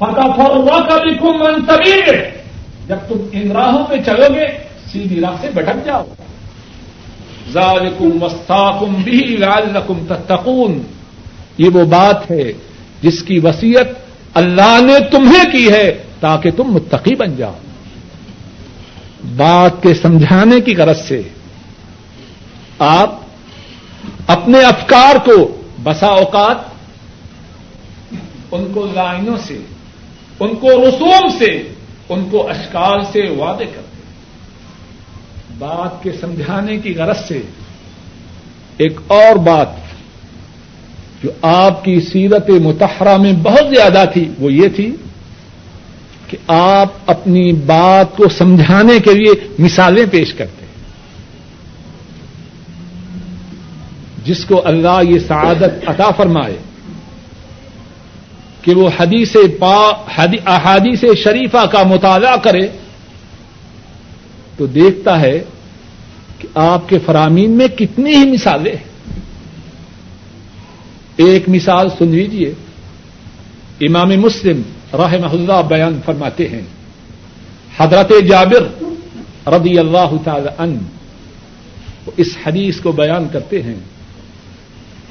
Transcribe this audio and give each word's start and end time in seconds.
فتح 0.00 0.28
فروا 0.36 0.78
کا 0.88 0.96
بھی 0.96 1.14
کم 1.14 1.42
جب 2.86 2.96
تم 3.08 3.18
ان 3.32 3.50
راہوں 3.52 3.84
پہ 3.86 3.94
چلو 4.06 4.34
گے، 4.34 4.46
سیدھی 4.92 5.20
راہ 5.20 5.36
سے 5.40 5.48
بٹک 5.54 5.84
جاؤ. 5.84 6.04
ذالکم 7.52 8.22
وسطاکم 8.22 8.94
بھی 9.04 9.18
لعلکم 9.18 10.06
تتقون. 10.08 10.82
یہ 11.58 11.68
وہ 11.68 11.84
بات 11.84 12.30
ہے 12.30 12.52
جس 13.02 13.22
کی 13.22 13.38
وسیعت 13.38 13.88
اللہ 14.34 14.78
نے 14.80 14.98
تمہیں 15.10 15.52
کی 15.52 15.72
ہے 15.72 16.02
تاکہ 16.20 16.50
تم 16.50 16.72
متقی 16.72 17.14
بن 17.14 17.36
جاؤ. 17.36 17.58
بات 19.36 19.82
کے 19.82 19.94
سمجھانے 19.94 20.60
کی 20.60 20.76
غرض 20.76 21.00
سے 21.00 21.22
آپ 22.78 23.14
اپنے 24.26 24.60
افکار 24.60 25.16
کو 25.24 25.62
بسا 25.82 26.06
اوقات 26.06 26.56
ان 28.52 28.72
کو 28.74 28.86
لائنوں 28.94 29.36
سے 29.36 29.60
ان 30.40 30.56
کو 30.56 30.70
رسوم 30.70 31.28
سے، 31.38 31.62
ان 32.08 32.28
کو 32.30 32.48
اشکال 32.48 33.00
سے 33.12 33.30
وعدے 33.30 33.64
کرتے 33.64 33.90
بات 35.58 36.02
کے 36.02 36.12
سمجھانے 36.20 36.78
کی 36.78 36.94
غرض 36.94 37.28
سے 37.28 37.42
ایک 38.76 39.00
اور 39.06 39.36
بات 39.36 39.68
جو 41.22 41.30
آپ 41.42 41.84
کی 41.84 42.00
سیرت 42.00 42.50
متحرہ 42.50 43.16
میں 43.16 43.32
بہت 43.32 43.76
زیادہ 43.76 44.04
تھی، 44.12 44.28
وہ 44.38 44.52
یہ 44.52 44.68
تھی 44.76 44.96
کہ 46.28 46.36
آپ 46.46 46.88
اپنی 47.06 47.52
بات 47.52 48.16
کو 48.16 48.28
سمجھانے 48.28 48.98
کے 48.98 49.14
لیے 49.14 49.48
مثالیں 49.58 50.06
پیش 50.10 50.34
کرتے 50.34 50.66
جس 54.24 54.44
کو 54.44 54.62
اللہ 54.64 55.00
یہ 55.02 55.18
سعادت 55.28 55.88
عطا 55.88 56.10
فرمائے۔ 56.16 56.56
کہ 58.62 58.74
وہ 58.74 58.90
حدیث 59.00 59.36
پا 59.58 59.76
احادیث 60.46 61.04
شریفہ 61.24 61.66
کا 61.66 61.82
مطالعہ 61.82 62.36
کرے 62.36 62.68
تو 64.56 64.66
دیکھتا 64.66 65.20
ہے 65.20 65.40
کہ 66.38 66.48
آپ 66.54 66.88
کے 66.88 66.98
فرامین 66.98 67.50
میں 67.50 67.68
کتنی 67.68 68.14
ہی 68.14 68.30
مثالیں 68.30 68.72
ہیں۔ 68.72 68.90
ایک 71.16 71.48
مثال 71.48 71.88
سن 71.98 72.08
لیجیے 72.08 72.54
امام 73.80 74.08
مسلم 74.08 74.62
رحم 74.94 75.24
اللہ 75.32 75.62
بیان 75.68 76.00
فرماتے 76.04 76.48
ہیں۔ 76.48 76.62
حضرت 77.78 78.12
جابر 78.28 78.84
رضی 79.46 79.78
اللہ 79.78 80.12
تعالی 80.24 80.48
ان 80.58 80.78
اس 82.16 82.36
حدیث 82.46 82.80
کو 82.80 82.92
بیان 82.92 83.28
کرتے 83.32 83.62
ہیں۔ 83.62 83.74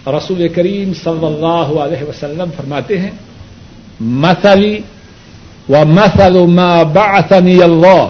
رسول 0.08 0.48
کریم 0.48 0.94
صلی 0.94 1.26
اللہ 1.26 1.80
علیہ 1.80 2.04
وسلم 2.04 2.50
فرماتے 2.58 3.00
ہیں 3.00 3.12
مثلی 4.00 4.82
و 5.70 5.86
مثل 5.86 6.38
ما 6.38 6.84
بعثنی 6.84 7.62
اللہ 7.64 8.08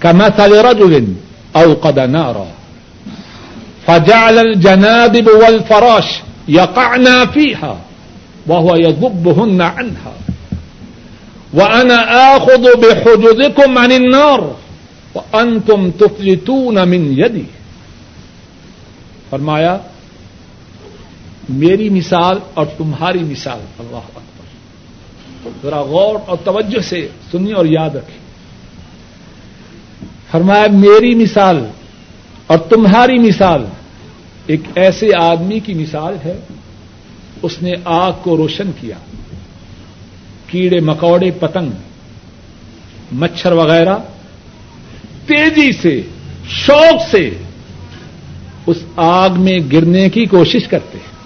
كمثل 0.00 0.52
رجل 0.52 1.12
اوقد 1.52 1.98
نارا 1.98 2.44
فجعل 3.86 4.38
الجنادب 4.38 5.28
والفراش 5.28 6.22
يقعنا 6.48 7.26
فيها 7.26 7.74
وهو 8.46 8.76
يضبهن 8.76 9.60
عنها 9.60 10.12
وأنا 11.54 11.96
آخذ 12.36 12.80
بحجزكم 12.80 13.78
عن 13.78 13.92
النار 13.92 14.56
وأنتم 15.14 15.90
تفلتون 15.90 16.88
من 16.88 17.14
يدي 17.18 17.44
فرمایا، 19.30 19.78
میری 21.48 21.90
مثال 21.90 22.38
اور 22.54 22.66
تمہاری 22.78 23.18
مثال، 23.18 23.58
اللہ 23.78 23.96
اکبر۔ 23.96 24.37
ذرا 25.46 25.80
غور 25.80 26.18
اور 26.26 26.36
توجہ 26.44 26.80
سے 26.80 27.08
سنی 27.30 27.52
اور 27.52 27.66
یاد 27.66 27.90
رکھیں 27.90 28.18
فرمایا، 30.30 30.66
میری 30.72 31.14
مثال 31.14 31.64
اور 32.46 32.58
تمہاری 32.58 33.18
مثال 33.18 33.64
ایک 34.46 34.60
ایسے 34.74 35.08
آدمی 35.20 35.60
کی 35.60 35.74
مثال 35.74 36.16
ہے، 36.24 36.40
اس 37.42 37.62
نے 37.62 37.72
آگ 37.84 38.12
کو 38.22 38.36
روشن 38.36 38.70
کیا، 38.80 38.96
کیڑے، 40.46 40.80
مکوڑے، 40.80 41.30
پتنگ، 41.30 41.70
مچھر 43.12 43.52
وغیرہ، 43.52 43.96
تیزی 45.26 45.72
سے، 45.72 46.02
شوق 46.48 47.10
سے 47.10 47.30
اس 48.66 48.76
آگ 48.96 49.30
میں 49.36 49.58
گرنے 49.72 50.10
کی 50.10 50.26
کوشش 50.26 50.68
کرتے 50.68 50.98
ہیں۔ 50.98 51.17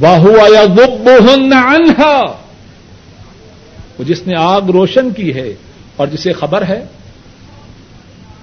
واہ 0.00 0.24
یا 0.52 0.64
گب 0.64 1.08
انہا 1.08 2.20
وہ 3.98 4.04
جس 4.04 4.26
نے 4.26 4.34
آگ 4.38 4.62
روشن 4.62 5.10
کی 5.10 5.34
ہے، 5.34 5.54
اور 5.96 6.06
جسے 6.06 6.32
خبر 6.32 6.62
ہے 6.68 6.84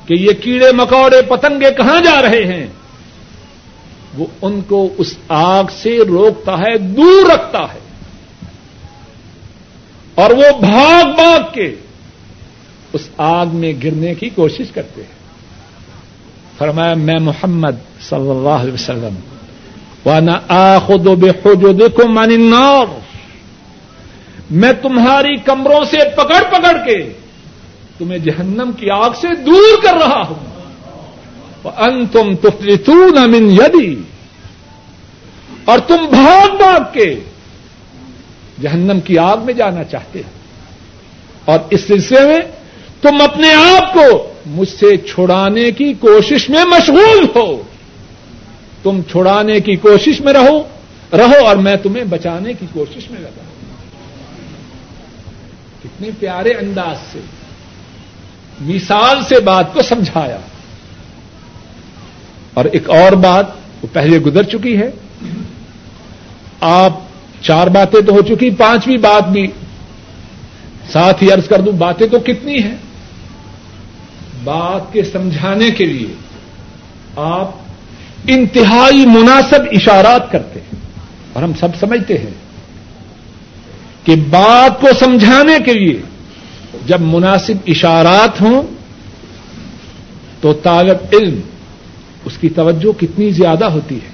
کہ 0.06 0.14
یہ 0.14 0.32
کیڑے 0.42 0.72
مکوڑے 0.72 1.22
پتنگے 1.22 1.72
کہاں 1.78 2.02
جا 2.02 2.22
رہے 2.22 2.44
ہیں، 2.46 2.68
وہ 4.18 4.26
ان 4.42 4.62
کو 4.62 4.90
اس 4.98 5.16
آگ 5.28 5.64
سے 5.82 5.98
روکتا 5.98 6.58
ہے، 6.60 6.78
دور 6.78 7.30
رکھتا 7.32 7.60
ہے۔ 7.60 7.80
اور 10.16 10.32
وہ 10.32 10.58
بھاگ 10.60 11.16
بھاگ 11.16 11.40
کے 11.54 11.76
اس 12.94 13.10
آگ 13.18 13.46
میں 13.48 13.74
گرنے 13.84 14.16
کی 14.16 14.30
کوشش 14.30 14.72
کرتے 14.74 15.02
ہیں۔ 15.02 15.18
فرمایا، 16.58 16.94
میں 16.94 17.20
محمد 17.20 17.76
صلی 18.02 18.30
اللہ 18.30 18.64
علیہ 18.64 18.74
وسلم 18.74 19.16
وانا 20.06 20.40
آخد 20.48 21.08
و 21.08 21.16
بے 21.16 21.30
خوجو 21.44 21.74
دیکھو 21.74 22.08
میں 24.52 24.74
تمہاری 24.82 25.36
کمروں 25.36 25.86
سے 25.86 25.98
پکڑ 26.16 26.44
پکڑ 26.50 26.78
کے 26.86 27.14
تمہیں 27.98 28.18
جہنم 28.18 28.72
کی 28.78 28.90
آگ 28.90 29.10
سے 29.22 29.28
دور 29.36 29.84
کر 29.84 29.94
رہا 29.94 30.24
ہوں۔ 30.30 30.50
ان 31.78 32.06
تم 32.06 32.36
تفلتون 32.36 33.32
من 33.32 33.52
یدی 33.52 33.96
اور 35.66 35.80
تم 35.80 36.06
بھاگ 36.10 36.56
بھاگ 36.56 36.80
کے 36.94 37.20
جہنم 38.62 39.00
کی 39.00 39.18
آگ 39.18 39.38
میں 39.46 39.54
جانا 39.54 39.84
چاہتے 39.84 40.20
ہو۔ 40.20 40.30
اور 41.46 41.60
اس 41.70 41.82
سلسلے 41.88 42.22
میں 42.22 42.40
تم 43.02 43.22
اپنے 43.22 43.54
آپ 43.54 43.94
کو 43.94 44.34
مجھ 44.46 44.70
سے 44.70 44.98
چھڑانے 44.98 45.72
کی 45.72 45.94
کوشش 45.94 46.50
میں 46.50 46.66
مشغول 46.66 47.26
ہو۔ 47.36 47.62
تم 48.84 49.02
چھڑانے 49.12 49.60
کی 49.60 49.76
کوشش 49.76 50.22
میں 50.22 50.34
رہو 50.34 50.68
رہو 51.18 51.46
اور 51.46 51.56
میں 51.56 51.76
تمہیں 51.76 52.04
بچانے 52.04 52.54
کی 52.54 52.66
کوشش 52.74 53.12
میں 53.12 53.22
لگا 53.22 53.44
کتنے 55.84 56.10
پیارے 56.20 56.50
انداز 56.50 56.98
سے، 57.12 57.20
مثال 58.60 59.24
سے 59.30 59.40
بات 59.40 59.74
کو 59.74 59.82
سمجھایا۔ 59.82 60.38
اور 62.54 62.66
ایک 62.66 62.90
اور 62.90 63.12
بات، 63.12 63.46
وہ 63.82 63.88
پہلے 63.94 64.20
گزر 64.20 64.44
چکی 64.44 64.78
ہے۔ 64.78 64.90
آپ 66.62 66.94
چار 67.42 67.68
باتیں 67.68 68.02
تو 68.02 68.12
ہو 68.14 68.22
چکی، 68.22 68.50
پانچویں 68.50 68.98
بات 68.98 69.30
بھی۔ 69.30 69.48
ساتھ 70.92 71.24
ہی 71.24 71.32
عرض 71.32 71.48
کر 71.48 71.62
دوں، 71.62 71.74
باتیں 71.74 72.08
تو 72.08 72.20
کتنی 72.20 72.64
ہیں۔ 72.64 72.76
بات 74.44 74.94
کے 74.94 75.04
سمجھانے 75.04 75.72
کے 75.72 75.86
لیے 75.86 76.14
آپ 77.16 77.52
انتہائی 78.28 79.06
مناسب 79.06 79.60
اشارات 79.72 80.32
کرتے 80.32 80.60
ہیں۔ 80.60 80.80
اور 81.34 81.44
ہم 81.44 81.52
سب 81.60 81.68
سمجھتے 81.80 82.18
ہیں 82.18 82.34
کہ 84.04 84.16
بات 84.16 84.82
کو 84.82 84.88
سمجھانے 85.00 85.58
کے 85.66 85.74
لیے 85.74 86.02
جب 86.86 87.02
مناسب 87.02 87.54
اشارات 87.68 88.42
ہوں 88.42 88.62
تو 90.42 90.54
طالب 90.54 90.98
علم 91.14 91.40
اس 92.26 92.38
کی 92.38 92.50
توجہ 92.50 93.00
کتنی 93.00 93.32
زیادہ 93.32 93.66
ہوتی 93.66 93.96
ہے 93.96 94.10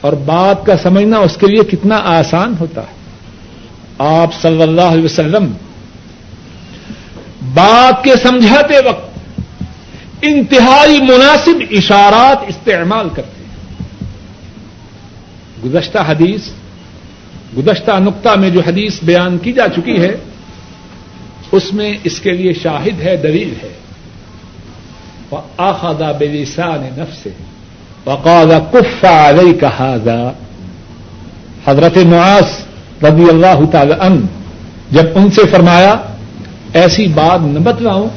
اور 0.00 0.12
بات 0.12 0.66
کا 0.66 0.76
سمجھنا 0.76 1.18
اس 1.18 1.36
کے 1.36 1.46
لیے 1.46 1.64
کتنا 1.64 1.96
آسان 1.96 2.54
ہوتا 2.60 2.80
ہے۔ 2.80 3.02
آپ 3.98 4.34
صلی 4.42 4.62
اللہ 4.62 4.80
علیہ 4.80 5.04
وسلم 5.04 5.52
بات 7.54 8.04
کے 8.04 8.16
سمجھاتے 8.22 8.88
وقت 8.88 9.11
انتہائی 10.22 11.00
مناسب 11.00 11.62
اشارات 11.70 12.44
استعمال 12.48 13.08
کرتے 13.08 13.44
ہیں۔ 13.44 13.52
گزشتہ 15.64 15.98
حدیث، 16.08 16.40
گزشتہ 17.56 17.90
نقطہ 17.90 18.28
میں 18.28 18.50
جو 18.50 18.60
حدیث 18.66 19.02
بیان 19.02 19.38
کی 19.38 19.52
جا 19.52 19.68
چکی 19.76 20.00
ہے، 20.00 20.16
اس 21.52 21.72
میں 21.72 21.96
اس 22.04 22.20
کے 22.20 22.30
لیے 22.30 22.52
شاہد 22.52 23.00
ہے، 23.00 23.16
دلیل 23.16 23.54
ہے۔ 23.62 23.72
آخدا 25.56 26.12
بلسان 26.12 26.88
نفس 26.96 27.26
وقال 28.06 28.52
کف 28.72 29.04
علیہ 29.04 29.52
کہا 29.52 29.96
حضرت 31.66 31.96
معاذ 31.96 32.44
رضی 33.04 33.28
اللہ 33.28 33.70
تعالی 33.72 33.92
ان 34.00 34.26
جب 34.90 35.04
ان 35.14 35.30
سے 35.30 35.40
فرمایا، 35.50 35.94
ایسی 36.74 37.06
بات 37.06 37.40
نہ 37.40 37.58
بتلاؤں 37.58 38.08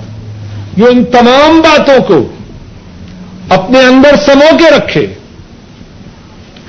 جو 0.75 0.85
ان 0.85 1.05
تمام 1.05 1.61
باتوں 1.61 2.03
کو 2.07 2.27
اپنے 3.49 3.79
اندر 3.79 4.15
سمو 4.25 4.57
کے 4.57 4.71
رکھے۔ 4.77 5.13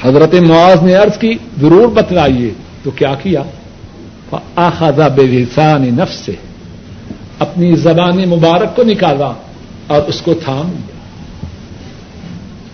حضرت 0.03 0.35
معاذ 0.35 0.83
نے 0.83 0.95
عرض 0.95 1.19
کی، 1.19 1.35
ضرور 1.61 1.89
بتلائیے۔ 1.89 2.55
تو 2.83 2.91
کیا 2.91 3.15
کیا؟ 3.15 3.43
آخذہ 4.57 5.09
بے 5.09 5.23
لسان 5.23 5.83
نفس 5.83 6.15
سے 6.15 6.33
اپنی 7.39 7.77
زبان 7.77 8.29
مبارک 8.29 8.77
کو 8.77 8.83
نکالا 8.83 9.33
اور 9.87 10.03
اس 10.03 10.23
کو 10.23 10.35
تھام 10.35 10.71
دیا 10.71 10.97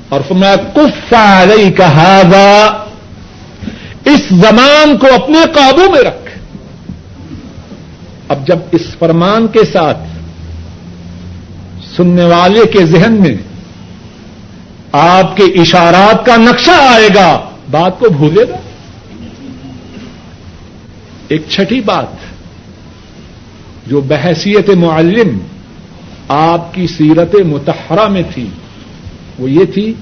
اور 0.09 0.21
میں 0.31 0.57
کف 0.75 1.15
علیہ 1.15 1.71
کہا 1.71 2.23
اس 4.05 4.21
زمان 4.31 4.99
کو 4.99 5.07
اپنے 5.15 5.39
قابو 5.53 5.91
میں 5.91 6.03
رکھ۔ 6.03 6.39
اب 8.29 8.47
جب 8.47 8.59
اس 8.73 8.83
فرمان 8.99 9.47
کے 9.47 9.65
ساتھ 9.73 9.99
سننے 11.97 12.25
والے 12.25 12.67
کے 12.67 12.87
ذہن 12.87 13.13
میں 13.13 13.35
آپ 14.93 15.37
کے 15.37 15.43
اشارات 15.43 16.27
کا 16.27 16.37
نقشہ 16.37 16.71
آئے 16.71 17.09
گا، 17.15 17.51
بات 17.71 17.99
کو 17.99 18.09
بھولے 18.09 18.43
گا۔ 18.49 18.57
ایک 21.29 21.43
چھٹی 21.49 21.81
بات، 21.81 22.07
جو 23.87 24.01
بحثیت 24.01 24.71
معلم 24.71 25.39
آپ 26.29 26.75
کی 26.75 26.87
سیرت 26.87 27.35
متحرہ 27.35 28.09
میں 28.09 28.23
تھی، 28.35 28.49
وہ 29.39 29.51
یہ 29.51 29.65
تھی، 29.65 29.95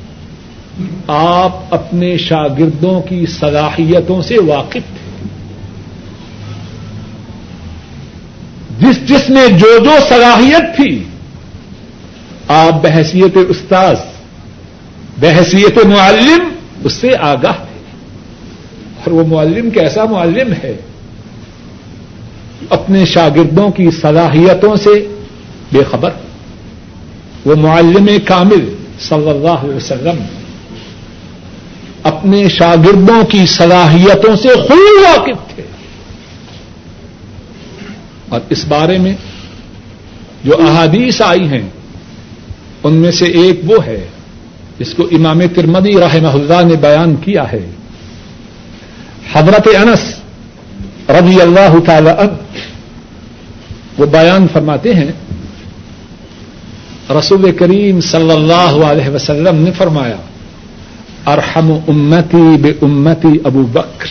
آپ 1.07 1.75
اپنے 1.75 2.17
شاگردوں 2.17 3.01
کی 3.01 3.27
صلاحیتوں 3.27 4.23
سے 4.23 4.37
واقف 4.47 4.73
تھے۔ 4.73 5.29
جس 8.79 9.09
جس 9.09 9.31
میں 9.31 9.47
جو 9.49 9.79
جو 9.85 9.91
صلاحیت 10.09 10.77
تھی 10.77 11.05
آپ 12.51 12.83
بحثیت 12.83 13.39
استاذ، 13.49 13.97
بحثیت 15.19 15.79
معلم، 15.87 16.49
اس 16.85 16.93
سے 16.93 17.11
آگاہ 17.21 17.53
تھے 17.53 17.81
اور 18.95 19.11
وہ 19.11 19.27
معلم 19.27 19.71
کیسا 19.71 20.05
معلم 20.05 20.53
ہے؟ 20.53 20.77
اپنے 22.71 23.07
شاگردوں 23.07 23.71
کی 23.71 23.91
صلاحیتوں 23.91 24.77
سے 24.77 25.15
بے 25.73 25.81
خبر۔ 25.91 26.11
وہ 27.45 27.55
معلم 27.55 28.09
کامل 28.25 28.75
صلی 29.01 29.31
اللہ 29.31 29.51
علیہ 29.51 29.75
وسلم۔ 29.75 30.25
اپنے 32.03 32.49
شاگردوں 32.49 33.25
کی 33.25 33.47
صلاحیتوں 33.47 34.37
سے 34.37 34.49
خود 34.49 35.05
واقف 35.05 35.55
تھے۔ 35.55 35.63
اور 38.29 38.41
اس 38.49 38.65
بارے 38.69 38.99
میں 38.99 39.13
جو 40.45 40.53
احادیث 40.69 41.23
آئی 41.23 41.49
ہیں 41.49 41.69
ان 42.85 42.93
میں 42.93 43.11
سے 43.11 43.25
ایک 43.25 43.61
وہ 43.65 43.87
ہے 43.87 44.07
جس 44.79 44.95
کو 44.95 45.09
امام 45.13 45.41
ترمدی 45.55 46.01
رحمہ 46.01 46.29
اللہ 46.29 46.65
نے 46.67 46.75
بیان 46.77 47.17
کیا 47.17 47.53
ہے۔ 47.53 47.67
حضرت 49.33 49.69
انس 49.75 50.15
رضی 51.11 51.41
اللہ 51.41 51.79
تعالی 51.87 52.11
عنہ 52.11 52.33
وہ 53.99 54.07
بیان 54.07 54.47
فرماتے 54.53 54.95
ہیں، 54.95 55.13
رسول 57.19 57.53
کریم 57.53 58.01
صلی 58.01 58.31
اللہ 58.31 58.85
علیہ 58.85 59.09
وسلم 59.09 59.57
نے 59.57 59.71
فرمایا، 59.71 60.17
ارحم 61.27 61.73
امتی 61.89 62.57
بے 62.57 62.73
امتی 62.83 63.39
ابو 63.45 63.63
بکر، 63.63 64.09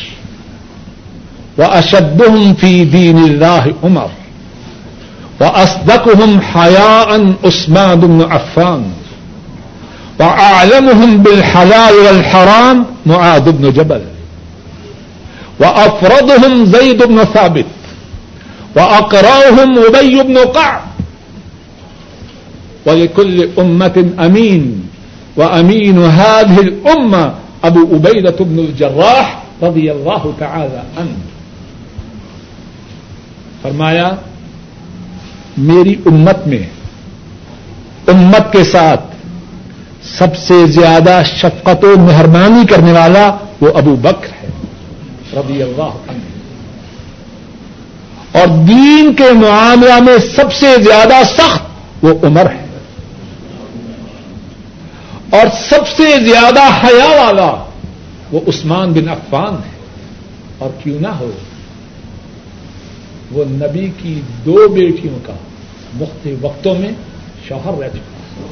و 1.57 1.63
اشد 1.63 2.21
فی 2.59 2.85
دین 2.85 3.17
اللہ 3.17 3.65
عمر۔ 3.83 4.18
و 5.39 5.43
اسدق 5.43 6.07
حیا 6.53 7.05
عثمان 7.43 7.99
بن 7.99 8.21
عفان. 8.21 8.83
و 10.19 10.23
عالم 10.23 11.17
بالحلال 11.23 11.93
والحرام 11.93 12.85
معاذ 13.05 13.51
بن 13.51 13.71
جبل. 13.71 14.01
و 15.59 15.65
افرد 15.65 16.31
زید 16.65 17.03
بن 17.07 17.23
ثابت. 17.33 17.65
و 18.75 18.79
اقراہم 18.79 19.77
ابئی 19.77 20.23
بن 20.23 20.37
قعب. 20.37 20.81
ولكل 22.85 23.49
أمة 23.59 24.05
أمين. 24.19 24.89
وأمين 25.37 26.03
هذه 26.03 26.59
الأمة 26.59 27.33
أبو 27.63 27.95
أبيدة 27.95 28.35
بن 28.39 28.59
الجراح 28.59 29.43
رضي 29.63 29.91
الله 29.91 30.33
تعالى 30.39 30.83
عنه. 30.97 31.17
فرمایا 33.63 34.17
میری 35.59 35.95
امت 36.05 36.47
میں، 36.47 36.69
امت 38.07 38.53
کے 38.53 38.63
ساتھ 38.63 39.01
سب 40.17 40.37
سے 40.37 40.67
زیادہ 40.67 41.21
شفقت 41.25 41.83
و 41.83 41.95
مہربانی 41.99 42.65
کرنے 42.65 42.91
والا 42.91 43.37
وہ 43.61 43.77
ابو 43.77 43.95
بکر 43.95 44.43
ہے، 44.43 44.47
رضی 45.33 45.63
اللہ 45.63 45.81
عنہ۔ 45.81 46.19
اور 48.37 48.47
دین 48.47 49.13
کے 49.13 49.31
معاملہ 49.31 49.99
میں 49.99 50.17
سب 50.35 50.53
سے 50.53 50.75
زیادہ 50.83 51.21
سخت 51.37 51.61
وہ 52.01 52.13
عمر 52.23 52.45
ہے۔ 52.45 52.65
اور 55.29 55.47
سب 55.69 55.87
سے 55.97 56.25
زیادہ 56.25 56.61
حیا 56.61 57.23
والا 57.23 57.65
وہ 58.31 58.39
عثمان 58.47 58.91
بن 58.91 59.09
عفان 59.09 59.53
ہے۔ 59.53 59.79
اور 60.57 60.69
کیوں 60.83 60.99
نہ 61.01 61.07
ہو، 61.07 61.31
وہ 63.31 63.43
نبی 63.47 63.91
کی 64.03 64.21
دو 64.45 64.67
بیٹیوں 64.67 65.19
کا 65.23 65.33
مختلف 65.93 66.45
وقتوں 66.45 66.75
میں 66.75 66.91
شوہر 67.47 67.77
رہ 67.79 67.89
چکا۔ 67.89 68.43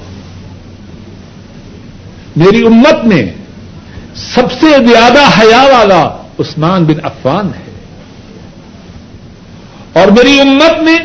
میری 2.36 2.66
امت 2.66 3.06
میں 3.06 3.34
سب 4.16 4.52
سے 4.52 4.86
زیادہ 4.86 5.22
حیا 5.40 5.78
والا 5.78 6.18
عثمان 6.40 6.84
بن 6.84 7.06
عفان 7.06 7.48
ہے۔ 7.48 7.68
اور 9.94 10.08
میری 10.08 10.40
امت 10.40 10.84
میں 10.84 10.98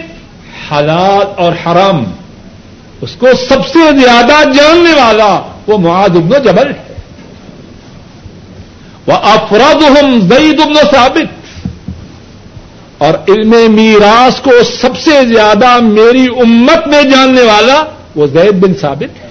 حالات 0.70 1.38
اور 1.38 1.52
حرام 1.52 2.05
اس 3.00 3.17
کو 3.19 3.26
سب 3.49 3.67
سے 3.67 3.78
زیادہ 4.00 4.52
جاننے 4.52 4.93
والا 4.93 5.40
وہ 5.67 5.78
معاذ 5.78 6.11
ابن 6.11 6.28
جبل 6.28 6.70
ہے۔ 6.70 6.94
وہ 9.06 9.12
افراد 9.12 9.82
ہم 9.82 10.20
زید 10.20 10.61
ابن 10.61 10.75
ثابت۔ 10.75 11.42
اور 13.02 13.14
علم 13.28 13.54
میراث 13.75 14.40
کو 14.40 14.50
سب 14.81 14.96
سے 14.99 15.14
زیادہ 15.34 15.78
میری 15.81 16.26
امت 16.44 16.87
میں 16.87 17.02
جاننے 17.02 17.43
والا 17.43 17.82
وہ 18.16 18.26
زید 18.26 18.54
بن 18.54 18.75
ثابت 18.81 19.22
ہے۔ 19.22 19.31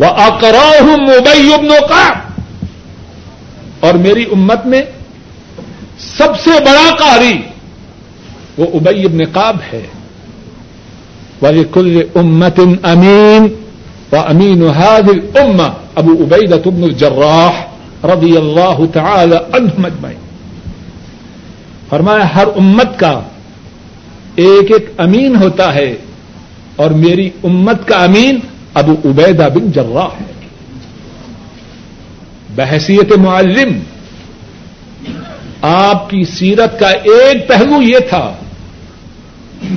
وہ 0.00 0.06
اقراہم 0.06 1.02
مبئی 1.02 1.54
ابن 1.54 1.68
کا 1.88 2.06
اور 3.80 3.94
میری 3.94 4.24
امت 4.32 4.66
میں 4.66 4.82
سب 6.18 6.40
سے 6.44 6.50
بڑا 6.50 6.94
قاری 6.94 7.36
وہ 8.58 8.66
ابئی 8.74 9.04
ابن 9.04 9.24
قاب 9.32 9.56
ہے۔ 9.72 9.86
وہ 11.42 11.48
کل 11.72 12.02
امت 12.14 12.60
امین 12.82 13.48
و 14.12 14.16
امین 14.16 14.62
هذه 14.62 15.10
الامه 15.16 15.68
ابو 15.96 16.12
عبیدہ 16.24 16.68
بن 16.68 16.82
الجراح 16.82 17.54
رضی 18.06 18.36
اللہ 18.36 18.78
تعالی 18.92 19.36
عنہ 19.52 19.70
مجمعین 19.78 20.25
فرمایا، 21.88 22.34
ہر 22.34 22.44
امت 22.56 22.98
کا 22.98 23.20
ایک 24.36 24.72
ایک 24.72 24.90
امین 24.96 25.36
ہوتا 25.36 25.74
ہے 25.74 25.96
اور 26.76 26.90
میری 26.90 27.30
امت 27.44 27.88
کا 27.88 27.96
امین 28.04 28.38
ابو 28.74 28.92
عبیدہ 28.92 29.48
بن 29.54 29.70
جراح 29.70 30.08
ہے۔ 30.20 30.32
بحثیت 32.54 33.12
معلم، 33.12 33.78
آپ 35.62 36.10
کی 36.10 36.24
سیرت 36.24 36.80
کا 36.80 36.88
ایک 36.88 37.48
پہلو 37.48 37.82
یہ 37.82 37.98
تھا، 37.98 38.34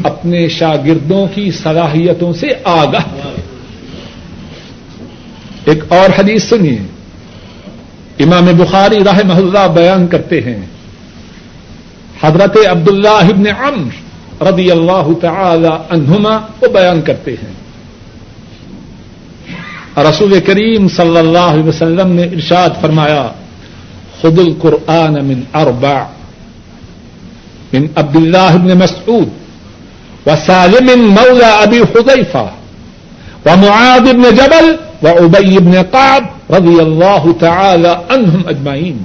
اپنے 0.04 0.48
شاگردوں 0.48 1.28
کی 1.36 1.52
صلاحیتوں 1.52 2.34
سے 2.34 2.48
آگاہ۔ 2.64 3.28
ایک 5.66 5.84
اور 5.88 6.20
حدیث 6.20 6.50
سنیے، 6.50 6.78
امام 8.20 8.46
بخاری 8.58 9.04
راہ 9.04 9.20
محلہ 9.26 9.68
بیان 9.74 10.08
کرتے 10.08 10.42
ہیں۔ 10.42 10.66
حضرت 12.24 12.58
عبد 12.70 12.90
اللہ 12.90 13.10
ابن 13.10 13.48
عمر 13.48 14.44
رضی 14.44 14.72
اللہ 14.72 15.08
تعالی 15.22 15.68
عنہما 15.68 16.40
وہ 16.62 16.68
بیان 16.68 17.02
کرتے 17.02 17.32
ہیں۔ 17.32 17.54
رسول 19.98 20.40
کریم 20.40 20.88
صلی 20.88 21.18
اللہ 21.18 21.48
علیہ 21.54 21.64
وسلم 21.64 22.12
نے 22.12 22.24
ارشاد 22.24 22.70
فرمایا 22.82 23.28
خد 24.22 24.40
القرآن 24.40 25.26
من 25.26 25.42
اربع، 25.54 26.04
من 27.74 27.86
عبد 27.96 28.16
اللہ 28.16 28.38
ابن 28.38 28.78
مسعود 28.78 29.30
و 30.28 30.30
سالم 30.46 31.02
مولا 31.02 31.52
ابی 31.58 31.80
حذیفہ 31.80 32.46
و 33.46 33.50
معاذ 33.58 34.10
ابن 34.10 34.22
جبل 34.22 34.76
و 35.04 35.08
ابئی 35.08 35.58
ابن 35.58 35.82
قاب 35.92 36.54
رضی 36.54 36.80
اللہ 36.80 37.32
تعالی 37.40 37.90
عنہم 38.10 38.42
اجمعین۔ 38.48 38.98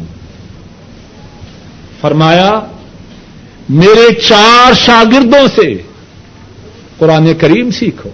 فرمایا 2.01 2.51
میرے 3.69 4.15
چار 4.15 4.73
شاگردوں 4.73 5.47
سے 5.47 5.83
قرآن 6.99 7.35
کریم 7.35 7.71
سیکھو۔ 7.71 8.11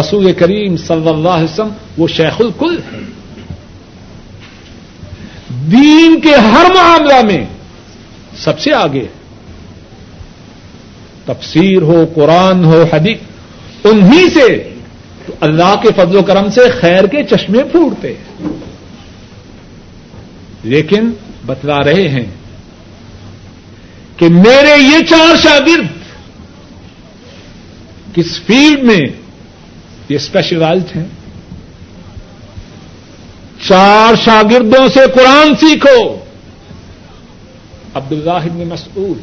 رسول 0.00 0.32
کریم 0.32 0.76
صلی 0.76 1.08
اللہ 1.08 1.28
علیہ 1.28 1.44
وسلم 1.44 1.68
وہ 1.98 2.08
شیخ 2.08 2.40
الکل 2.40 2.78
ہے 2.78 2.98
دین 5.48 6.20
کے 6.20 6.34
ہر 6.34 6.66
معاملہ 6.74 7.22
میں 7.22 7.44
سب 8.36 8.60
سے 8.60 8.74
آگے 8.74 9.00
ہے 9.00 9.26
تفسیر 11.24 11.82
ہو، 11.82 12.06
قرآن 12.14 12.64
ہو، 12.64 12.84
حدیث، 12.92 13.18
انہی 13.84 14.30
سے 14.34 14.74
تو 15.26 15.32
اللہ 15.40 15.74
کے 15.82 15.88
فضل 15.96 16.16
و 16.16 16.22
کرم 16.22 16.50
سے 16.50 16.60
خیر 16.70 17.04
کے 17.04 17.24
چشمے 17.24 17.58
پھوٹتے 17.72 18.08
ہیں۔ 18.08 18.48
لیکن 20.62 21.10
بتلا 21.46 21.78
رہے 21.84 22.08
ہیں 22.08 22.35
کہ 24.16 24.28
میرے 24.28 24.82
یہ 24.82 24.98
چار 25.10 25.36
شاگرد 25.36 25.86
کس 28.14 28.40
فیلڈ 28.46 28.84
میں 28.84 29.06
یہ 30.08 30.16
اسپیشلائزڈ 30.16 30.96
ہیں؟ 30.96 31.04
چار 33.68 34.14
شاگردوں 34.24 34.88
سے 34.88 35.00
قرآن 35.14 35.54
سیکھو۔ 35.54 36.16
عبد 37.94 38.12
اللہ 38.12 38.30
ابن 38.30 38.68
مسعود، 38.68 39.18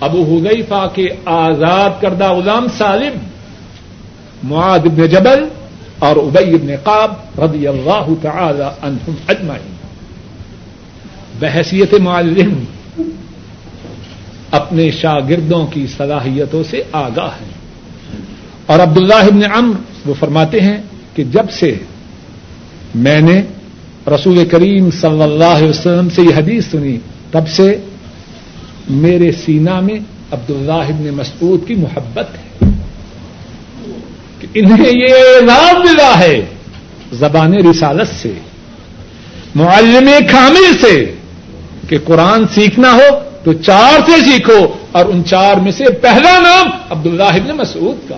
ابو 0.00 0.22
حذیفہ 0.22 0.88
کے 0.94 1.08
آزاد 1.24 1.90
کردہ 2.00 2.32
غلام 2.32 2.66
سالم، 2.78 3.18
معاذ 4.42 4.80
ابن 4.84 5.06
جبل 5.06 5.48
اور 5.98 6.16
ابئی 6.16 6.54
ابن 6.54 6.76
قاب 6.84 7.40
رضی 7.40 7.66
اللہ 7.66 8.06
تعالی 8.22 8.86
عنہم 8.86 9.14
اجمعین۔ 9.28 9.76
بحثیت 11.38 11.94
معلم۔ 11.94 12.64
اپنے 14.52 14.90
شاگردوں 14.90 15.66
کی 15.66 15.86
صلاحیتوں 15.96 16.62
سے 16.70 16.82
آگاہ 16.92 17.30
ہے 17.40 17.50
اور 18.66 18.78
عبداللہ 18.78 19.14
ابن 19.14 19.40
عمر 19.52 19.76
وہ 20.08 20.14
فرماتے 20.18 20.60
ہیں 20.60 20.76
کہ 21.14 21.24
جب 21.24 21.50
سے 21.50 21.78
میں 22.94 23.20
نے 23.20 23.42
رسول 24.06 24.48
کریم 24.48 24.90
صلی 24.90 25.22
اللہ 25.22 25.44
علیہ 25.44 25.68
وسلم 25.68 26.10
سے 26.10 26.22
یہ 26.22 26.34
حدیث 26.36 26.66
سنی، 26.70 26.98
تب 27.30 27.48
سے 27.48 27.76
میرے 28.90 29.32
سینا 29.32 29.80
میں 29.80 29.98
عبداللہ 30.30 30.72
ابن 30.72 31.08
مسعود 31.08 31.66
کی 31.66 31.74
محبت 31.74 32.26
ہے۔ 32.34 32.70
کہ 34.38 34.46
انہیں 34.54 34.92
یہ 34.94 35.14
نام 35.40 35.80
ملا 35.80 36.18
ہے 36.18 36.40
زبان 37.12 37.54
رسالت 37.54 38.08
سے، 38.22 38.32
معلم 39.54 40.08
کامل 40.32 40.78
سے 40.80 41.14
کہ 41.88 41.98
قرآن 42.04 42.44
سیکھنا 42.54 42.92
ہو 42.92 43.31
تو 43.44 43.52
چار 43.52 44.00
سے 44.06 44.20
سیکھو 44.20 44.74
اور 44.92 45.04
ان 45.04 45.24
چار 45.24 45.56
میں 45.56 45.72
سے 45.72 45.84
پہلا 45.92 46.38
نام 46.38 46.70
عبداللہ 46.90 47.22
ابن 47.22 47.56
مسعود 47.56 48.08
کا 48.08 48.16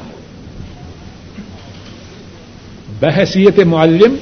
بحثیت 3.00 3.58
معلم، 3.58 4.16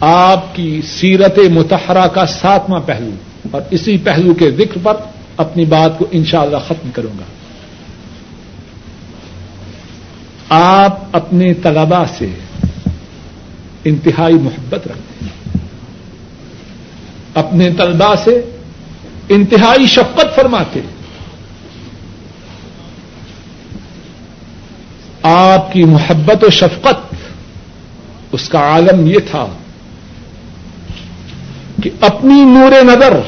آپ 0.00 0.54
کی 0.54 0.80
سیرت 0.82 1.38
متحرہ 1.38 2.06
کا 2.06 2.26
ساتواں 2.26 2.80
پہلو 2.80 3.10
اور 3.50 3.62
اسی 3.70 3.98
پہلو 3.98 4.34
کے 4.34 4.50
ذکر 4.50 4.78
پر 4.82 4.96
اپنی 5.36 5.64
بات 5.64 5.98
کو 5.98 6.06
انشاءاللہ 6.10 6.56
ختم 6.68 6.90
کروں 6.90 7.18
گا۔ 7.18 7.24
آپ 10.48 10.98
اپنے 11.12 11.54
طلبا 11.54 12.04
سے 12.18 12.26
انتہائی 13.84 14.34
محبت 14.34 14.88
رکھتے 14.88 15.24
ہیں۔ 15.24 15.58
اپنے 17.34 17.70
طلبا 17.70 18.14
سے 18.24 18.53
انتہائی 19.28 19.86
شفقت 19.86 20.36
فرماتے 20.36 20.80
آپ 25.22 25.72
کی 25.72 25.84
محبت 25.84 26.44
و 26.44 26.50
شفقت 26.50 27.14
اس 28.32 28.48
کا 28.48 28.58
عالم 28.58 29.06
یہ 29.06 29.18
تھا 29.30 29.46
کہ 31.82 31.90
اپنی 32.00 32.44
نور 32.44 32.84
نظر، 32.84 33.20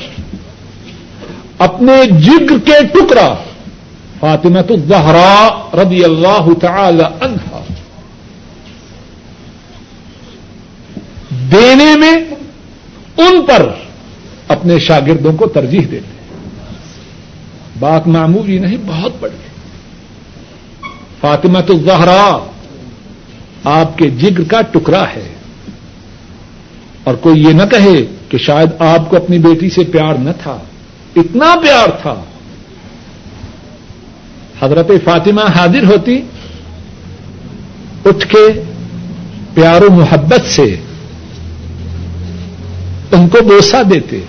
اپنے 1.58 2.20
جگر 2.20 2.58
کے 2.58 2.86
ٹکڑا 2.92 3.34
فاطمت 4.20 4.70
الزہرا 4.70 5.48
رضی 5.74 6.04
اللہ 6.04 6.52
تعالی 6.60 7.04
عنہا۔ 7.20 7.62
دینے 11.30 11.96
میں 11.96 12.16
ان 13.16 13.46
پر 13.46 13.85
اپنے 14.48 14.78
شاگردوں 14.78 15.32
کو 15.32 15.46
ترجیح 15.46 15.80
دیتے 15.90 16.16
بات 17.78 18.08
معمولی 18.08 18.58
نہیں، 18.58 18.76
بہت 18.86 19.12
بڑی۔ 19.20 19.36
فاطمہ 21.20 21.60
تو 21.60 21.78
زہرا 21.78 22.38
آپ 23.64 23.98
کے 23.98 24.10
جگر 24.10 24.44
کا 24.44 24.60
ٹکڑا 24.62 25.04
ہے۔ 25.16 25.34
اور 27.04 27.14
کوئی 27.14 27.42
یہ 27.42 27.52
نہ 27.52 27.62
کہے 27.70 28.04
کہ 28.28 28.38
شاید 28.38 28.68
آپ 28.78 29.10
کو 29.10 29.16
اپنی 29.16 29.38
بیٹی 29.38 29.70
سے 29.70 29.84
پیار 29.84 30.14
نہ 30.14 30.30
تھا۔ 30.42 30.58
اتنا 31.16 31.54
پیار 31.62 31.88
تھا۔ 32.02 32.14
حضرت 34.62 34.90
فاطمہ 35.04 35.40
حاضر 35.56 35.84
ہوتی، 35.84 36.22
اٹھ 38.04 38.28
کے 38.28 38.62
پیار 39.54 39.82
و 39.82 39.90
محبت 39.90 40.46
سے 40.46 40.76
ان 43.12 43.28
کو 43.28 43.42
بوسا 43.42 43.82
دیتے۔ 43.90 44.20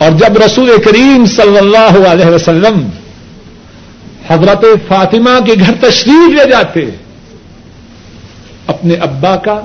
اور 0.00 0.10
جب 0.10 0.38
رسول 0.46 0.70
کریم 0.84 1.26
صلی 1.26 1.58
اللہ 1.58 2.08
علیہ 2.08 2.26
وسلم 2.26 2.88
حضرت 4.30 4.64
فاطمہ 4.88 5.44
کے 5.46 5.52
گھر 5.60 5.90
تشریف 5.90 6.34
لے 6.34 6.50
جاتے، 6.50 6.80
اپنے 8.66 8.94
ابا 8.94 9.36
کا 9.36 9.60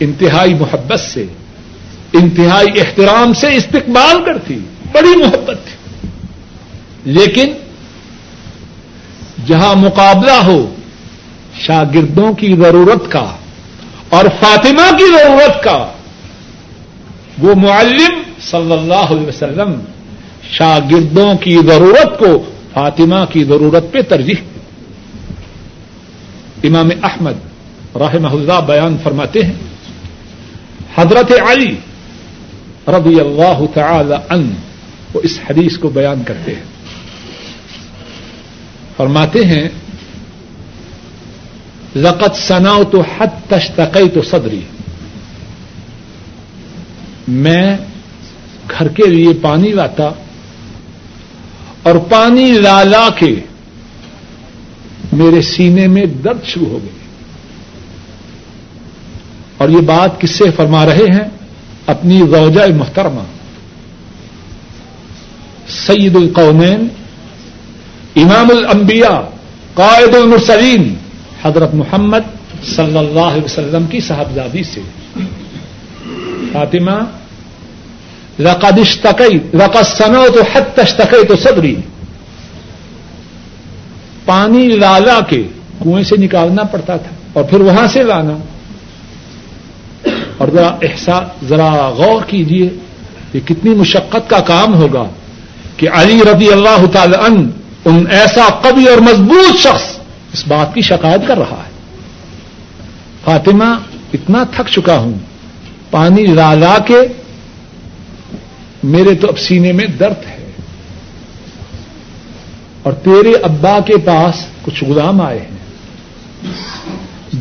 انتہائی 0.00 0.54
محبت 0.54 1.00
سے، 1.00 1.26
انتہائی 2.12 2.80
احترام 2.80 3.32
سے 3.32 3.56
استقبال 3.56 4.24
کرتی، 4.24 4.58
بڑی 4.92 5.16
محبت 5.16 5.58
تھی۔ 5.64 6.08
لیکن 7.04 7.52
جہاں 9.46 9.74
مقابلہ 9.74 10.42
ہو، 10.44 10.74
شاگردوں 11.60 12.32
کی 12.32 12.56
ضرورت 12.56 13.12
کا 13.12 13.26
اور 14.08 14.24
فاطمہ 14.40 14.96
کی 14.98 15.04
ضرورت 15.04 15.64
کا، 15.64 15.86
وہ 17.38 17.54
معلم 17.54 18.29
صلی 18.40 18.72
اللہ 18.72 19.14
علیہ 19.14 19.26
وسلم، 19.26 19.80
شاگردوں 20.50 21.34
کی 21.34 21.56
ضرورت 21.66 22.18
کو 22.18 22.44
فاطمہ 22.74 23.24
کی 23.32 23.44
ضرورت 23.44 23.84
پہ 23.92 24.02
ترجیح 24.02 24.40
امام 26.64 26.88
احمد 27.02 27.96
رحمہ 27.96 28.28
اللہ 28.28 28.60
بیان 28.66 28.96
فرماتے 29.02 29.42
ہیں، 29.42 29.54
حضرت 30.96 31.32
علی 31.48 31.76
رضی 32.88 33.20
اللہ 33.20 33.60
تعالی 33.74 34.14
ان 34.30 34.52
وہ 35.14 35.20
اس 35.24 35.38
حدیث 35.50 35.78
کو 35.78 35.88
بیان 35.88 36.22
کرتے 36.24 36.54
ہیں۔ 36.54 36.64
فرماتے 38.96 39.44
ہیں 39.44 39.68
لقت 41.96 42.36
سناؤ 42.36 42.84
تو 42.84 43.00
حد 43.00 43.50
تشتقی 43.50 44.08
تو 44.08 44.22
صدری 44.22 44.60
میں 47.28 47.76
گھر 48.78 48.88
کے 48.88 49.06
لیے 49.06 49.32
پانی 49.42 49.68
لاتا 49.68 50.08
اور 51.82 51.96
پانی 51.96 52.52
لا 52.52 52.82
لا 52.82 53.08
کے 53.18 53.34
میرے 55.12 55.42
سینے 55.42 55.86
میں 55.86 56.06
درد 56.06 56.44
شروع 56.44 56.66
ہو 56.66 56.78
گئی 56.82 56.98
اور 59.58 59.68
یہ 59.68 59.80
بات 59.80 60.20
کس 60.20 60.30
سے 60.30 60.50
فرما 60.50 60.86
رہے 60.86 61.12
ہیں 61.12 61.28
اپنی 61.86 62.20
روجہ 62.20 62.74
محترمہ۔ 62.74 63.20
سید 65.68 66.16
القونین 66.16 66.88
امام 68.16 68.48
الانبیاء، 68.50 69.20
قائد 69.74 70.14
المرسلین، 70.14 70.94
حضرت 71.42 71.74
محمد 71.74 72.24
صلی 72.64 72.98
اللہ 72.98 73.20
علیہ 73.20 73.44
وسلم 73.44 73.86
کی 73.86 74.00
صاحبزادی 74.00 74.62
سے۔ 74.62 74.80
فاطمہ 76.52 77.19
اشتقی 78.46 79.56
لقد 79.56 79.82
سنو 79.82 80.24
تو 80.34 80.42
حت 80.54 80.78
اشتقی 80.78 81.26
تو 81.26 81.36
صدری 81.36 81.74
پانی 84.24 84.68
لالا 84.68 85.20
کے 85.20 85.42
کنویں 85.82 86.04
سے 86.04 86.16
نکالنا 86.16 86.62
پڑتا 86.62 86.96
تھا 86.96 87.10
اور 87.32 87.44
پھر 87.44 87.60
وہاں 87.60 87.86
سے 87.86 88.02
لانا۔ 88.02 88.36
اور 90.38 90.48
ذرا 90.48 90.66
احساس، 90.66 91.48
ذرا 91.48 91.88
غور 91.88 92.22
کیجیے 92.26 92.68
یہ 93.34 93.40
کتنی 93.40 93.70
مشقت 93.70 94.30
کا 94.30 94.40
کام 94.40 94.74
ہوگا 94.74 95.04
کہ 95.76 95.88
علی 95.92 96.20
رضی 96.34 96.48
اللہ 96.48 96.86
تعالی 96.92 97.16
ان 97.26 97.50
ان 97.84 98.04
ایسا 98.10 98.48
قوی 98.62 98.84
اور 98.84 98.98
مضبوط 98.98 99.56
شخص 99.56 99.98
اس 100.32 100.44
بات 100.48 100.74
کی 100.74 100.80
شکایت 100.80 101.20
کر 101.26 101.38
رہا 101.38 101.62
ہے۔ 101.66 101.70
فاطمہ 103.24 103.78
اتنا 104.14 104.44
تھک 104.56 104.68
چکا 104.68 104.98
ہوں، 104.98 105.12
پانی 105.90 106.26
لا 106.26 106.54
لا 106.54 106.78
کے 106.86 107.00
میرے 108.82 109.14
تو 109.14 109.28
اب 109.28 109.38
سینے 109.38 109.72
میں 109.72 109.86
درد 109.86 110.26
ہے۔ 110.26 110.36
اور 112.82 112.92
تیرے 112.92 113.32
ابا 113.42 113.78
کے 113.86 113.96
پاس 113.96 114.46
کچھ 114.62 114.84
غلام 114.84 115.20
آئے 115.20 115.38
ہیں۔ 115.38 115.60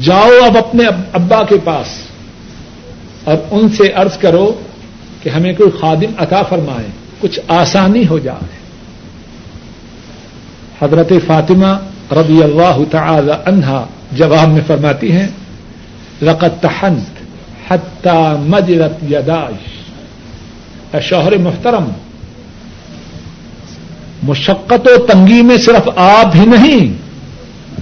جاؤ 0.02 0.30
اب 0.46 0.58
اپنے 0.58 0.86
ابا 1.14 1.44
کے 1.44 1.56
پاس 1.64 1.88
اور 3.24 3.38
ان 3.52 3.70
سے 3.70 3.84
ارض 3.84 4.18
کرو 4.18 4.62
کہ 5.24 5.30
ہمیں 5.30 5.54
کوئی 5.54 5.72
خادم 5.80 6.12
عطا 6.18 6.44
فرمائے، 6.44 6.88
کچھ 7.20 7.40
آسانی 7.48 8.08
ہو 8.08 8.20
جائے۔ 8.20 8.60
حضرت 10.82 11.14
فاطمہ 11.28 11.78
رضی 12.12 12.44
اللہ 12.44 12.78
تعالی 12.92 13.32
عنہا 13.46 13.86
جواب 14.12 14.50
میں 14.50 14.62
فرماتی 14.68 15.12
ہیں 15.12 15.28
لقت 16.22 16.62
تحنت 16.62 17.22
حتی 17.72 18.36
مجرت 18.40 19.04
یداش. 19.04 19.79
شوہر 21.02 21.38
محترم، 21.38 21.90
مشقت 24.24 24.88
و 24.88 25.06
تنگی 25.06 25.42
میں 25.42 25.58
صرف 25.58 25.90
آپ 25.96 26.36
ہی 26.36 26.46
نہیں، 26.46 26.94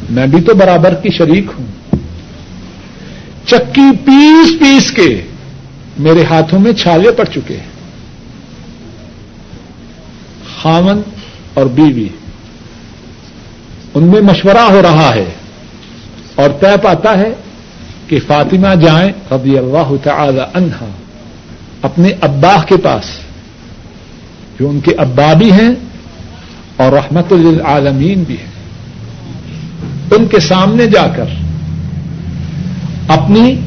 میں 0.10 0.28
بھی 0.28 0.42
تو 0.42 0.56
برابر 0.56 0.94
کی 0.94 1.10
شریک 1.10 1.46
ہوں۔ 1.60 1.66
چکی 3.46 3.98
پیس 4.06 4.60
پیس 4.60 4.92
کے 4.92 5.22
میرے 5.98 6.24
ہاتھوں 6.24 6.60
میں 6.60 6.74
چھالے 6.74 7.12
پڑ 7.12 7.26
چکے 7.26 7.58
ہیں۔ 7.58 7.70
خامن 10.62 11.02
اور 11.54 11.66
بیوی، 11.66 12.08
ان 13.94 14.04
میں 14.04 14.22
مشورہ 14.22 14.62
ہو 14.70 14.82
رہا 14.82 15.16
ہے 15.16 15.26
اور 16.36 16.50
طے 16.50 16.78
پاتا 16.84 17.18
ہے 17.18 17.34
کہ 18.08 18.20
فاطمہ 18.28 18.76
جائیں 18.76 19.12
رضی 19.32 19.58
اللہ 19.58 19.96
تعالی 20.04 20.42
عنہا۔ 20.54 20.90
اپنے 21.82 22.10
ابا 22.22 22.64
کے 22.64 22.78
پاس، 22.78 23.06
جو 24.60 24.70
ان 24.70 24.80
کے 24.80 24.92
ابا 24.98 25.34
بھی 25.34 25.52
ہیں 25.52 25.70
اور 26.76 26.92
رحمت 26.92 27.34
للعالمین 27.34 28.24
بھی 28.24 28.38
ہیں۔ 28.38 28.58
ان 30.12 30.28
کے 30.28 30.40
سامنے 30.40 30.88
جا 30.88 31.08
کر 31.08 31.26
اپنی 33.08 33.60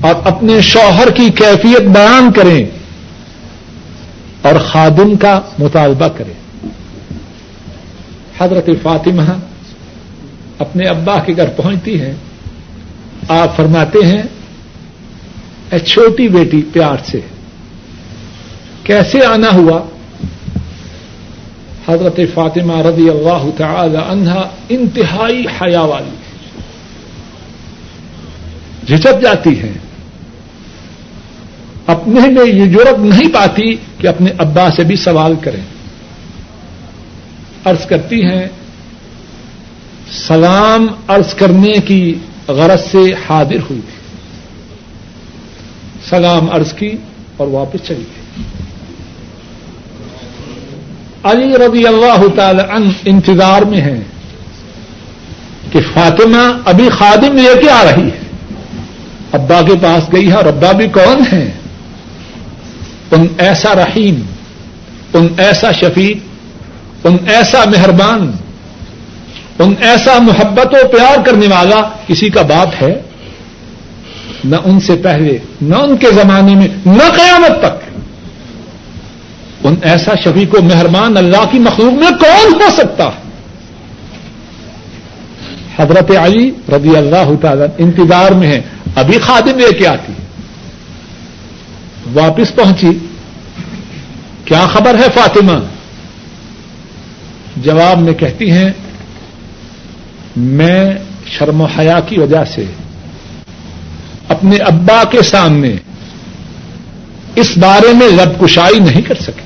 اور 0.00 0.14
اپنے 0.24 0.60
شوہر 0.60 1.10
کی 1.10 1.30
کیفیت 1.30 1.82
بیان 1.82 2.32
کریں 2.32 2.64
اور 4.42 4.54
خادم 4.60 5.16
کا 5.16 5.40
مطالبہ 5.58 6.08
کریں۔ 6.08 6.34
حضرت 8.40 8.68
فاطمہ 8.82 9.22
اپنے 10.58 10.86
ابا 10.86 11.18
کے 11.18 11.36
گھر 11.36 11.48
پہنچتی 11.48 12.00
ہیں، 12.00 12.14
آپ 13.28 13.56
فرماتے 13.56 14.06
ہیں، 14.06 14.22
اے 15.70 15.78
چھوٹی 15.78 16.28
بیٹی 16.28 16.62
پیار 16.72 16.96
سے 17.04 17.20
کیسے 18.86 19.26
آنا 19.26 19.48
ہوا؟ 19.52 19.80
حضرت 21.88 22.20
فاطمہ 22.34 22.76
رضی 22.76 23.10
اللہ 23.10 23.44
تعالی 23.56 23.98
عنہا 24.08 24.48
انتہائی 24.68 25.44
حیا 25.60 25.80
والی 25.80 26.10
جھجک 28.86 29.22
جاتی 29.22 29.50
ہیں 29.50 29.72
اپنے 31.86 32.20
میں 32.20 32.52
یہ 32.52 32.64
ضرورت 32.64 32.98
نہیں 32.98 33.34
پاتی 33.34 33.76
کہ 33.98 34.06
اپنے 34.06 34.30
ابا 34.38 34.68
سے 34.76 34.84
بھی 34.84 34.96
سوال 34.96 35.34
کریں۔ 35.40 35.62
ارض 37.66 37.86
کرتی 37.86 38.24
ہیں، 38.24 38.48
سلام 40.28 40.86
ارض 41.08 41.34
کرنے 41.34 41.72
کی 41.72 42.14
غرض 42.48 42.80
سے 42.80 43.12
حاضر 43.28 43.60
ہوئی۔ 43.70 43.80
تھی 43.80 44.16
سلام 46.08 46.50
ارض 46.50 46.72
کی 46.72 46.96
اور 47.36 47.48
واپس 47.48 47.86
چلی 47.86 48.04
گئی۔ 48.16 48.25
علی 51.30 51.54
رضی 51.54 51.86
اللہ 51.86 52.28
تعالی 52.36 52.62
عنہ 52.70 52.88
انتظار 53.04 53.62
میں 53.62 53.80
ہیں 53.80 54.04
کہ 55.72 55.80
فاطمہ 55.94 56.58
ابھی 56.64 56.88
خادم 56.88 57.36
لے 57.36 57.60
کے 57.62 57.70
آ 57.70 57.84
رہی 57.84 58.02
ہے۔ 58.02 58.26
ابا 59.32 59.62
کے 59.62 59.72
پاس 59.82 60.12
گئی 60.12 60.28
ہے 60.28 60.32
اور 60.32 60.44
ابا 60.44 60.72
بھی 60.72 60.88
کون 60.88 61.22
ہے؟ 61.32 61.52
ان 63.10 63.26
ایسا 63.38 63.74
رحیم 63.74 64.22
ان 65.14 65.28
ایسا 65.38 65.72
شفیق 65.72 66.18
ان 67.06 67.16
ایسا 67.28 67.64
مہربان 67.66 68.32
ان 69.58 69.74
ایسا 69.80 70.18
محبت 70.18 70.66
و 70.66 70.88
پیار 70.88 71.26
کرنے 71.26 71.46
والا 71.46 71.80
کسی 72.06 72.28
کا 72.28 72.42
باپ 72.42 72.82
ہے؟ 72.82 73.02
نہ 74.44 74.56
ان 74.64 74.80
سے 74.80 74.96
پہلے، 74.96 75.38
نہ 75.60 75.76
ان 75.76 75.96
کے 75.96 76.06
زمانے 76.10 76.54
میں، 76.54 76.68
نہ 76.86 77.10
قیامت 77.16 77.60
تک۔ 77.60 77.85
ان 79.66 79.74
ایسا 79.82 80.14
شفیق 80.24 80.54
و 80.54 80.62
مہربان 80.62 81.16
اللہ 81.16 81.44
کی 81.50 81.58
مخلوق 81.58 81.92
میں 81.92 82.10
کون 82.10 82.54
ہو 82.54 82.76
سکتا؟ 82.76 83.10
حضرت 85.78 86.10
علی 86.10 86.50
رضی 86.68 86.96
اللہ 86.96 87.36
تعالی 87.42 87.62
انتظار 87.78 88.30
میں 88.30 88.48
ہے 88.48 88.60
ابھی 88.96 89.18
خادم 89.18 89.58
لے 89.58 89.78
کے 89.78 89.86
آتی۔ 89.86 90.12
واپس 92.12 92.54
پہنچی۔ 92.54 92.98
کیا 94.44 94.66
خبر 94.66 94.94
ہے 94.94 95.06
فاطمہ؟ 95.14 95.58
جواب 97.56 97.98
میں 97.98 98.12
کہتی 98.12 98.50
ہیں، 98.50 98.70
میں 100.36 100.94
شرم 101.26 101.60
و 101.60 101.64
حیا 101.64 102.00
کی 102.00 102.20
وجہ 102.20 102.44
سے 102.44 102.64
اپنے 104.28 104.56
ابا 104.56 105.02
کے 105.10 105.22
سامنے 105.22 105.76
اس 107.34 107.58
بارے 107.58 107.92
میں 107.92 108.08
لب 108.08 108.44
کشائی 108.44 108.78
نہیں 108.78 109.02
کر 109.02 109.14
سکی۔ 109.14 109.45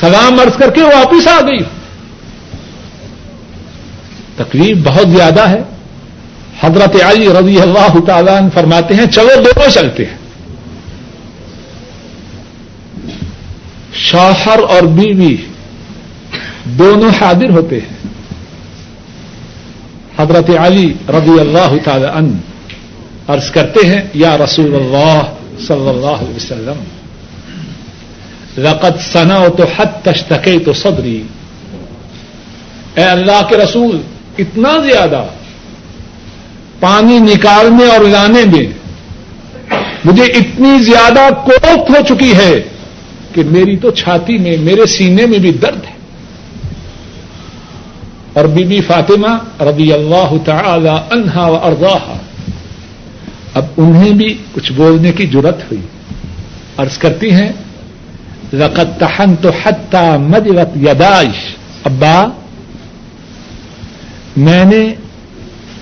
سلام 0.00 0.40
عرض 0.40 0.56
کر 0.56 0.70
کے 0.70 0.82
واپس 0.82 1.28
آ 1.28 1.40
گئی۔ 1.40 1.58
تکلیف 4.36 4.76
بہت 4.84 5.08
زیادہ 5.08 5.48
ہے۔ 5.48 5.62
حضرت 6.60 7.02
علی 7.02 7.28
رضی 7.28 7.60
اللہ 7.60 8.04
تعالیٰ 8.06 8.40
فرماتے 8.54 8.94
ہیں، 8.94 9.06
چلو 9.06 9.30
دونوں 9.36 9.70
چلتے 9.70 10.04
ہیں۔ 10.04 10.16
شوہر 13.94 14.58
اور 14.68 14.82
بیوی 14.82 15.36
دونوں 16.64 17.10
حاضر 17.20 17.50
ہوتے 17.50 17.78
ہیں۔ 17.80 17.96
حضرت 20.18 20.50
علی 20.58 20.94
رضی 21.08 21.40
اللہ 21.40 21.72
تعالی 21.84 22.06
عنہ 22.14 22.32
عرض 23.28 23.50
کرتے 23.50 23.86
ہیں، 23.86 24.02
یا 24.14 24.38
رسول 24.38 24.74
اللہ 24.74 25.20
صلی 25.66 25.88
اللہ 25.88 26.06
علیہ 26.06 26.36
وسلم 26.36 27.01
لقد 28.58 29.12
سنا 29.12 29.46
تو 29.56 29.64
حد 29.76 30.04
تشتقے 30.04 30.58
تو 30.58 30.72
صدری 30.72 31.22
اے 32.94 33.04
اللہ 33.04 33.46
کے 33.48 33.56
رسول، 33.56 34.02
اتنا 34.38 34.78
زیادہ 34.78 35.24
پانی 36.80 37.18
نکالنے 37.18 37.86
اور 37.86 38.00
لانے 38.00 38.44
میں 38.44 38.66
مجھے 40.04 40.24
اتنی 40.24 40.82
زیادہ 40.82 41.34
کوفت 41.34 41.90
ہو 41.90 41.94
چکی 42.08 42.36
ہے 42.36 42.62
کہ 43.32 43.42
میری 43.44 43.76
تو 43.76 43.90
چھاتی 43.90 44.38
میں، 44.38 44.56
میرے 44.56 44.86
سینے 44.86 45.26
میں 45.26 45.38
بھی 45.38 45.52
درد 45.52 45.84
ہے۔ 45.84 45.92
اور 48.32 48.44
بی 48.44 48.64
بی 48.64 48.80
فاطمہ 48.80 49.62
رضی 49.62 49.92
اللہ 49.92 50.32
تعالی 50.44 50.88
عنہا 50.88 51.46
و 51.46 51.56
ارضاہا، 51.56 52.16
اب 53.54 53.64
انہیں 53.76 54.12
بھی 54.12 54.38
کچھ 54.52 54.72
بولنے 54.72 55.12
کی 55.12 55.26
ضرورت 55.26 55.58
ہوئی۔ 55.58 55.80
عرض 56.76 56.98
کرتی 56.98 57.30
ہیں 57.30 57.52
لقد 58.52 59.00
تحن 59.00 59.36
تو 59.36 59.50
حتہ 59.62 60.16
مجرت 60.20 60.68
یداش 60.76 61.56
ابا، 61.84 62.24
میں 64.36 64.64
نے 64.64 64.94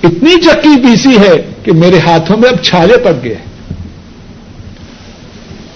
اتنی 0.02 0.40
چکی 0.40 0.82
پیسی 0.82 1.18
ہے 1.18 1.50
کہ 1.62 1.72
میرے 1.72 1.98
ہاتھوں 1.98 2.36
میں 2.36 2.48
اب 2.48 2.64
چھالے 2.64 2.96
پڑ 2.96 3.12
گئے 3.24 3.34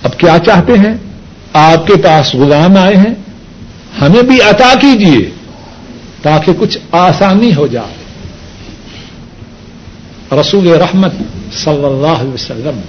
اب 0.02 0.18
کیا 0.18 0.36
چاہتے 0.46 0.72
ہیں؟ 0.72 0.94
آپ 1.52 1.86
کے 1.86 1.94
پاس 1.96 2.34
غلام 2.34 2.76
آئے 2.76 2.96
ہیں، 2.96 3.14
ہمیں 4.00 4.22
بھی 4.22 4.40
عطا 4.40 4.74
کیجیے 4.80 5.30
تاکہ 6.22 6.52
کچھ 6.58 6.78
آسانی 6.92 7.54
ہو 7.54 7.66
جائے۔ 7.66 7.94
رسول 10.40 10.68
رحمت 10.68 11.12
صلی 11.52 11.84
اللہ 11.84 12.20
علیہ 12.20 12.32
وسلم 12.32 12.80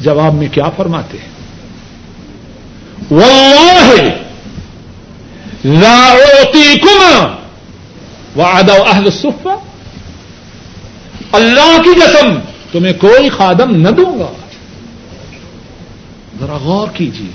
جواب 0.00 0.34
میں 0.34 0.48
کیا 0.52 0.68
فرماتے 0.76 1.18
ہیں؟ 1.18 1.33
کما 6.82 7.36
وعدہ 8.36 8.72
اہل 8.72 9.10
صفا 9.10 9.54
اللہ 11.32 11.82
کی 11.84 11.90
قسم 12.00 12.38
تمہیں 12.72 12.92
کوئی 12.92 13.28
خادم 13.28 13.76
نہ 13.76 13.88
دوں 13.88 14.18
گا. 14.18 14.30
ذرا 16.40 16.56
غور 16.56 16.88
کیجیے. 16.94 17.30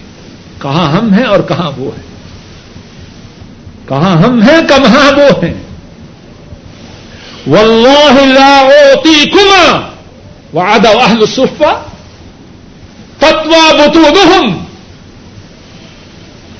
کہاں 0.61 0.91
ہم 0.91 1.13
ہیں 1.13 1.25
اور 1.25 1.39
کہاں 1.39 1.71
وہ 1.77 1.91
ہیں؟ 1.97 2.03
کہاں 3.87 4.17
ہم 4.17 4.41
ہیں 4.41 4.61
کہاں 4.67 5.11
وہ 5.17 5.45
ہیں؟ 5.45 5.53
واللہ 7.47 8.25
لا 8.25 8.59
اوتیکما 8.59 9.89
وعد 10.53 10.85
اہل 10.85 11.21
الصفہ 11.21 11.89
فتوى 13.21 13.77
بطونهم. 13.77 14.68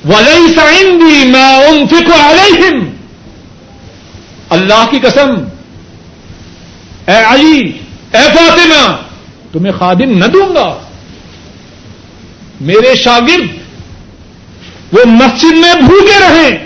وليس 0.06 0.60
عندي 0.60 1.32
ما 1.32 1.60
انفق 1.70 2.12
عليهم۔ 2.20 2.90
اللہ 4.50 4.86
کی 4.92 5.00
قسم۔ 5.00 5.30
اے 7.08 7.24
علی، 7.28 7.60
اے 8.14 8.28
فاطمہ، 8.38 8.96
تمہیں 9.52 9.74
خادم 9.80 10.18
نہ 10.18 10.26
دوں 10.26 10.56
گا۔ 10.56 10.80
میرے 12.62 12.96
شاگرد 12.96 13.60
وہ 14.92 15.06
مسجد 15.06 15.58
میں 15.58 15.74
بھوکے 15.74 16.20
رہیں۔ 16.20 16.58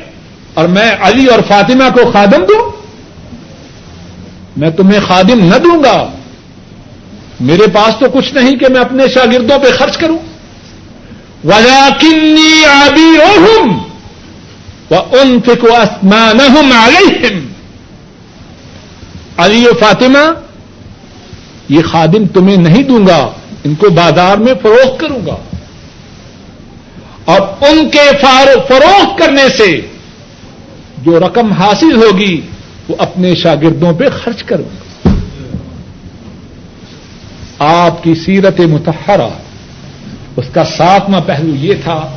اور 0.53 0.67
میں 0.67 0.91
علی 0.99 1.25
اور 1.25 1.39
فاطمہ 1.47 1.83
کو 1.93 2.11
خادم 2.11 2.43
دوں۔ 2.43 2.71
میں 4.57 4.69
تمہیں 4.69 4.99
خادم 5.07 5.39
نہ 5.39 5.55
دوں 5.55 5.83
گا۔ 5.83 6.11
میرے 7.39 7.67
پاس 7.73 7.93
تو 7.99 8.05
کچھ 8.09 8.33
نہیں 8.33 8.55
کہ 8.55 8.65
میں 8.69 8.81
اپنے 8.81 9.07
شاگردوں 9.07 9.59
پہ 9.59 9.67
خرچ 9.79 9.97
کروں۔ 9.97 10.17
وجا 11.45 11.89
کنی 12.01 12.65
آبی 12.65 13.17
روحم 13.17 13.77
و 14.91 14.95
ان 14.95 15.39
فکو 15.45 15.67
اسمان 15.75 16.39
علی 19.37 19.67
و 19.67 19.73
فاطمہ، 19.79 20.33
یہ 21.69 21.81
خادم 21.81 22.27
تمہیں 22.27 22.57
نہیں 22.57 22.83
دوں 22.83 23.07
گا، 23.07 23.29
ان 23.63 23.75
کو 23.75 23.89
بازار 23.89 24.37
میں 24.37 24.53
فروخت 24.61 24.99
کروں 24.99 25.25
گا۔ 25.25 25.35
اور 27.25 27.41
ان 27.41 27.89
کے 27.89 28.09
فروخت 28.67 29.19
کرنے 29.19 29.49
سے 29.49 29.81
جو 30.97 31.19
رقم 31.19 31.51
حاصل 31.51 31.95
ہوگی، 31.95 32.41
وہ 32.89 32.95
اپنے 32.99 33.35
شاگردوں 33.35 33.93
پہ 33.93 34.03
خرچ 34.23 34.43
کروں 34.43 34.65
گا۔ 34.65 35.09
آپ 37.59 38.03
کی 38.03 38.15
سیرت 38.15 38.59
متحرہ 38.59 39.29
اس 40.37 40.45
کا 40.53 40.63
ساتواں 40.63 41.21
پہلو 41.25 41.55
یہ 41.55 41.73
تھا، 41.83 42.07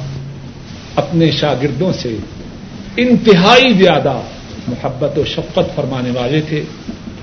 اپنے 0.96 1.31
شاگردوں 1.31 1.92
سے 1.92 2.16
انتہائی 2.96 3.72
زیادہ 3.72 4.20
محبت 4.68 5.18
و 5.18 5.24
شفقت 5.24 5.76
فرمانے 5.76 6.11
والے 6.11 6.40
تھے۔ 6.40 6.64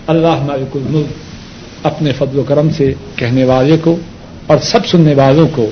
اللہ 0.08 0.44
مالک 0.44 0.76
الملک 0.76 1.86
اپنے 1.86 2.12
فضل 2.12 2.40
و 2.40 2.44
کرم 2.44 2.70
سے 2.70 2.94
کہنے 3.16 3.44
والے 3.44 3.78
کو 3.78 3.96
اور 4.48 4.58
سب 4.58 4.86
سننے 4.86 5.14
والوں 5.14 5.48
کو 5.56 5.66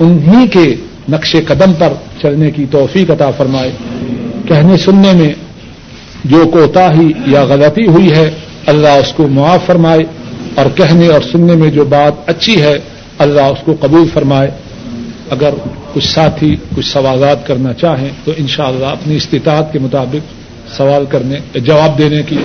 انہی 0.00 0.48
کے 0.48 0.74
نقش 1.08 1.36
قدم 1.46 1.72
پر 1.78 1.92
چلنے 2.22 2.50
کی 2.50 2.66
توفیق 2.70 3.10
عطا 3.10 3.30
فرمائے۔ 3.30 3.72
کہنے 4.48 4.76
سننے 4.76 5.12
میں 5.12 5.32
جو 6.24 6.44
کوتا 6.52 6.92
ہی 6.94 7.12
یا 7.26 7.44
غلطی 7.44 7.86
ہوئی 7.86 8.12
ہے، 8.12 8.30
اللہ 8.66 8.88
اس 8.88 9.12
کو 9.12 9.28
معاف 9.28 9.66
فرمائے 9.66 10.04
اور 10.54 10.66
کہنے 10.74 11.08
اور 11.08 11.20
سننے 11.32 11.54
میں 11.54 11.70
جو 11.70 11.84
بات 11.84 12.12
اچھی 12.26 12.62
ہے 12.62 12.78
اللہ 13.18 13.40
اس 13.40 13.58
کو 13.64 13.74
قبول 13.80 14.08
فرمائے۔ 14.14 14.50
اگر 15.30 15.50
کچھ 15.92 16.06
ساتھی 16.06 16.56
کچھ 16.76 16.86
سوالات 16.86 17.46
کرنا 17.46 17.72
چاہیں 17.72 18.08
تو 18.24 18.32
انشاءاللہ 18.36 18.86
اپنی 18.86 19.16
استطاعت 19.16 19.72
کے 19.72 19.78
مطابق 19.78 20.44
سوال 20.76 21.04
کرنے، 21.08 21.58
جواب 21.60 21.98
دینے 21.98 22.22
کی 22.22 22.36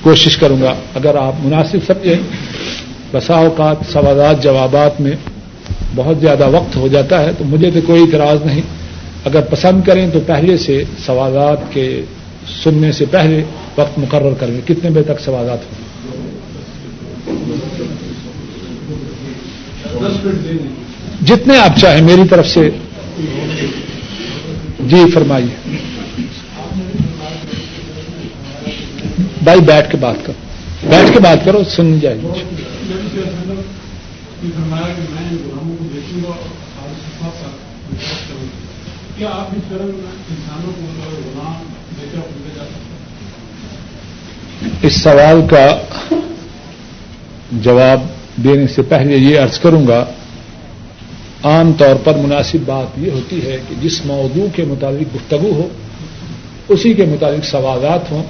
کوشش 0.00 0.36
کروں 0.36 0.62
گا۔ 0.62 0.74
اگر 0.94 1.14
آپ 1.14 1.32
مناسب 1.42 1.78
سمجھیں، 1.86 2.14
بسا 3.12 3.34
اوقات 3.34 3.76
سوالات، 3.92 4.42
جوابات 4.42 5.00
میں 5.00 5.12
بہت 5.94 6.20
زیادہ 6.20 6.48
وقت 6.48 6.76
ہو 6.76 6.88
جاتا 6.88 7.22
ہے 7.22 7.30
تو 7.38 7.44
مجھے 7.44 7.70
تو 7.70 7.80
کوئی 7.86 8.02
اعتراض 8.02 8.46
نہیں۔ 8.46 8.60
اگر 9.24 9.40
پسند 9.40 9.82
کریں 9.86 10.10
تو 10.12 10.20
پہلے 10.26 10.56
سے 10.56 10.84
سوالات 11.06 11.74
کے 11.74 12.02
سننے 12.64 12.92
سے 12.92 13.04
پہلے 13.10 13.42
وقت 13.78 13.98
مقرر 13.98 14.34
کریں 14.40 14.60
کتنے 14.66 14.90
بجے 14.90 15.02
تک 15.02 15.20
سوالات 15.20 15.58
ہوں؟ 15.58 15.87
جتنے 21.22 21.58
آپ 21.58 21.78
چاہیں 21.78 22.02
میری 22.02 22.28
طرف 22.28 22.48
سے۔ 22.48 22.70
جی 24.80 25.10
فرمائیے۔ 25.14 25.78
بھائی 29.44 29.60
بیٹھ 29.60 29.90
کے 29.90 29.96
بات 29.96 30.16
کرو۔ 30.26 30.90
بیٹھ 30.90 31.12
کے 31.12 31.20
بات 31.20 31.38
کرو 31.44 31.64
سن 31.64 32.00
جائے۔ 32.00 32.18
گی 32.18 32.32
اس 44.82 45.02
سوال 45.02 45.40
کا 45.50 45.78
جواب 47.52 48.00
دینے 48.44 48.66
سے 48.66 48.82
پہلے 48.82 49.16
یہ 49.16 49.40
ارض 49.40 49.58
کروں 49.58 49.86
گا، 49.86 50.04
عام 51.44 51.72
طور 51.72 51.96
پر 52.04 52.14
مناسب 52.14 52.58
بات 52.66 52.98
یہ 52.98 53.10
ہوتی 53.10 53.46
ہے 53.46 53.56
کہ 53.68 53.74
جس 53.82 54.06
موضوع 54.06 54.46
کے 54.56 54.64
مطابق 54.64 55.16
گفتگو 55.16 55.52
ہو، 55.52 55.68
اسی 56.68 56.94
کے 56.94 57.04
مطابق 57.04 57.44
سوالات 57.44 58.12
ہوں، 58.12 58.22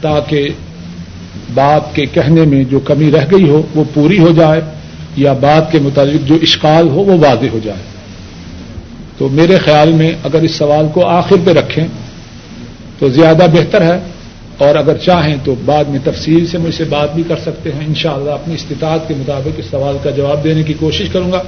تاکہ 0.00 0.48
بات 1.54 1.94
کے 1.94 2.06
کہنے 2.06 2.42
میں 2.42 2.64
جو 2.64 2.80
کمی 2.80 3.10
رہ 3.10 3.24
گئی 3.30 3.48
ہو 3.48 3.62
وہ 3.74 3.84
پوری 3.94 4.18
ہو 4.18 4.32
جائے 4.36 4.60
یا 5.16 5.32
بات 5.32 5.72
کے 5.72 5.78
مطابق 5.78 6.28
جو 6.28 6.34
اشکال 6.42 6.88
ہو 6.88 7.04
وہ 7.04 7.26
واضح 7.26 7.46
ہو 7.52 7.58
جائے۔ 7.64 7.82
تو 9.18 9.28
میرے 9.28 9.58
خیال 9.58 9.92
میں 9.92 10.12
اگر 10.24 10.42
اس 10.42 10.54
سوال 10.54 10.86
کو 10.94 11.06
آخر 11.06 11.36
پہ 11.44 11.50
رکھیں 11.50 11.86
تو 12.98 13.08
زیادہ 13.08 13.46
بہتر 13.52 13.82
ہے۔ 13.82 14.00
اور 14.58 14.74
اگر 14.74 14.96
چاہیں 14.98 15.36
تو 15.44 15.54
بعد 15.64 15.84
میں 15.84 15.98
تفصیل 16.04 16.46
سے 16.46 16.58
مجھ 16.58 16.74
سے 16.74 16.84
بات 16.84 17.14
بھی 17.14 17.22
کر 17.28 17.36
سکتے 17.36 17.72
ہیں۔ 17.72 17.86
انشاءاللہ 17.86 18.30
اپنی 18.30 18.54
استطاعت 18.54 19.08
کے 19.08 19.14
مطابق 19.14 19.48
اس 19.56 19.64
سوال 19.70 19.96
کا 20.02 20.10
جواب 20.10 20.44
دینے 20.44 20.62
کی 20.62 20.74
کوشش 20.74 21.08
کروں 21.12 21.32
گا۔ 21.32 21.42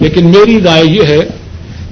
لیکن 0.00 0.26
میری 0.26 0.60
رائے 0.62 0.84
یہ 0.84 1.02
ہے 1.02 1.20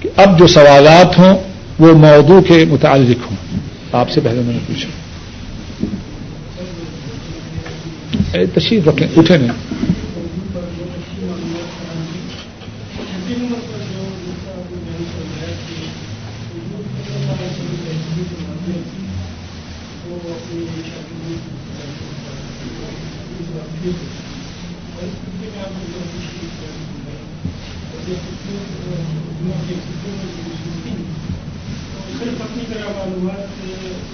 کہ 0.01 0.09
اب 0.17 0.39
جو 0.39 0.47
سوالات 0.47 1.19
ہوں 1.19 1.39
وہ 1.79 1.93
موضوع 1.93 2.41
کے 2.41 2.65
متعلق 2.69 3.31
ہوں۔ 3.31 3.59
آپ 3.93 4.11
سے 4.11 4.21
پہلے 4.25 4.41
میں 4.41 4.55
نے 4.55 4.59
پوچھا۔ 4.67 4.91
تشریف 8.55 8.89
رکھیں، 8.89 9.09
اٹھے 9.17 9.37
نہیں۔ 9.37 9.51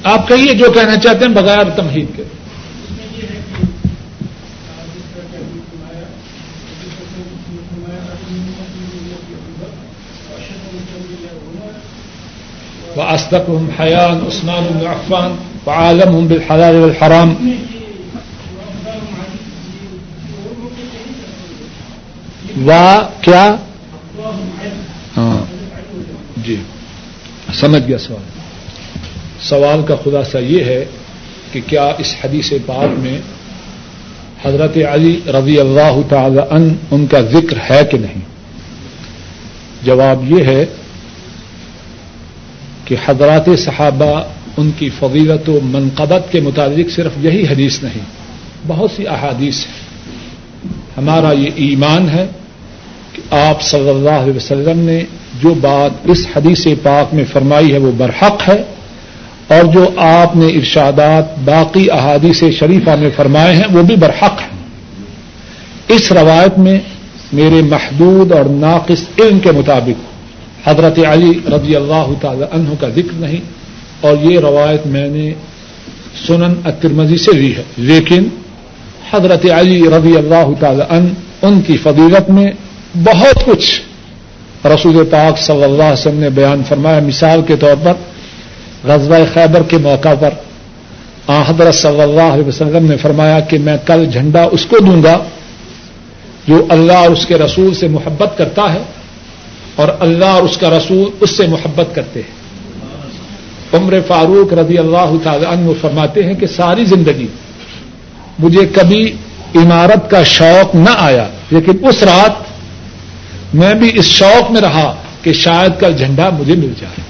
آپ 0.02 0.28
کہیے 0.28 0.54
جو 0.54 0.70
کہنا 0.72 0.96
چاہتے 0.96 1.24
ہیں 1.24 1.32
بغیر 1.34 1.70
تمہید 1.76 2.06
کے۔ 2.16 2.22
وہ 12.96 13.02
استق 13.02 13.48
ہوں 13.48 13.68
حیان 13.80 14.26
عثمان 14.26 14.78
العفان 14.78 15.55
و 15.66 15.70
ہوں 16.08 16.28
بالحلال 16.28 16.76
والحرام. 16.76 17.34
وا 22.64 23.08
کیا؟ 23.20 23.56
ہاں 25.16 25.44
جی۔ 26.36 26.62
سمجھ 27.54 27.82
گیا 27.88 27.98
سوال۔ 27.98 28.22
سوال 29.40 29.82
کا 29.88 29.96
خلاصہ 30.04 30.38
یہ 30.38 30.64
ہے 30.64 30.84
کہ 31.52 31.60
کیا 31.66 31.92
اس 31.98 32.14
حدیث 32.24 32.52
پاک 32.66 32.98
میں 32.98 33.20
حضرت 34.44 34.78
علی 34.92 35.20
رضی 35.26 35.60
اللہ 35.60 36.00
تعالی 36.08 36.40
ان 36.50 36.76
ان 36.90 37.06
کا 37.06 37.20
ذکر 37.20 37.56
ہے 37.70 37.84
کہ 37.90 37.98
نہیں؟ 37.98 38.20
جواب 39.82 40.38
یہ 40.38 40.44
ہے 40.44 40.66
کہ 42.84 42.96
حضرات 43.06 43.48
صحابہ 43.58 44.22
ان 44.56 44.70
کی 44.78 44.88
فضیلت 44.98 45.48
و 45.48 45.58
منقبت 45.62 46.30
کے 46.32 46.40
مطابق 46.40 46.90
صرف 46.90 47.12
یہی 47.20 47.44
حدیث 47.46 47.82
نہیں، 47.82 48.04
بہت 48.66 48.90
سی 48.90 49.06
احادیث 49.08 49.66
ہیں۔ 49.66 49.84
ہمارا 50.96 51.32
یہ 51.32 51.50
ایمان 51.64 52.08
ہے 52.10 52.26
کہ 53.12 53.22
آپ 53.34 53.62
صلی 53.62 53.88
اللہ 53.88 54.16
علیہ 54.22 54.36
وسلم 54.36 54.78
نے 54.78 54.98
جو 55.42 55.54
بات 55.60 56.10
اس 56.10 56.26
حدیث 56.36 56.66
پاک 56.82 57.14
میں 57.14 57.24
فرمائی 57.32 57.72
ہے 57.72 57.78
وہ 57.78 57.92
برحق 57.96 58.48
ہے، 58.48 58.62
اور 59.48 59.64
جو 59.64 59.84
آپ 59.96 60.36
نے 60.36 60.46
ارشادات 60.46 61.38
باقی 61.44 61.86
احادیث 61.90 62.42
شریفہ 62.58 62.94
میں 63.00 63.10
فرمائے 63.16 63.54
ہیں 63.56 63.68
وہ 63.72 63.82
بھی 63.82 63.96
برحق 63.96 64.40
ہیں۔ 64.42 64.54
اس 65.88 66.10
روایت 66.12 66.58
میں 66.58 66.78
میرے 67.32 67.60
محدود 67.62 68.32
اور 68.32 68.44
ناقص 68.56 69.02
علم 69.18 69.38
کے 69.38 69.52
مطابق 69.52 70.66
حضرت 70.68 70.98
علی 71.08 71.32
رضی 71.54 71.76
اللہ 71.76 72.08
تعالی 72.20 72.44
عنہ 72.52 72.74
کا 72.80 72.88
ذکر 72.88 73.14
نہیں 73.20 73.40
اور 74.06 74.16
یہ 74.22 74.40
روایت 74.40 74.86
میں 74.86 75.08
نے 75.08 75.32
سنن 76.26 76.54
اترمزی 76.64 77.16
سے 77.16 77.32
لی 77.32 77.56
ہے۔ 77.56 77.62
لیکن 77.76 78.28
حضرت 79.10 79.46
علی 79.50 79.82
رضی 79.82 80.16
اللہ 80.16 80.48
تعالی 80.60 80.82
عنہ 80.88 81.08
ان 81.42 81.60
کی 81.60 81.76
فضیلت 81.76 82.30
میں 82.30 82.46
بہت 82.94 83.44
کچھ 83.44 83.82
رسول 84.66 85.04
پاک 85.10 85.38
صلی 85.38 85.64
اللہ 85.64 85.82
علیہ 85.82 85.92
وسلم 85.92 86.20
نے 86.20 86.30
بیان 86.30 86.62
فرمایا۔ 86.68 87.00
مثال 87.00 87.40
کے 87.46 87.56
طور 87.56 87.74
پر 87.84 87.92
غزوہ 88.84 89.16
خیبر 89.34 89.62
کے 89.62 89.78
موقع 89.78 90.14
پر 90.20 90.30
آ 91.26 91.42
حضرت 91.42 91.74
صلی 91.74 92.00
اللہ 92.00 92.22
علیہ 92.22 92.48
وسلم 92.48 92.90
نے 92.90 92.96
فرمایا 92.96 93.40
کہ 93.40 93.58
میں 93.58 93.76
کل 93.86 94.06
جھنڈا 94.06 94.48
اس 94.52 94.66
کو 94.66 94.78
دوں 94.78 95.02
گا 95.02 95.18
جو 96.48 96.66
اللہ 96.68 96.92
اور 96.92 97.10
اس 97.10 97.26
کے 97.26 97.38
رسول 97.38 97.74
سے 97.74 97.88
محبت 97.88 98.38
کرتا 98.38 98.72
ہے 98.72 98.82
اور 99.76 99.88
اللہ 100.00 100.24
اور 100.24 100.42
اس 100.42 100.56
کا 100.56 100.70
رسول 100.70 101.10
اس 101.20 101.36
سے 101.36 101.46
محبت 101.46 101.94
کرتے 101.94 102.20
ہیں۔ 102.20 102.35
عمر 103.76 104.00
فاروق 104.06 104.52
رضی 104.54 104.78
اللہ 104.78 105.14
تعالی 105.22 105.44
عنہ 105.44 105.70
فرماتے 105.80 106.24
ہیں 106.24 106.34
کہ 106.34 106.46
ساری 106.46 106.84
زندگی 106.84 107.26
مجھے 108.38 108.66
کبھی 108.66 109.12
عمارت 109.54 110.10
کا 110.10 110.22
شوق 110.22 110.74
نہ 110.74 110.90
آیا، 110.98 111.28
لیکن 111.50 111.86
اس 111.86 112.02
رات 112.02 113.54
میں 113.54 113.74
بھی 113.74 113.90
اس 113.94 114.04
شوق 114.04 114.50
میں 114.50 114.60
رہا 114.60 114.94
کہ 115.22 115.32
شاید 115.32 115.80
کل 115.80 115.96
جھنڈا 115.96 116.30
مجھے 116.38 116.54
مل 116.54 116.72
جائے۔ 116.80 117.04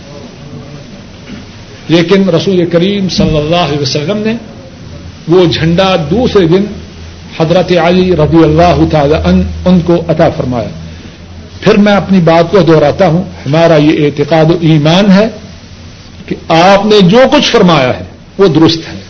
لیکن 1.88 2.28
رسول 2.28 2.64
کریم 2.66 3.08
صلی 3.08 3.36
اللہ 3.36 3.64
علیہ 3.68 3.78
وسلم 3.78 4.18
نے 4.18 4.34
وہ 5.28 5.44
جھنڈا 5.44 5.96
دوسرے 6.10 6.46
دن 6.46 6.64
حضرت 7.38 7.72
علی 7.82 8.12
رضی 8.16 8.42
اللہ 8.44 8.78
تعالی 8.90 9.14
ان 9.14 9.42
ان 9.64 9.80
کو 9.80 9.94
عطا 10.08 10.28
فرمایا۔ 10.36 10.68
پھر 11.60 11.76
میں 11.76 11.92
اپنی 11.92 12.18
بات 12.18 12.50
کو 12.50 12.60
دہراتا 12.60 13.06
ہوں، 13.06 13.22
ہمارا 13.46 13.76
یہ 13.76 14.06
اعتقاد 14.06 14.44
و 14.44 14.56
ایمان 14.60 15.10
ہے 15.10 15.28
کہ 16.26 16.36
آپ 16.48 16.86
نے 16.86 17.00
جو 17.00 17.20
کچھ 17.32 17.50
فرمایا 17.50 18.00
ہے 18.00 18.04
وہ 18.38 18.48
درست 18.48 18.78
ہے 18.78 19.00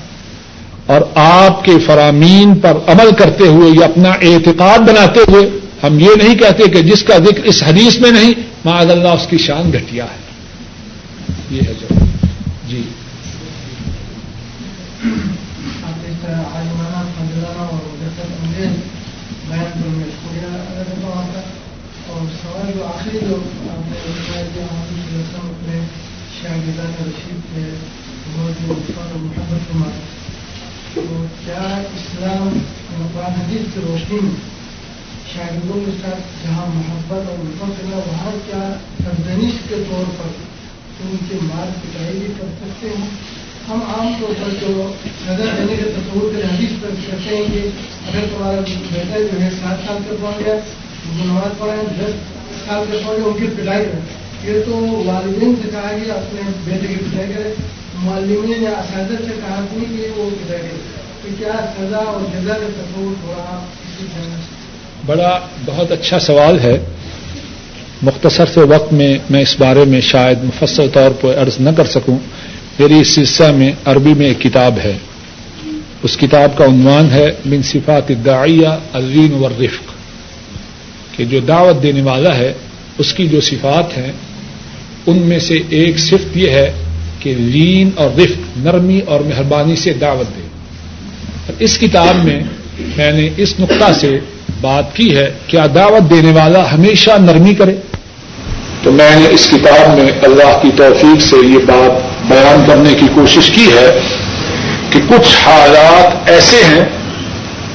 اور 0.87 1.01
آپ 1.15 1.65
کے 1.65 1.79
فرامین 1.79 2.55
پر 2.55 2.73
عمل 2.87 3.15
کرتے 3.19 3.45
ہوئے 3.45 3.71
یا 3.81 3.87
اپنا 3.87 4.11
اعتقاد 4.11 4.79
بناتے 4.79 5.21
ہوئے 5.29 5.51
ہم 5.83 6.01
یہ 6.01 6.11
نہیں 6.23 6.39
کہتے 6.39 6.69
کہ 6.69 6.83
جس 6.83 7.03
کا 7.03 7.19
ذکر 7.19 7.45
اس 7.45 7.63
حدیث 7.63 7.99
میں 7.99 8.11
نہیں 8.11 8.33
معذ 8.65 8.91
اللہ 8.91 9.09
اس 9.09 9.27
کی 9.27 9.39
شان 9.39 9.73
گھٹیا 9.73 10.05
ہے۔ 10.05 10.27
یہ 11.51 11.61
ہے 11.69 11.73
جو۔ 11.81 11.95
جی۔ 12.69 12.83
آخری 22.85 23.19
جو 23.23 23.37
اپنے 25.35 25.81
شاہدان 26.57 26.93
رشید 27.07 27.41
کے 27.55 27.63
بہت 28.35 28.61
محبت 29.15 29.69
کمار 29.69 29.99
تو 30.95 31.03
کیا 31.45 31.65
اسلام 31.97 32.59
قرآن 33.15 33.35
حدیث 33.41 33.75
کی 33.75 33.81
روشنی 33.87 34.21
میں 34.23 34.35
شاگردوں 35.33 35.81
کے 35.87 35.93
ساتھ 36.03 36.21
جہاں 36.45 36.67
محبت 36.75 37.29
اور 37.29 37.39
الفت 37.41 37.85
ہے 37.85 38.01
وہاں 38.07 38.33
کیا 38.47 38.63
تبدنش 38.99 39.59
کے 39.69 39.83
طور 39.91 40.11
پر 40.19 40.33
ان 41.05 41.17
کے 41.29 41.39
مار 41.43 41.77
پٹائی 41.83 42.19
بھی 42.19 42.33
کر 42.39 42.55
سکتے 42.61 42.95
ہیں 42.99 43.09
ہم 43.69 43.81
عام 43.89 44.13
طور 44.21 44.35
پر 44.43 44.55
جو 44.61 44.91
سزا 45.27 45.53
دینے 45.57 45.77
کے 45.77 45.91
تصور 45.97 46.35
کے 46.35 46.43
حدیث 46.43 46.83
پر 46.83 47.01
کہتے 47.07 47.37
ہیں 47.37 47.47
کہ 47.53 47.69
اگر 48.09 48.27
تمہارا 48.35 48.61
بیٹا 48.93 49.19
جو 49.19 49.41
ہے 49.41 49.51
سات 49.61 49.87
سال 49.87 49.99
کے 50.09 50.17
پہنچ 50.21 50.45
گیا 50.45 50.55
نماز 51.17 51.59
پڑھائیں، 51.59 51.83
دس 51.99 52.15
سال 52.67 52.85
کے 52.91 52.99
پہنچ 53.07 53.27
ان 53.27 53.39
کی 53.39 53.63
پٹائی 53.63 53.85
کریں۔ 53.85 54.26
یہ 54.47 54.61
تو 54.67 55.03
والدین 55.07 55.55
سے 55.63 55.69
کہا 55.73 55.97
گیا 56.05 56.15
اپنے 56.15 56.41
بیٹے 56.65 56.87
کی 56.87 56.95
پٹائی 56.95 57.33
کرے۔ 57.37 57.55
معلمین 57.95 58.63
یا 58.63 58.71
اساتذہ 58.71 59.17
سے 59.17 59.33
کہا 59.47 59.65
نہیں 59.73 59.97
کہ 59.97 60.21
وہ 60.21 60.31
پٹائی 60.31 60.61
کرے۔ 60.61 60.79
تو 61.23 61.29
کیا 61.39 61.73
سزا 61.79 61.97
اور 61.97 62.21
جزا 62.21 62.55
کا 62.55 62.69
تصور 62.77 63.15
تھوڑا 63.21 63.43
اسی 63.43 64.29
بڑا 65.07 65.41
بہت 65.67 65.93
اچھا 65.93 66.19
سوال 66.19 66.61
ہے۔ 66.61 66.79
مختصر 68.03 68.47
سے 68.47 68.61
وقت 68.61 68.93
میں 68.93 69.19
میں 69.31 69.43
اس 69.43 69.57
بارے 69.59 69.85
میں 69.85 70.01
شاید 70.01 70.39
مفصل 70.45 70.89
طور 70.93 71.11
پر 71.11 71.43
عرض 71.43 71.61
نہ 71.61 71.71
کر 71.77 71.85
سکوں۔ 71.85 72.19
میری 72.79 73.01
اس 73.01 73.09
سلسلہ 73.09 73.53
میں 73.53 73.73
عربی 73.85 74.15
میں 74.15 74.27
ایک 74.27 74.41
کتاب 74.41 74.79
ہے۔ 74.85 74.97
اس 76.03 76.17
کتاب 76.17 76.59
کا 76.59 76.65
عنوان 76.65 77.11
ہے 77.11 77.33
بن 77.45 77.63
صفات 77.63 78.11
الداعیہ 78.11 78.69
الرین 78.93 79.35
والرفق۔ 79.35 79.93
کہ 81.17 81.25
جو 81.25 81.41
دعوت 81.41 81.83
دینے 81.83 82.03
والا 82.03 82.37
ہے، 82.37 82.53
اس 82.99 83.15
کی 83.15 83.29
جو 83.29 83.41
صفات 83.41 83.99
ہیں 83.99 84.13
ان 85.07 85.19
میں 85.19 85.39
سے 85.39 85.59
ایک 85.71 85.99
صفت 85.99 86.37
یہ 86.37 86.51
ہے 86.51 86.73
کہ 87.21 87.35
لین 87.39 87.91
اور 87.95 88.11
رفق، 88.19 88.59
نرمی 88.59 89.01
اور 89.07 89.21
مہربانی 89.21 89.77
سے 89.77 89.93
دعوت 89.93 90.37
دے۔ 90.37 90.43
اور 91.47 91.53
اس 91.59 91.79
کتاب 91.79 92.25
میں 92.25 92.41
میں 92.97 93.13
نے 93.13 93.29
اس 93.37 93.61
نقطہ 93.61 93.93
سے 94.01 94.19
بات 94.61 94.97
کی 94.97 95.17
ہے، 95.17 95.33
کیا 95.47 95.67
دعوت 95.75 96.11
دینے 96.11 96.33
والا 96.33 96.73
ہمیشہ 96.73 97.11
نرمی 97.21 97.55
کرے؟ 97.55 97.75
تو 98.83 98.93
میں 98.93 99.17
نے 99.17 99.29
اس 99.31 99.49
کتاب 99.51 99.99
میں 99.99 100.11
اللہ 100.23 100.59
کی 100.63 100.69
توفیق 100.77 101.23
سے 101.23 101.37
یہ 101.47 101.59
بات 101.59 101.91
بیان 102.29 102.65
کرنے 102.67 102.95
کی 103.01 103.07
کوشش 103.15 103.51
کی 103.51 103.67
ہے 103.67 104.01
کہ 104.91 105.01
کچھ 105.09 105.37
حالات 105.37 106.31
ایسے 106.31 106.57
ہیں 106.57 106.85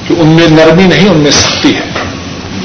کہ 0.08 0.14
ان 0.18 0.28
میں 0.28 0.48
نرمی 0.50 0.84
نہیں، 0.84 1.08
ان 1.08 1.18
میں 1.18 1.30
سختی 1.30 1.70
ہے۔ 1.74 2.02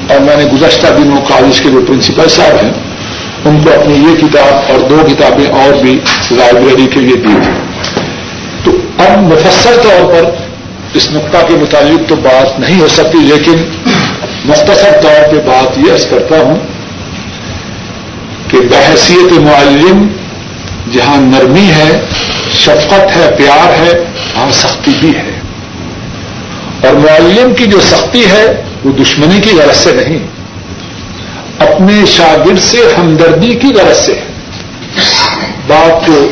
اور 0.08 0.20
میں 0.20 0.36
نے 0.36 0.44
گزشتہ 0.44 0.86
دنوں 0.98 1.20
کالج 1.28 1.60
کے 1.60 1.70
جو 1.70 1.80
پرنسپل 1.88 2.28
صاحب 2.28 2.64
ہیں 2.64 2.87
ان 3.48 3.60
کو 3.64 3.70
اپنی 3.80 3.94
یہ 3.94 4.16
کتاب 4.16 4.72
اور 4.72 4.88
دو 4.88 5.02
کتابیں 5.08 5.46
اور 5.46 5.72
بھی 5.72 5.98
لائبریری 6.30 6.86
کے 6.86 7.00
لیے 7.00 7.16
دی 7.16 7.36
تھی۔ 7.44 7.52
تو 8.64 8.70
اب 8.98 9.32
مفصل 9.32 9.80
طور 9.82 10.12
پر 10.12 10.30
اس 10.94 11.08
نقطہ 11.12 11.36
کے 11.48 11.54
متعلق 11.54 12.08
تو 12.08 12.16
بات 12.16 12.60
نہیں 12.60 12.80
ہو 12.80 12.88
سکتی، 12.88 13.18
لیکن 13.18 13.64
مختصر 14.44 15.00
طور 15.02 15.32
پہ 15.32 15.36
بات 15.46 15.78
یہ 15.78 15.92
عرض 15.92 16.06
کرتا 16.06 16.40
ہوں 16.40 16.58
کہ 18.48 18.58
بحثیت 18.60 19.32
معلم 19.32 20.06
جہاں 20.92 21.16
نرمی 21.16 21.70
ہے، 21.70 22.06
شفقت 22.54 23.16
ہے، 23.16 23.30
پیار 23.38 23.72
ہے، 23.72 24.04
وہاں 24.34 24.52
سختی 24.52 24.92
بھی 25.00 25.10
ہے۔ 25.16 25.40
اور 26.86 26.94
معلم 26.94 27.54
کی 27.54 27.64
جو 27.64 27.80
سختی 27.80 28.24
ہے، 28.24 28.62
وہ 28.84 28.92
دشمنی 28.92 29.40
کی 29.40 29.50
غرض 29.56 29.76
سے 29.76 29.92
نہیں۔ 29.92 30.37
اپنے 31.78 32.06
شاگرد 32.06 32.58
سے، 32.58 32.78
ہمدردی 32.98 33.54
کی 33.54 33.68
غرض 33.68 33.96
سے۔ 33.96 34.20
بات 35.66 36.06
کو 36.06 36.28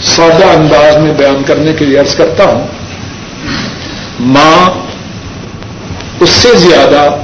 سادہ 0.00 0.44
انداز 0.44 0.96
میں 0.96 1.14
بیان 1.14 1.42
کرنے 1.46 1.72
کے 1.72 1.84
لیے 1.84 1.98
عرض 1.98 2.14
کرتا 2.14 2.44
ہوں۔ 2.44 2.66
ماں 4.20 4.70
اس 6.20 6.30
سے 6.30 6.48
زیادہ 6.54 7.16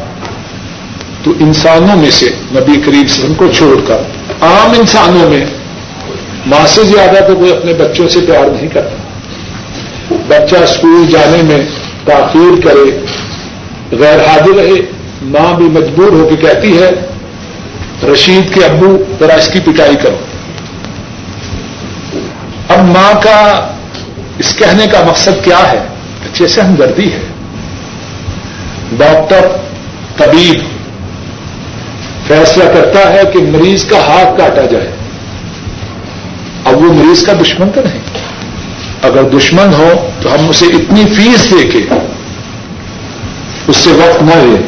تو 1.25 1.31
انسانوں 1.41 1.97
میں 1.97 2.11
سے، 2.11 2.27
نبی 2.53 2.81
کریم 2.81 3.03
وسلم 3.03 3.35
کو 3.35 3.49
چھوڑ 3.49 3.81
کر 3.87 3.99
عام 4.41 4.71
انسانوں 4.79 5.31
میں 5.31 5.45
ماں 6.47 6.67
سے 6.67 6.83
زیادہ 6.83 7.25
تو 7.27 7.37
کوئی 7.37 7.53
اپنے 7.53 7.73
بچوں 7.73 8.09
سے 8.09 8.21
پیار 8.21 8.45
نہیں 8.45 8.69
کرتا۔ 8.69 8.97
بچہ 10.29 10.57
اسکول 10.57 11.07
جانے 11.11 11.43
میں 11.43 11.61
تاخیر 12.05 12.61
کرے، 12.61 12.99
غیر 13.97 14.21
حاضر 14.27 14.55
رہے، 14.55 14.81
ماں 15.23 15.55
بھی 15.55 15.65
مجبور 15.65 16.13
ہو 16.13 16.29
کے 16.29 16.37
کہتی 16.37 16.83
ہے 16.83 17.18
رشید 18.05 18.55
کے 18.55 18.65
ابو 18.65 19.03
ذرا 19.21 19.35
اس 19.35 19.49
کی 19.49 19.61
پٹائی 19.61 19.97
کرو۔ 19.97 20.17
اب 22.69 22.79
ماں 22.79 23.21
کا 23.23 23.69
اس 24.39 24.55
کہنے 24.55 24.87
کا 24.87 25.03
مقصد 25.07 25.45
کیا 25.45 25.73
ہے؟ 25.73 25.79
اچھے 26.25 26.49
سے 26.49 26.61
ہمدردی 26.61 27.13
ہے۔ 27.13 27.21
ڈاکٹر 28.93 29.47
طبیب 30.17 30.59
فیصلہ 32.29 32.65
کرتا 32.65 33.13
ہے 33.13 33.23
کہ 33.33 33.39
مریض 33.39 33.85
کا 33.85 33.99
ہاتھ 33.99 34.39
کاٹا 34.39 34.67
جائے۔ 34.67 34.91
اب 36.65 36.77
وہ 36.77 36.93
مریض 36.93 37.23
کا 37.23 37.33
دشمن 37.43 37.69
تو 37.75 37.81
نہیں۔ 37.85 38.01
اگر 39.03 39.23
دشمن 39.23 39.75
ہو 39.75 40.09
تو 40.23 40.35
ہم 40.35 40.49
اسے 40.49 40.67
اتنی 40.67 41.05
فیس 41.17 41.51
دے 41.51 41.69
کے 41.69 41.79
اس 43.67 43.77
سے 43.77 43.91
وقت 43.91 44.23
نہ 44.23 44.35
لیں 44.35 44.67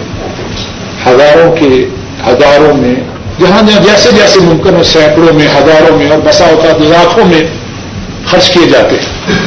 ہزاروں 1.07 1.57
کے 1.57 1.89
ہزاروں 2.27 2.75
میں 2.75 2.95
جہاں 3.41 3.63
جہاں 3.63 3.81
جیسے 3.81 4.11
جیسے 4.17 4.41
ممکن 4.41 4.75
ہو 4.75 4.83
سینکڑوں 4.83 5.35
میں، 5.35 5.47
ہزاروں 5.47 5.99
میں 5.99 6.11
اور 6.11 6.19
بسا 6.19 6.45
اوقات 6.45 6.81
لاکھوں 6.81 7.25
میں 7.25 7.43
خرچ 8.27 8.51
کیے 8.51 8.67
جاتے 8.67 8.97
ہیں۔ 8.97 9.41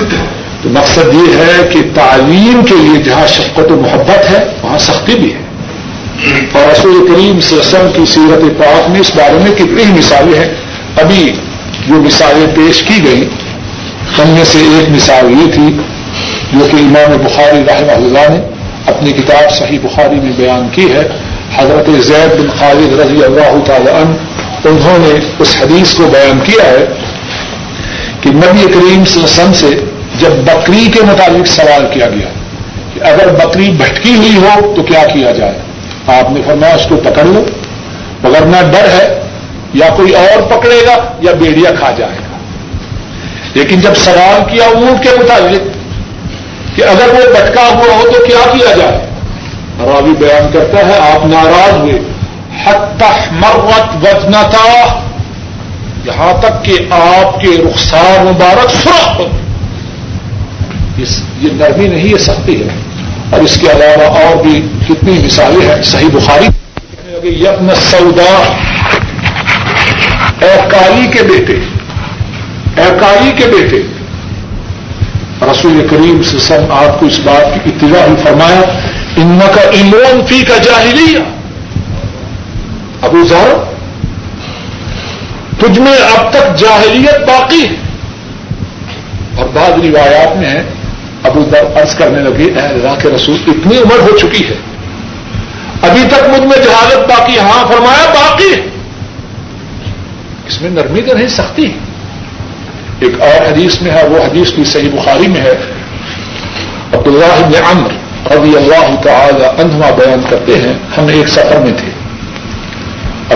تو 0.62 0.69
مقصد 0.69 1.13
یہ 1.13 1.38
ہے 1.38 1.67
کہ 1.69 1.79
تعلیم 1.93 2.62
کے 2.65 2.75
لیے 2.75 3.03
جہاں 3.03 3.27
شفقت 3.27 3.71
و 3.71 3.75
محبت 3.75 4.32
ہے، 4.32 4.45
وہاں 4.62 4.77
سختی 4.77 5.15
بھی 5.15 5.34
ہے۔ 5.34 5.39
اور 6.53 6.71
رسول 6.71 7.08
کریم 7.08 7.38
وسلم 7.38 7.88
کی 7.93 8.12
سیرت 8.12 8.60
پاک 8.60 8.89
میں 8.89 8.99
اس 8.99 9.12
بارے 9.15 9.38
میں 9.41 9.51
کتنی 9.51 9.84
ہی 9.84 9.91
مثالیں 9.91 10.39
ہیں۔ 10.39 10.53
ابھی 11.01 11.32
جو 11.88 11.93
مثالیں 11.93 12.47
پیش 12.56 12.84
کی 12.84 13.03
گئی 13.03 13.29
ان 14.17 14.27
میں 14.27 14.43
سے 14.43 14.60
ایک 14.60 14.89
مثال 14.89 15.32
یہ 15.32 15.51
تھی 15.51 15.77
جو 16.53 16.65
کہ 16.71 16.75
امام 16.75 17.17
بخاری 17.23 17.60
رحمہ 17.67 17.91
اللہ 17.91 18.29
نے 18.29 18.39
اپنی 18.86 19.12
کتاب 19.12 19.51
صحیح 19.51 19.79
بخاری 19.84 20.15
میں 20.15 20.32
بیان 20.38 20.67
کی 20.71 20.91
ہے۔ 20.91 21.08
حضرت 21.58 21.89
زید 22.02 22.39
بن 22.39 22.50
خالد 22.60 23.00
رضی 23.00 23.24
اللہ 23.24 23.58
تعالی 23.66 23.89
عنہ، 23.89 24.68
انہوں 24.70 24.98
نے 25.00 25.13
اس 25.39 25.56
حدیث 25.62 25.94
کو 25.96 26.08
بیان 26.12 26.39
کیا 26.39 26.63
ہے 26.63 26.86
کہ 28.22 28.30
نبی 28.30 28.66
کریم 28.74 29.02
وسلم 29.02 29.54
سے 29.54 29.70
جب 30.20 30.32
بکری 30.46 30.86
کے 30.94 31.02
مطابق 31.06 31.48
سوال 31.48 31.86
کیا 31.94 32.08
گیا 32.10 32.30
کہ 32.94 33.04
اگر 33.12 33.32
بکری 33.39 33.70
بھٹکی 33.78 34.16
ہوئی 34.16 34.38
ہو 34.38 34.74
تو 34.76 34.84
کیا 34.84 35.04
کیا 35.13 35.32
جائے؟ 35.32 35.58
آپ 36.18 36.32
نے 36.32 36.42
فرمایا 36.46 36.76
اس 36.76 36.86
کو 36.89 36.98
پکڑ 37.04 37.26
لو 37.26 37.44
مگر 38.24 38.46
نہ 38.46 38.62
ڈر 38.72 38.89
ہے، 38.89 39.06
یا 39.74 39.88
کوئی 39.96 40.13
اور 40.16 40.42
پکڑے 40.50 40.82
گا 40.88 40.96
یا 41.20 41.32
بیڑیا 41.39 41.72
کھا 41.80 41.92
جائے 41.98 42.18
گا۔ 42.18 42.38
لیکن 43.56 43.82
جب 43.82 43.96
سوال 43.96 44.44
کیا 44.50 44.66
اونٹ 44.66 45.04
کے 45.04 45.10
مطابق 45.20 46.76
کہ 46.76 46.84
اگر 46.84 47.13
وہ 47.13 47.34
بٹکا 47.34 47.68
ہوا 47.68 47.96
ہو 47.96 48.10
تو 48.12 48.24
کیا 48.26 48.44
کیا 48.54 48.76
جائے؟ 48.76 49.12
راوی 49.79 50.13
بیان 50.19 50.51
کرتا 50.53 50.77
ہے، 50.77 51.12
آپ 51.12 51.25
ناراض 51.25 51.73
ہوئے۔ 51.73 51.99
حتح 52.65 53.31
مرت 53.31 54.05
وزنتا 54.05 54.99
یہاں 56.05 56.41
تک 56.41 56.65
کہ 56.65 56.77
آپ 56.89 57.41
کے 57.41 57.47
رخسار 57.47 58.23
مبارک 58.23 58.69
سرخ 58.69 59.19
ہو۔ 59.19 59.27
یہ 61.41 61.49
نرمی 61.51 61.88
نہیں، 61.88 62.05
یہ 62.05 62.17
سختی 62.17 62.62
ہے۔ 62.62 62.67
اور 63.29 63.39
اس 63.39 63.57
کے 63.59 63.71
علاوہ 63.71 64.19
اور 64.19 64.43
بھی 64.43 64.67
کتنی 64.88 65.21
مثالیں 65.25 65.75
ہیں، 65.75 65.83
صحیح 65.83 66.09
بخاری۔ 66.13 66.45
یتن 67.23 67.75
سودا 67.75 68.53
اے 70.39 70.57
کالی 70.67 71.07
کے 71.07 71.23
بیٹے۔ 71.23 71.53
اے 72.81 72.97
کالی 72.99 73.31
کے 73.31 73.45
بیٹے۔ 73.45 73.77
رسول 75.51 75.88
کریم 75.89 76.23
سے 76.23 76.39
سب 76.39 76.73
آپ 76.73 76.99
کو 76.99 77.05
اس 77.05 77.19
بات 77.19 77.63
کی 77.63 77.71
اطلاع 77.75 78.07
ہی 78.07 78.15
فرمایا 78.23 78.62
ان 79.15 79.39
کا 79.56 79.62
امون 79.62 80.26
فی 80.28 80.41
کا 80.41 80.58
جاہلی 80.58 81.17
ابو 83.02 83.23
ذر، 83.23 83.63
تجھ 85.60 85.80
میں 85.80 85.97
اب 86.17 86.34
تک 86.34 86.56
جاہلیت 86.58 87.28
باقی 87.28 87.62
ہے۔ 87.62 87.76
اور 89.38 89.49
بعض 89.54 89.69
روایات 89.69 90.38
میں 90.38 90.63
ابو 91.23 91.45
ذر 91.52 91.82
عرض 91.82 91.95
کرنے 91.95 92.19
لگے 92.19 92.43
اے 92.43 92.67
اللہ 92.67 92.99
کے 93.02 93.10
رسول، 93.10 93.38
اتنی 93.47 93.78
عمر 93.78 93.99
ہو 93.99 94.17
چکی 94.17 94.49
ہے۔ 94.49 94.56
ابھی 95.82 96.02
تک 96.08 96.30
مجھ 96.30 96.41
میں 96.41 96.58
جہالت 96.58 97.10
باقی 97.10 97.39
ہاں 97.39 97.71
فرمایا، 97.71 98.10
باقی 98.10 98.54
ہے۔ 98.54 98.62
اس 100.47 100.62
میں 100.62 100.69
نرمی 100.69 101.02
تو 101.02 101.13
نہیں، 101.13 101.28
سختی۔ 101.28 101.71
ایک 102.99 103.21
اور 103.21 103.52
حدیث 103.52 103.82
میں 103.82 103.91
ہے، 103.91 104.08
وہ 104.08 104.17
حدیث 104.17 104.52
کی 104.52 104.63
صحیح 104.63 104.89
بخاری 104.89 105.28
میں 105.28 105.41
ہے۔ 105.41 105.52
عبداللہ 106.93 107.45
بن 107.45 107.78
عمر 107.78 108.03
رضی 108.31 108.57
اللہ 108.57 109.01
تعالی 109.01 109.45
عنہما 109.45 109.89
بیان 109.89 110.21
کرتے 110.29 110.59
ہیں، 110.59 110.73
ہم 110.97 111.07
ایک 111.07 111.27
سفر 111.27 111.59
میں 111.59 111.71
تھے۔ 111.77 111.89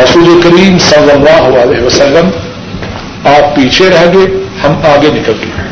رسول 0.03 0.41
کریم 0.43 0.79
صلی 0.79 1.11
اللہ 1.11 1.59
علیہ 1.61 1.81
وسلم 1.81 2.29
آپ 3.27 3.55
پیچھے 3.55 3.89
رہ 3.89 4.05
گئے، 4.13 4.25
ہم 4.63 4.71
آگے 4.83 5.07
نکل 5.07 5.33
گئے۔ 5.41 5.67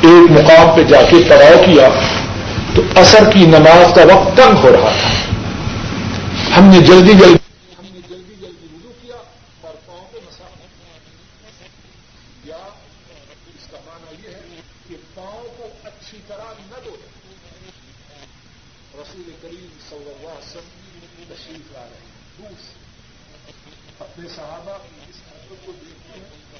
ایک 0.00 0.30
مقام 0.30 0.76
پہ 0.76 0.82
جا 0.82 1.02
کے 1.02 1.16
پڑاؤ 1.28 1.62
کیا 1.66 1.88
تو 2.74 2.82
اثر 2.96 3.30
کی 3.30 3.46
نماز 3.46 3.94
کا 3.94 4.14
وقت 4.14 4.36
تنگ 4.36 4.56
ہو 4.62 4.72
رہا 4.72 4.90
تھا۔ 5.00 5.08
ہم 6.58 6.64
نے 6.64 6.80
جلدی 6.80 7.12
جلدی 7.12 7.36
رسول 18.94 19.36
کریم 19.42 19.76
صلی 19.88 19.96
اللہ 19.96 20.28
علیہ 20.28 20.48
وسلم 20.48 21.34
تشریف 21.34 21.72
لا 21.72 21.88
رہے 21.90 21.98
ہیں، 21.98 22.38
دور 22.38 22.50
سے۔ 22.50 22.72
اپنے 23.98 24.28
صحابہ 24.28 24.78
کی 24.78 25.10
اس 25.10 25.16
حرکت 25.32 25.66
کو 25.66 25.72
دیکھتے 25.72 26.20
ہیں، 26.20 26.58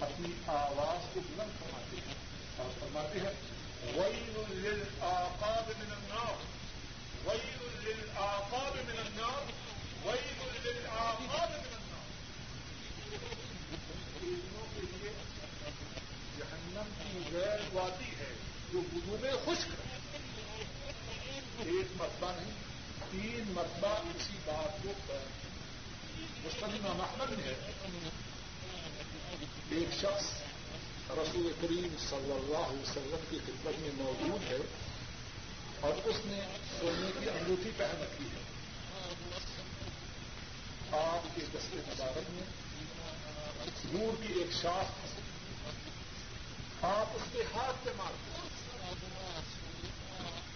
اپنی 0.00 0.28
آواز 0.46 1.14
کو 1.14 1.20
بلند 1.20 1.60
فرماتے 1.60 1.96
ہیں۔ 1.96 2.14
اور 2.56 2.70
فرماتے 2.80 3.18
ہیں، 3.20 3.32
وَيْلٌ 3.98 4.44
لِلْآقَابِ 4.48 5.74
مِنَ 5.78 5.94
النَّارِ، 5.94 6.44
وَيْلٌ 7.26 7.84
لِلْآقَابِ 7.84 8.90
مِنَ 8.90 9.00
النَّارِ، 9.00 9.52
وَيْلٌ 10.08 10.46
لِلْآقَابِ 10.62 11.52
مِنَ 11.52 11.74
النَّارِ۔ 11.74 12.02
انوں 14.22 14.66
کے 14.74 14.80
لیے 14.80 15.12
جہنم 16.38 17.02
کی 17.02 17.36
غیر 17.36 17.58
وادی 17.72 18.10
ہے، 18.18 18.34
جو 18.72 18.80
گزرے 18.96 19.30
خشک 19.44 19.68
ہے۔ 19.68 19.91
ایک 21.58 21.86
مرتبہ 21.96 22.32
نہیں، 22.36 22.50
تین 23.10 23.52
مرتبہ 23.52 23.88
اسی 23.88 24.36
بات 24.44 24.82
کو 24.82 24.92
مسلمہ 26.44 26.92
محمد 26.92 27.30
میں 27.30 27.44
ہے 27.44 27.70
ایک 29.70 29.94
شخص 30.00 30.24
رسول 31.10 31.52
کریم 31.60 31.94
صلی 31.98 32.32
اللہ 32.32 32.58
علیہ 32.58 32.82
وسلم 32.82 33.24
کی 33.30 33.38
خدمت 33.46 33.78
میں 33.78 33.90
موجود 33.94 34.52
ہے 34.52 34.58
اور 35.80 36.08
اس 36.08 36.16
نے 36.24 36.40
سونے 36.80 37.10
کی 37.20 37.30
انگوٹھی 37.30 37.70
پہن 37.76 38.02
رکھی 38.02 38.24
ہے۔ 38.24 38.42
آپ 40.98 41.36
کے 41.36 41.40
دستے 41.54 41.76
مبارک 41.88 42.30
میں 42.30 42.46
دور 43.92 44.22
کی 44.22 44.32
ایک 44.32 44.52
شاخ، 44.62 44.86
آپ 46.84 47.06
اس 47.14 47.22
کے 47.32 47.42
ہاتھ 47.54 47.76
سے 47.84 47.90
مارتے 47.96 48.40
ہیں۔ 48.42 48.61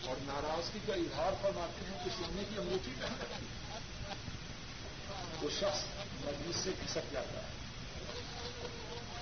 اور 0.06 0.16
ناراضگی 0.20 0.78
کا 0.86 0.94
اظہار 0.94 1.32
فرماتے 1.42 1.84
ہیں 1.90 2.04
کہ 2.04 2.10
سننے 2.10 2.42
کی 2.48 2.54
انگوٹھی 2.58 2.92
پہن 3.00 3.12
رکھی۔ 3.20 3.46
وہ 5.42 5.50
شخص 5.58 5.80
مجلس 6.24 6.56
سے 6.56 6.70
کھسک 6.86 7.12
جاتا 7.12 7.40
ہے۔ 7.40 7.52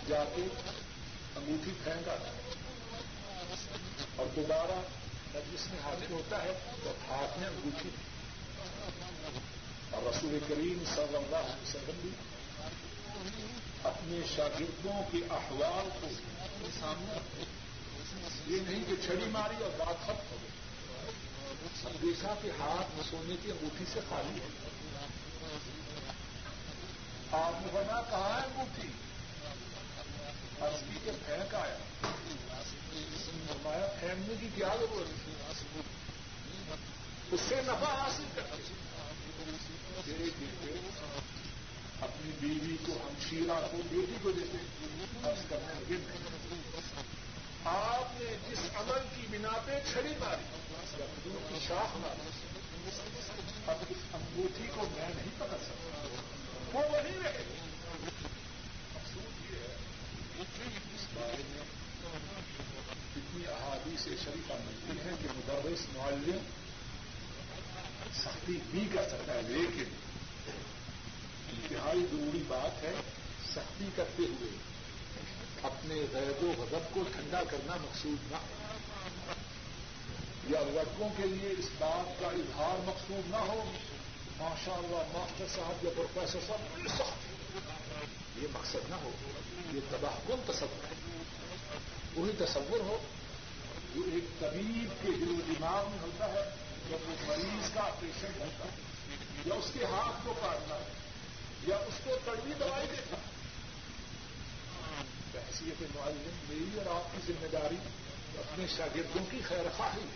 جا 0.09 0.25
کے 0.25 0.42
انگوٹھی 1.37 1.73
پھینکا 1.85 2.16
اور 4.16 4.27
دوبارہ 4.37 4.81
مجلس 5.35 5.66
میں 5.70 5.81
حاضر 5.85 6.11
ہوتا 6.11 6.42
ہے 6.42 6.53
تو 6.85 6.90
ہاتھ 7.09 7.38
میں 7.38 7.49
انگوٹھی۔ 7.49 7.90
اور 9.90 10.03
رسول 10.03 10.38
کریم 10.49 10.85
صلی 10.94 11.16
اللہ 11.16 11.37
علیہ 11.37 11.62
وسلم 11.62 11.99
بھی 12.03 12.11
اپنے 13.85 14.20
شاگردوں 14.37 15.03
کے 15.12 15.18
احوال 15.31 15.88
کو 16.01 16.09
سامنے 16.81 17.44
یہ 18.47 18.61
نہیں 18.61 18.85
کہ 18.88 18.94
چھڑی 19.05 19.25
ماری 19.29 19.62
اور 19.62 19.70
بات 19.79 20.05
ختم 20.05 20.23
ہو 20.31 20.37
گئی۔ 20.42 20.63
دیکھا 22.04 22.34
کہ 22.42 22.48
ہاتھ 22.48 23.10
سونے 23.10 23.36
کی 23.42 23.50
انگوٹھی 23.50 23.84
سے 23.92 24.00
خالی 24.08 24.40
ہے۔ 24.40 24.48
آپ 27.32 27.52
نے 27.60 27.68
بنا 27.72 28.02
کہاں 28.10 28.40
ہے 28.40 28.46
انگوٹھی؟ 28.46 28.88
اصلی 30.60 30.98
کے 31.04 31.10
پھینک 31.26 31.54
آیا۔ 31.54 31.78
فرمایا، 33.46 33.86
پھینکنے 34.00 34.34
کی 34.40 34.48
کیا 34.54 34.68
ضرورت 34.80 35.28
اس 37.30 37.40
سے 37.48 37.54
نفع 37.64 37.94
حاصل 37.94 38.24
کرتے 38.34 38.72
اپنی 42.00 42.30
بیوی 42.40 42.76
کو 42.86 42.92
ہم 42.92 43.14
شیرا 43.30 43.66
کو 43.70 43.76
بیٹی 43.90 44.16
کو 44.22 44.30
دیتے 44.32 44.56
کرنے 45.48 45.94
لگے 45.94 45.96
آپ 47.64 48.20
نے 48.20 48.37
جس 48.50 48.59
عمل 48.74 49.07
کی 49.16 49.27
بنا 49.31 49.53
پہ 49.64 49.81
چھڑی 49.92 50.12
ماری 50.18 50.42
کی 51.53 51.59
شاخ 51.66 51.96
ماری۔ 51.96 52.29
اب 53.66 53.77
اس 53.90 53.96
انگوٹھی 54.12 54.66
کو 54.74 54.83
میں 54.92 55.09
نہیں 55.09 55.35
پکڑ 55.38 55.57
سکتا۔ 55.62 56.07
وہ 56.72 56.88
وہی 56.90 57.18
رہے۔ 57.24 57.44
افسوس 58.94 59.50
یہ 59.50 59.57
ہے 59.57 59.77
اس 60.94 61.07
بارے 61.14 61.42
میں 61.46 61.61
اتنی 63.16 63.46
احادی 63.46 63.96
سے 64.05 64.11
شریفہ 64.24 64.53
ملتی 64.53 64.98
ہے 64.98 65.11
کہ 65.22 65.29
مدرس 65.37 65.96
معلم 65.96 66.38
سختی 68.16 68.59
بھی 68.70 68.88
کر 68.92 69.09
سکتا 69.09 69.35
ہے، 69.35 69.42
لیکن 69.42 69.85
انتہائی 71.48 72.00
ضروری 72.00 72.42
بات 72.48 72.83
ہے 72.83 72.94
سختی 73.55 73.88
کرتے 73.96 74.22
ہوئے۔ 74.22 74.73
اپنے 75.64 75.94
غیب 75.94 76.44
و 76.44 76.53
غضب 76.59 76.94
کو 76.94 77.03
ٹھنڈا 77.03 77.42
کرنا 77.50 77.77
مقصود 77.77 78.33
نہ 78.33 78.37
ہو۔ 78.37 78.46
یا 80.48 80.61
لڑکوں 80.66 81.09
کے 81.16 81.22
لیے 81.22 81.50
اس 81.59 81.68
بات 81.79 82.20
کا 82.20 82.27
اظہار 82.27 82.83
مقصود 82.85 83.31
نہ 83.31 83.37
ہو۔ 83.37 83.64
ماشاء 84.37 84.72
اللہ 84.72 85.18
ماسٹر 85.18 85.44
صاحب 85.55 85.85
یا 85.85 85.90
پروفیسر 85.96 86.38
صاحب، 86.46 86.79
یہ 88.42 88.46
مقصد 88.53 88.90
نہ 88.90 88.94
ہو۔ 88.94 89.11
یہ 89.74 89.81
تباہ 89.90 90.12
کن 90.27 90.37
تصور 90.46 90.85
ہے۔ 90.85 90.94
وہی 92.14 92.33
تصور 92.38 92.81
ہو 92.81 92.96
جو 93.94 94.03
ایک 94.12 94.40
طبیب 94.40 95.03
کے 95.03 95.12
دل 95.12 95.31
و 95.31 95.40
دماغ 95.49 95.88
میں 95.91 95.99
ہوتا 96.03 96.28
ہے، 96.28 96.55
جب 96.91 97.11
وہ 97.11 97.14
مریض 97.26 97.70
کا 97.74 97.88
پیشنٹ 98.01 98.41
ہوتا 98.41 98.64
ہے، 98.64 98.70
یا 99.45 99.55
اس 99.55 99.70
کے 99.72 99.84
ہاتھ 99.84 100.26
کو 100.26 100.34
کاٹنا 100.41 100.74
ہے، 100.74 100.93
یا 101.66 101.76
اس 101.76 101.95
کو 102.05 102.18
کڑوی 102.24 102.53
دوائی 102.59 102.86
دیتا 102.91 103.16
حیثیت 105.37 105.82
معلم 105.97 106.30
میری 106.49 106.78
اور 106.78 106.97
آپ 106.97 107.16
کی 107.16 107.32
ذمہ 107.32 107.47
داری 107.49 107.76
اپنے 108.39 108.64
شاگردوں 108.76 109.24
کی 109.30 109.41
خیر 109.49 109.68
خواہی 109.76 110.07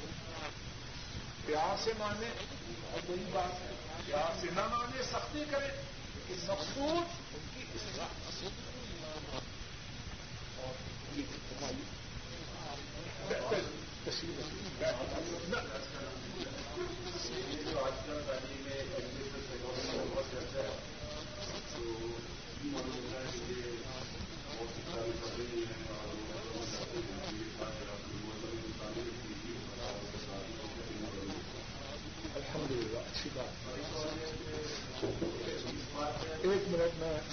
پیار 1.47 1.77
سے 1.85 1.91
مانے 1.99 2.29
اور 2.91 3.11
وہی 3.11 3.25
بات 3.33 3.61
ہے۔ 3.61 3.75
پیار 4.07 4.41
سے 4.41 4.47
نہ 4.55 4.69
مانے 4.69 5.03
سختی 5.03 5.45
کرے 5.51 5.69
لیکن 6.29 6.47
مقصود 6.47 7.35
ان 7.35 7.47
کی 7.55 7.62
اصلاح 7.75 8.09
اور 10.57 10.75
بہتر 13.29 13.61
آج 17.79 18.07
کل 18.07 18.21
تعلیم 18.27 18.62
میں 18.62 18.83
الحمد 32.35 32.71
للہ 32.71 32.99
اچھی 32.99 33.31
بات 33.35 33.66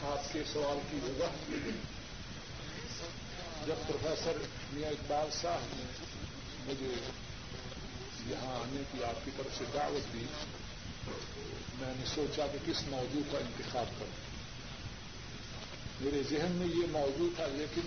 آپ 0.03 0.33
کے 0.33 0.43
سوال 0.53 0.79
کی 0.91 0.97
وجہ 1.03 1.27
جب 3.65 3.87
پروفیسر 3.87 4.37
میاں 4.73 4.91
اقبال 5.09 5.29
صاحب 5.41 5.59
نے 5.77 5.83
مجھے 6.65 6.93
یہاں 8.31 8.55
آنے 8.55 8.81
کی 8.91 9.03
آپ 9.03 9.25
کی 9.25 9.31
طرف 9.37 9.57
سے 9.57 9.63
دعوت 9.73 10.13
دی۔ 10.13 10.25
میں 11.79 11.93
نے 11.97 12.05
سوچا 12.15 12.47
کہ 12.47 12.57
کس 12.65 12.83
موضوع 12.87 13.21
کا 13.31 13.37
انتخاب 13.37 13.85
کروں۔ 13.99 14.25
میرے 16.01 16.21
ذہن 16.29 16.51
میں 16.51 16.67
یہ 16.67 16.85
موضوع 16.91 17.29
تھا، 17.35 17.45
لیکن 17.47 17.81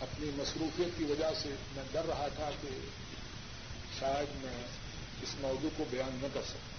اپنی 0.00 0.30
مصروفیت 0.34 0.98
کی 0.98 1.04
وجہ 1.04 1.30
سے 1.42 1.48
میں 1.76 1.84
ڈر 1.92 2.04
رہا 2.04 2.28
تھا 2.36 2.50
کہ 2.60 2.68
شاید 4.00 4.44
میں 4.44 4.62
اس 5.22 5.28
موضوع 5.40 5.70
کو 5.76 5.84
بیان 5.90 6.18
نہ 6.22 6.26
کر 6.34 6.42
سکوں۔ 6.48 6.72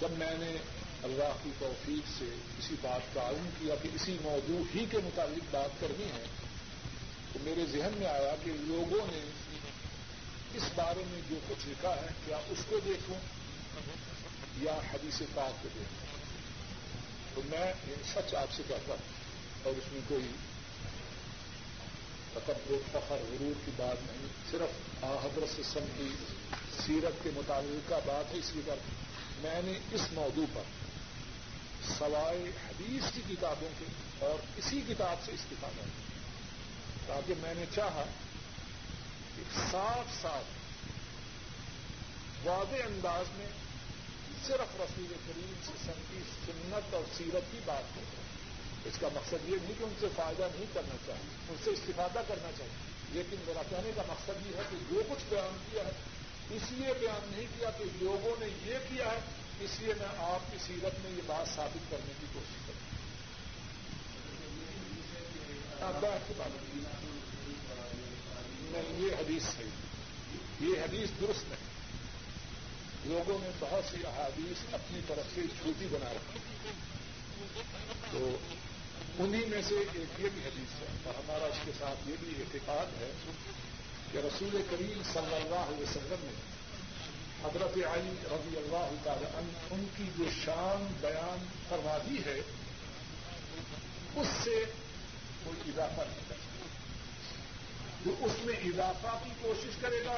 جب 0.00 0.18
میں 0.18 0.38
نے 0.38 0.56
اللہ 1.02 1.36
کی 1.42 1.50
توفیق 1.58 2.08
سے 2.18 2.24
کسی 2.58 2.74
بات 2.82 3.14
کا 3.14 3.28
عزم 3.28 3.48
کیا 3.58 3.74
کہ 3.82 3.88
اسی 3.94 4.16
موضوع 4.22 4.62
ہی 4.74 4.86
کے 4.90 4.98
متعلق 4.98 5.54
بات 5.54 5.80
کرنی 5.80 6.04
ہے 6.04 6.24
میرے 7.44 7.64
ذہن 7.72 7.96
میں 7.98 8.06
آیا 8.06 8.34
کہ 8.44 8.52
لوگوں 8.60 9.06
نے 9.06 9.20
اس 10.54 10.62
بارے 10.74 11.02
میں 11.10 11.20
جو 11.30 11.36
کچھ 11.48 11.68
لکھا 11.68 11.94
ہے، 11.96 12.08
کیا 12.24 12.38
اس 12.50 12.64
کو 12.68 12.78
دیکھوں 12.84 13.18
یا 14.62 14.78
حدیث 14.92 15.22
پاک 15.34 15.62
کو 15.62 15.68
دیکھوں؟ 15.74 16.10
تو 17.34 17.42
میں 17.46 17.72
سچ 18.14 18.34
آپ 18.34 18.52
سے 18.56 18.62
کہتا 18.68 18.92
ہوں 18.92 19.10
اور 19.62 19.78
اس 19.78 19.92
میں 19.92 20.00
کوئی 20.08 20.28
تکبر، 22.34 22.76
فخر، 22.92 23.24
غرور 23.30 23.60
کی 23.64 23.72
بات 23.76 23.96
نہیں، 24.06 24.28
صرف 24.50 25.04
حضرت 25.04 25.60
سم 25.72 25.86
کی 25.96 26.08
سیرت 26.86 27.22
کے 27.22 27.30
مطابق 27.34 27.88
کا 27.88 27.98
بات 28.06 28.32
ہے، 28.34 28.38
اس 28.38 28.50
لیے 28.54 28.74
میں 29.40 29.60
نے 29.64 29.78
اس 29.92 30.00
موضوع 30.12 30.46
پر 30.52 30.62
سوائے 31.98 32.50
حدیث 32.66 33.10
کی 33.14 33.22
کتابوں 33.28 33.68
کے 33.78 33.84
اور 34.18 34.38
اسی 34.56 34.80
کتاب 34.88 35.24
سے 35.24 35.32
استفادہ 35.32 35.82
کیا۔ 35.82 36.11
تاکہ 37.06 37.34
میں 37.40 37.54
نے 37.54 37.64
چاہا 37.74 38.04
کہ 39.36 39.42
صاف 39.70 40.22
صاف 40.22 40.44
واضح 42.46 42.86
انداز 42.86 43.26
میں 43.36 43.46
صرف 44.46 44.80
رسول 44.80 45.12
کریم 45.26 45.52
سے 45.66 45.72
سن 45.86 46.02
کی 46.10 46.20
سنت 46.46 46.94
اور 46.94 47.02
سیرت 47.16 47.52
کی 47.52 47.58
بات 47.64 47.96
ہو 47.96 48.02
اس 48.84 48.98
کا 49.00 49.08
مقصد 49.14 49.48
یہ 49.48 49.56
نہیں 49.62 49.74
کہ 49.78 49.84
ان 49.84 49.92
سے 50.00 50.06
فائدہ 50.16 50.48
نہیں 50.54 50.66
کرنا 50.72 50.96
چاہیے 51.06 51.36
ان 51.48 51.56
سے 51.64 51.70
استفادہ 51.70 52.22
کرنا 52.28 52.50
چاہیے 52.58 52.92
لیکن 53.12 53.36
میرا 53.46 53.62
کہنے 53.68 53.90
کا 53.96 54.02
مقصد 54.08 54.46
یہ 54.46 54.56
ہے 54.56 54.62
کہ 54.70 54.76
جو 54.90 55.02
کچھ 55.08 55.24
بیان 55.28 55.56
کیا 55.70 55.82
ہے، 55.84 55.92
اس 56.50 56.62
لیے 56.70 56.92
بیان 57.00 57.28
نہیں 57.30 57.46
کیا 57.58 57.70
کہ 57.70 57.84
لوگوں 58.00 58.40
نے 58.40 58.46
یہ 58.64 58.78
کیا 58.88 59.04
ہے، 59.04 59.18
اس 59.60 59.70
لیے 59.80 59.94
میں 59.94 60.08
آپ 60.18 60.52
کی 60.52 60.58
سیرت 60.66 60.94
میں 61.02 61.10
یہ 61.10 61.22
بات 61.26 61.54
ثابت 61.54 61.90
کرنے 61.90 62.12
کی 62.20 62.26
کوشش 62.32 62.66
کروں۔ 62.66 62.91
نہیں، 68.72 69.00
یہ 69.02 69.10
حدیث 69.18 69.42
صحیح 69.42 69.74
یہ 70.60 70.80
حدیث 70.80 71.20
درست 71.20 71.48
نہیں 71.48 71.70
لوگوں 73.04 73.38
نے 73.42 73.50
بہت 73.58 73.90
سی 73.90 73.98
احادیث 74.06 74.74
اپنی 74.74 75.00
طرف 75.06 75.34
سے 75.34 75.40
چھوٹی 75.62 75.86
بنا 75.90 76.12
رکھی۔ 76.12 76.40
تو 78.10 78.36
انہیں 79.18 79.46
میں 79.46 79.62
سے 79.68 79.74
ایک 79.74 79.96
یہ 79.96 80.28
بھی 80.34 80.40
حدیث 80.44 80.80
ہے 80.80 80.86
اور 81.04 81.14
ہمارا 81.14 81.44
اس 81.44 81.58
کے 81.64 81.72
ساتھ 81.78 82.08
یہ 82.08 82.14
بھی 82.20 82.32
اعتقاد 82.38 83.00
ہے 83.00 83.10
کہ 84.12 84.18
رسول 84.18 84.62
کریم 84.70 85.02
صلی 85.12 85.34
اللہ 85.34 85.64
علیہ 85.68 85.82
وسلم 85.82 86.20
نے 86.20 86.32
حضرت 87.44 87.76
علی 87.92 88.14
رضی 88.30 88.56
اللہ 88.56 88.90
تعالی 89.04 89.26
ان 89.70 89.86
کی 89.96 90.04
جو 90.18 90.24
شان 90.44 90.86
بیان 91.00 91.46
فرما 91.68 91.98
دی 91.98 92.18
ہے، 92.26 92.40
اس 94.16 94.26
سے 94.44 94.64
کوئی 95.44 95.70
اضافہ 95.70 96.00
نہیں 96.00 96.24
کر 96.28 96.34
سکتا۔ 96.34 96.66
جو 98.04 98.14
اس 98.20 98.32
میں 98.44 98.54
اضافہ 98.54 99.24
کی 99.24 99.30
کوشش 99.40 99.70
کرے 99.80 100.04
گا، 100.04 100.16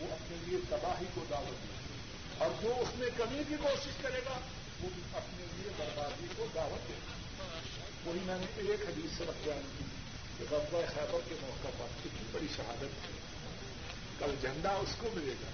وہ 0.00 0.06
اپنے 0.10 0.36
لیے 0.46 0.58
تباہی 0.68 1.04
کو 1.14 1.24
دعوت 1.30 1.62
دے 1.62 1.98
اور 2.38 2.50
جو 2.62 2.74
اس 2.78 2.98
میں 2.98 3.08
کمی 3.16 3.42
کی 3.48 3.54
کوشش 3.62 3.90
کرے 4.02 4.20
گا، 4.24 4.40
وہ 4.80 4.88
اپنے 5.12 5.44
لیے 5.56 5.70
بربادی 5.76 6.26
کو 6.36 6.46
دعوت 6.54 6.88
دے 6.88 6.94
گا۔ 6.94 7.12
وہی 8.04 8.18
میں 8.24 8.38
نے 8.38 8.46
ایک 8.56 8.80
حدیث 8.80 9.18
سے 9.18 9.24
بیان 9.44 9.62
کی 9.78 9.84
کہ 10.38 10.54
ربا 10.54 10.80
خیبر 10.94 11.18
کے 11.28 11.34
موقع 11.40 11.68
پر 11.78 11.86
کتنی 12.04 12.22
بڑی 12.32 12.46
شہادت 12.56 12.82
ہے۔ 12.82 13.20
کل 14.18 14.34
جھنڈا 14.40 14.70
اس 14.70 14.94
کو 14.98 15.08
ملے 15.14 15.32
گا۔ 15.32 15.50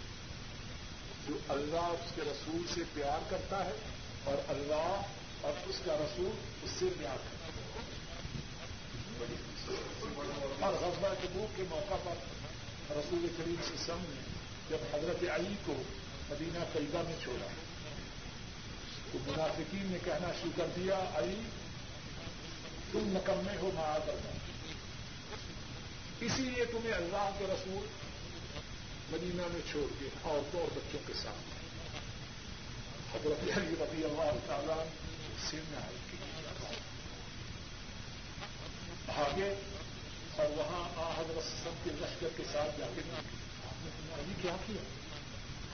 جو 1.28 1.38
اللہ 1.48 1.80
اس 1.80 2.12
کے 2.14 2.22
رسول 2.26 2.62
سے 2.74 2.80
پیار 2.94 3.18
کرتا 3.30 3.64
ہے 3.64 3.72
اور 4.24 4.36
اللہ 4.48 5.00
اور 5.40 5.52
اس 5.66 5.76
کا 5.84 5.96
رسول 5.96 6.30
اس 6.62 6.70
سے 6.78 6.86
پیار 6.98 7.16
کرتا 7.16 7.30
ہے۔ 7.30 7.35
اور 10.60 10.72
غزبہ 10.72 11.14
جموں 11.22 11.46
کے 11.56 11.62
موقع 11.68 11.94
پر 12.04 12.16
رسول 12.90 13.26
کریم 13.36 13.60
سے 13.68 13.74
سم 13.86 14.00
نے 14.08 14.20
جب 14.70 14.94
حضرت 14.94 15.24
علی 15.34 15.54
کو 15.64 15.74
مدینہ 16.28 16.58
طیبہ 16.72 17.02
میں 17.06 17.16
چھوڑا، 17.24 17.46
تو 19.12 19.18
منافقین 19.26 19.86
نے 19.86 19.98
کہنا 20.04 20.28
شروع 20.40 20.52
کر 20.56 20.66
دیا، 20.76 21.04
علی، 21.14 21.40
تم 22.92 23.16
نکمے 23.16 23.56
ہو 23.60 23.70
معاذ 23.74 24.08
اللہ 24.08 24.34
اسی 26.20 26.42
لیے 26.42 26.64
تمہیں 26.64 26.92
اللہ 26.92 27.30
کے 27.38 27.44
رسول 27.44 27.86
مدینہ 29.10 29.42
میں 29.52 29.60
چھوڑ 29.70 29.86
کے 29.98 30.08
عورتوں 30.24 30.60
اور 30.60 30.68
بچوں 30.76 31.00
کے 31.06 31.12
ساتھ 31.22 31.54
حضرت 33.14 33.58
علی 33.58 33.74
رضی 33.80 34.04
اللہ 34.04 34.30
تعالیٰ 34.46 34.84
سن 35.50 35.60
میں 35.70 35.82
آئے 35.82 35.96
آگے 39.08 39.54
اور 40.36 40.46
وہاں 40.50 41.20
حضرت 41.20 41.64
سب 41.64 41.84
کے 41.84 41.90
لشکر 41.94 42.26
کے 42.36 42.42
ساتھ 42.52 42.78
جا 42.78 42.86
کے 42.94 43.00
آپ 43.66 43.84
نے 43.84 43.90
تمہیں 43.98 44.18
ابھی 44.18 44.32
کیا 44.42 44.56
کیا؟ 44.66 44.82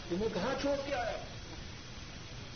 تمہیں 0.09 0.29
کہاں 0.35 0.61
چھوڑ 0.61 0.77
کے 0.87 0.95
آیا؟ 0.95 1.19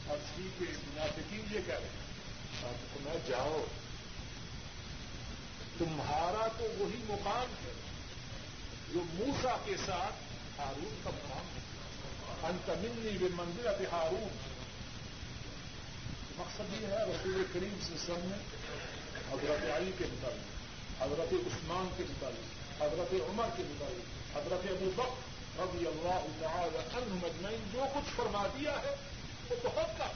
اور 0.07 0.18
سی 0.18 0.49
کے 0.59 0.64
منافقین 0.70 1.41
یہ 1.51 1.59
کہہ 1.66 1.74
رہے 1.74 1.89
ہیں 1.89 2.72
تمہیں 2.95 3.18
جاؤ۔ 3.27 3.64
تمہارا 5.79 6.47
تو 6.59 6.64
وہی 6.79 7.03
مقام 7.09 7.66
ہے 7.66 7.72
جو 8.95 9.01
موسا 9.12 9.57
کے 9.64 9.77
ساتھ 9.87 10.14
ہارون 10.61 11.01
کا 11.05 11.11
مقام 11.11 11.47
ہے۔ 11.57 11.61
انتمنی 12.43 13.18
بے 13.18 13.27
مندر 13.35 13.66
ابھی 13.66 13.85
ہارون۔ 13.93 14.37
مقصد 16.37 16.83
یہ 16.83 16.87
ہے 16.87 17.05
رسول 17.05 17.45
کریم 17.53 17.79
سے 17.83 17.95
سب 18.07 18.18
نے 18.22 18.37
حضرت 19.31 19.70
علی 19.77 19.91
کے 19.99 20.05
مطابق 20.12 20.55
حضرت 21.01 21.32
عثمان 21.32 21.88
کے 21.97 22.05
مطابق 22.11 22.82
حضرت 22.82 23.14
عمر 23.28 23.44
کے 23.57 23.62
مطابق 23.66 24.36
حضرت 24.36 24.66
ابو 24.70 24.90
بک 24.94 25.36
رضی 25.61 25.86
اللہ 25.86 26.26
تعالی 26.40 26.76
عنہ 26.76 27.14
مجمعین 27.14 27.68
جو 27.72 27.84
کچھ 27.94 28.16
فرما 28.16 28.47
دیا 28.59 28.72
ہے 28.72 28.97
وہ 29.51 29.57
بہت 29.62 29.99
کا 29.99 30.07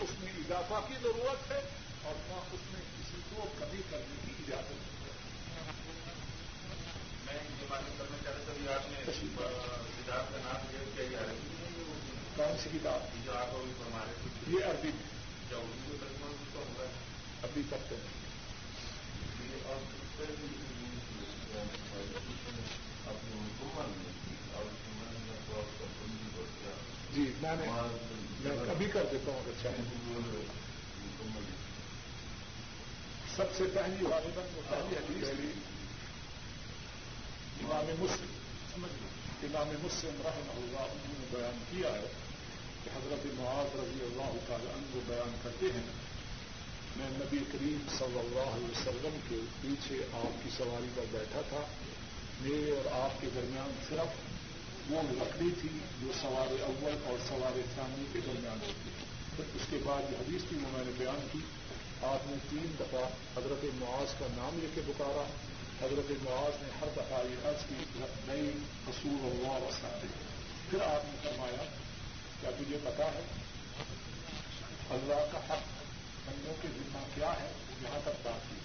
اس 0.00 0.10
میں 0.20 0.32
اضافہ 0.32 0.74
کی 0.88 0.94
ضرورت 1.02 1.50
ہے 1.50 1.60
اور 2.02 2.14
نہ 2.28 2.40
اس 2.52 2.60
میں 2.72 2.80
کسی 2.80 3.20
کو 3.30 3.44
کمی 3.58 3.80
کرنے 3.90 4.16
کی 4.24 4.32
اجازت 4.38 4.70
ہے۔ 4.70 5.12
میں 7.26 7.34
یہ 7.34 7.64
معلوم 7.68 7.94
کرنا 7.98 8.16
چاہ 8.24 8.32
رہا 8.32 8.42
تھا 8.44 8.74
آپ 8.74 8.90
نے 8.90 9.12
کتاب 10.02 10.32
کا 10.32 10.38
نام 10.44 10.66
کیا 10.96 11.04
جا 11.10 11.18
رہی 11.26 11.84
کون 12.36 12.58
سی 12.62 12.68
کتاب؟ 12.72 13.24
جو 13.24 13.38
آپ 13.38 13.48
ابھی 13.48 13.72
فرما 13.78 14.04
رہے 14.06 14.12
تھے۔ 14.22 14.56
یہ 14.56 14.64
عربی 14.64 14.88
اردو 14.88 15.60
کو 15.86 15.96
ترجمہ 16.00 16.26
اس 16.26 16.54
کا 16.54 16.60
ہوگا 16.60 16.84
ابھی 17.42 17.62
تک 17.70 17.90
تو 17.90 17.96
نہیں 17.96 18.18
اپنی 23.06 23.38
حکومت 23.38 23.86
میں 23.88 24.54
اور 24.54 24.64
جی 27.14 27.32
میں 27.54 27.66
میں 28.40 28.66
کبھی 28.68 28.86
کر 28.86 29.04
دیتا 29.12 29.32
ہوں 29.32 29.40
اچھا۔ 29.46 29.70
ہے 29.70 29.76
سب 33.36 33.44
سے 33.56 33.64
پہلی 33.74 34.04
غالباً 34.04 34.44
وہ 34.54 34.62
پہلی 34.68 34.96
حدیث 34.96 35.28
امام 37.64 37.84
مسلم 37.98 38.84
امام 39.42 39.68
مسلم 39.82 40.22
رحمہ 40.24 40.52
اللہ 40.52 40.80
انہوں 40.80 41.14
نے 41.18 41.26
بیان 41.30 41.58
کیا 41.70 41.88
ہے 41.88 42.06
کہ 42.84 42.90
حضرت 42.96 43.26
معاذ 43.34 43.76
رضی 43.76 44.04
اللہ 44.04 44.32
تعالی 44.46 44.66
عنہ 44.66 44.86
کو 44.92 45.00
بیان 45.06 45.36
کرتے 45.42 45.66
ہیں، 45.66 45.82
میں 46.96 47.10
نبی 47.10 47.38
کریم 47.52 47.78
صلی 47.98 48.18
اللہ 48.18 48.54
علیہ 48.54 48.70
وسلم 48.70 49.18
کے 49.28 49.36
پیچھے 49.60 49.96
آپ 50.12 50.44
کی 50.44 50.50
سواری 50.56 50.88
پر 50.94 51.04
بیٹھا 51.10 51.40
تھا۔ 51.48 51.64
میرے 52.40 52.70
اور 52.70 53.02
آپ 53.02 53.20
کے 53.20 53.28
درمیان 53.34 53.72
صرف 53.88 54.27
وہ 54.90 55.02
لکڑی 55.10 55.50
تھی 55.60 55.68
جو 56.00 56.12
سوار 56.20 56.62
اول 56.62 56.96
اور 57.04 57.18
سوار 57.28 57.58
ثانی 57.76 58.04
کے 58.12 58.20
درمیان 58.26 58.58
ہوتی 58.62 58.90
پھر 59.36 59.44
اس 59.54 59.62
کے 59.70 59.78
بعد 59.84 60.12
یہ 60.12 60.16
حدیث 60.16 60.42
تھی 60.48 60.56
وہ 60.56 60.68
میں 60.72 60.84
نے 60.84 60.92
بیان 60.98 61.26
کی۔ 61.32 61.38
آپ 62.02 62.26
نے 62.26 62.36
تین 62.50 62.74
دفعہ 62.80 63.04
حضرت 63.36 63.64
معاذ 63.74 64.14
کا 64.18 64.26
نام 64.36 64.58
لے 64.58 64.66
کے 64.74 64.80
پکارا۔ 64.86 65.24
حضرت 65.82 66.10
معاذ 66.22 66.62
نے 66.62 66.68
ہر 66.80 66.86
دفعہ 66.96 67.18
یہ 67.24 67.48
عرض 67.48 67.68
کی 67.68 67.74
نئی 68.26 68.50
اصول 68.86 69.18
اللہ 69.24 69.64
وساتے 69.64 70.06
پھر 70.70 70.80
آپ 70.80 71.04
نے 71.04 71.16
فرمایا، 71.22 71.64
کیا 72.40 72.50
تجھے 72.58 72.78
پتا 72.84 73.04
ہے 73.04 73.20
اللہ 74.90 75.22
کا 75.32 75.38
حق 75.38 75.66
بندوں 76.26 76.54
کے 76.62 76.68
ذمہ 76.68 77.04
کیا 77.14 77.32
ہے؟ 77.40 77.52
یہاں 77.82 78.00
تک 78.04 78.16
بات 78.22 78.50
کی 78.50 78.56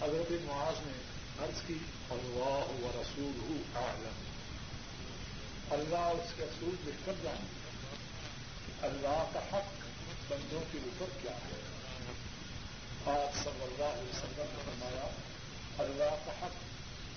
حضرت 0.00 0.32
معاذ 0.44 0.86
نے 0.86 0.98
عرض 1.44 1.66
کی، 1.66 1.78
اللہ 2.10 2.84
و 2.84 2.90
رسول 2.94 3.40
ہوں 3.40 3.62
اللہ 5.70 5.96
اور 5.96 6.14
اس 6.14 6.32
کے 6.36 6.42
اصول 6.42 6.68
رسول 6.68 6.74
بہتر 6.84 7.12
جان 7.22 7.46
اللہ 8.82 9.24
کا 9.32 9.40
حق 9.52 9.74
بندوں 10.28 10.60
کے 10.72 10.78
اوپر 10.78 11.06
کیا 11.22 11.30
ہے؟ 11.30 11.56
آپ 13.06 13.36
صلی 13.44 13.62
اللہ 13.62 13.84
علیہ 13.84 14.08
وسلم 14.08 14.34
نے 14.36 14.62
فرمایا، 14.64 15.08
اللہ 15.78 16.16
کا 16.24 16.32
حق 16.42 16.56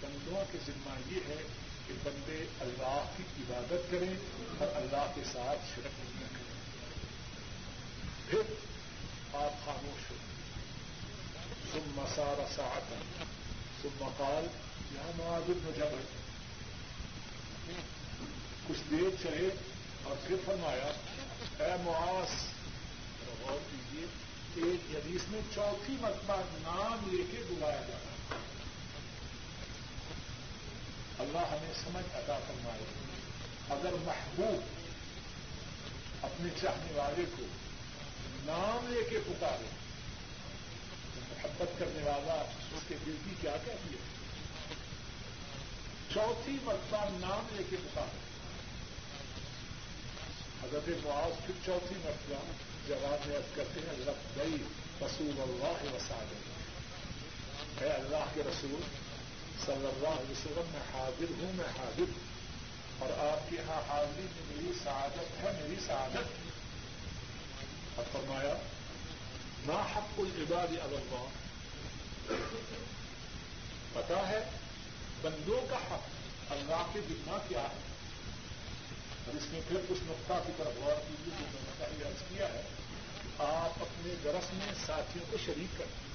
بندوں 0.02 0.44
کے 0.52 0.58
ذمہ 0.68 1.12
یہ 1.12 1.20
ہے 1.28 1.44
کہ 1.88 1.94
بندے 2.04 2.46
اللہ 2.60 3.04
کی 3.18 3.24
عبادت 3.40 3.92
کریں 3.92 4.14
اور 4.58 4.68
اللہ 4.76 5.12
کے 5.16 5.22
ساتھ 5.32 5.60
شرک 5.76 6.00
نہ 6.00 6.28
کریں 6.32 6.50
پھر 8.30 8.54
آپ 9.34 9.66
خاموش 9.66 10.12
ہو 10.12 10.16
سم 11.72 11.92
مسارا 11.96 12.46
سات 12.56 12.94
سم 13.82 13.90
مقال 14.00 14.48
یہاں 14.92 15.12
معذر 15.18 15.60
میں 15.64 15.72
جب 15.76 15.88
کچھ 18.68 18.92
دیر 18.92 19.24
چلے 19.24 19.50
اور 20.04 20.16
پھر 20.28 20.36
فرمایا، 20.46 20.92
اے 21.58 21.76
معاذ، 21.84 22.30
غور 23.42 23.58
کیجیے 23.72 24.06
ایک 24.56 24.96
حدیث 24.96 25.22
میں 25.30 25.42
چوتھی 25.56 25.96
مرتبہ 26.02 26.36
نام 26.36 27.10
لے 27.12 27.24
کے 27.32 27.44
بلایا 27.50 27.82
جا 27.88 27.98
رہا 27.98 28.38
اللہ 31.20 31.38
ہمیں 31.38 31.74
سمجھ 31.84 32.06
عطا 32.16 32.38
فرمائے، 32.48 32.86
اگر 33.70 33.92
محبوب 34.06 34.64
اپنے 36.24 36.50
چاہنے 36.62 36.94
والے 36.94 37.24
کو 37.38 37.44
نام 38.46 38.94
لے 38.94 39.04
کے 39.10 39.20
پکارے، 39.28 39.70
تو 41.14 41.22
محبت 41.30 41.80
کرنے 41.80 42.04
والا 42.04 42.34
اس 42.34 42.84
کے 42.88 42.96
دل 43.06 43.16
کی 43.26 43.36
کیا 43.42 43.58
کہتی 43.66 43.94
ہے؟ 43.94 44.10
چوتھی 46.14 46.58
مرتبہ 46.64 47.06
نام 47.20 47.56
لے 47.56 47.64
کے 47.70 47.76
پکارے۔ 47.76 48.31
حضرت 50.64 50.90
معاذ 51.06 51.46
پھر 51.46 51.56
چوتھی 51.66 51.96
مرتبہ 52.06 52.36
جواب 52.88 53.28
میں 53.28 53.40
کرتے 53.56 53.80
ہیں 53.80 54.06
رب 54.06 54.40
گئی 54.40 54.56
رسول 55.02 55.42
اللہ 55.42 55.96
وساد 55.96 56.34
اے 57.84 57.90
اللہ 57.90 58.26
کے 58.34 58.42
رسول، 58.44 58.82
صلی 59.66 59.86
اللہ 59.86 60.08
علیہ 60.08 60.32
وسلم، 60.32 60.64
میں 60.72 60.94
حاضر 60.94 61.26
ہوں، 61.30 61.54
میں 61.54 61.66
حاضر 61.66 62.00
ہوں۔ 62.00 62.32
اور 63.00 63.28
آپ 63.28 63.50
کے 63.50 63.56
یہاں 63.56 63.82
حاضری 63.88 64.22
میں 64.22 64.56
میری 64.56 64.80
سعادت 64.84 65.44
ہے، 65.44 65.52
میری 65.62 65.76
سعادت۔ 65.88 66.52
اور 67.96 68.06
فرمایا 68.12 68.54
نا 69.66 69.86
حق 69.96 70.20
العباد 70.20 70.68
اللہ۔ 70.68 71.26
پتا 73.94 74.28
ہے، 74.28 74.50
بندوں 75.22 75.62
کا 75.70 75.76
حق 75.76 76.10
اللہ 76.52 76.86
کے 76.94 77.00
ذمہ 77.10 77.38
کیا 77.48 77.62
ہے؟ 77.62 77.91
اور 79.26 79.36
اس 79.36 79.44
میں 79.52 79.62
پھر 79.68 79.78
کچھ 79.90 80.00
نقطہ 80.04 80.34
کی 80.46 80.52
طرف 80.58 80.84
غور 80.84 80.96
کیجیے 81.08 81.34
جو 81.40 81.46
میں 81.54 81.62
نے 81.66 81.86
پہلے 81.86 82.08
عرض 82.08 82.24
کیا 82.30 82.48
ہے 82.48 82.62
آپ 83.38 83.82
اپنے 83.82 84.14
درس 84.24 84.54
میں 84.54 84.74
ساتھیوں 84.86 85.26
کو 85.32 85.38
شریک 85.46 85.78
کریں۔ 85.78 86.12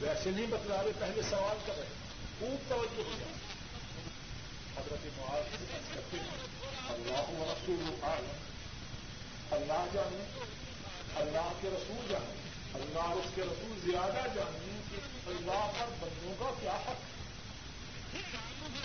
ویسے 0.00 0.30
نہیں 0.30 0.46
بتلا 0.46 0.82
رہے، 0.82 0.90
پہلے 0.98 1.22
سوال 1.22 1.56
کر 1.66 1.74
رہے 1.78 1.88
خوب 2.38 2.70
توجہ 2.70 3.02
ہو 3.02 3.16
جائے 3.20 3.32
حضرت 4.76 5.18
معاذ 5.18 5.64
کرتے 5.94 6.16
ہیں۔ 6.16 6.46
اللہ 6.88 7.40
و 7.40 7.52
رسول 7.52 7.94
عالم 8.02 8.36
اللہ 9.50 9.84
جانے، 9.92 10.44
اللہ 11.14 11.52
کے 11.60 11.68
رسول 11.72 12.06
جانے۔ 12.08 12.42
اللہ 12.74 12.98
اور 12.98 13.16
اس 13.16 13.30
کے 13.34 13.42
رسول 13.42 13.90
زیادہ 13.90 14.26
جانے 14.34 14.80
کہ 14.90 14.96
اللہ 15.26 15.70
پر 15.78 15.86
بندوں 16.00 16.34
کا 16.38 16.50
کیا 16.60 16.72
حق 16.72 17.12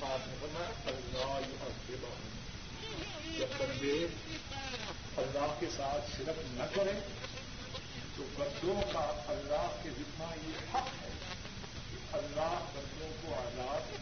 آپ 0.04 0.28
نے 0.28 0.36
بنایا 0.40 0.72
اللہ 0.86 1.64
اور 1.64 1.72
جب 3.38 3.58
بندے 3.58 3.94
اللہ 5.18 5.56
کے 5.60 5.68
ساتھ 5.76 6.12
شرک 6.12 6.40
نہ 6.54 6.64
کریں 6.74 7.00
تو 8.16 8.24
بندوں 8.36 8.82
کا 8.94 9.06
اللہ 9.28 9.68
کے 9.84 9.90
ذمہ 9.98 10.30
یہ 10.38 10.76
حق 10.76 10.90
ہے 11.02 11.10
کہ 11.90 12.18
اللہ 12.18 12.58
بندوں 12.74 13.10
کو 13.22 13.36
آزاد 13.36 13.96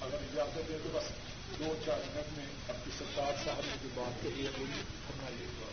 اگر 0.00 0.14
اجازت 0.14 0.68
دے 0.68 0.78
تو 0.82 0.88
بس 0.92 1.08
دو 1.58 1.74
چار 1.86 2.00
منٹ 2.06 2.36
میں 2.36 2.46
اپنی 2.68 2.92
سرکار 2.98 3.44
صاحب 3.44 3.64
نے 3.66 3.76
جو 3.82 3.88
بات 3.94 4.22
کہی 4.22 4.46
ہے 4.46 4.50
وہی 4.58 4.80
ہمارے 5.08 5.46
جو 5.48 5.70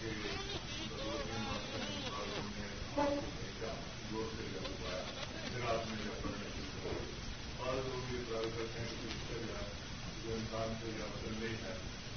کہ 0.00 0.10
وہ 7.82 8.00
بھی 8.08 8.18
ٹرائی 8.28 8.50
کرتے 8.56 8.80
ہیں 8.80 8.88
کہ 8.88 9.06
اس 9.06 9.28
سے 9.28 9.36
جو 10.24 10.34
انسان 10.34 10.74
سے 10.80 10.90
یا 10.98 11.06
بدل 11.06 11.34
نہیں 11.40 11.56
ہے 11.64 11.74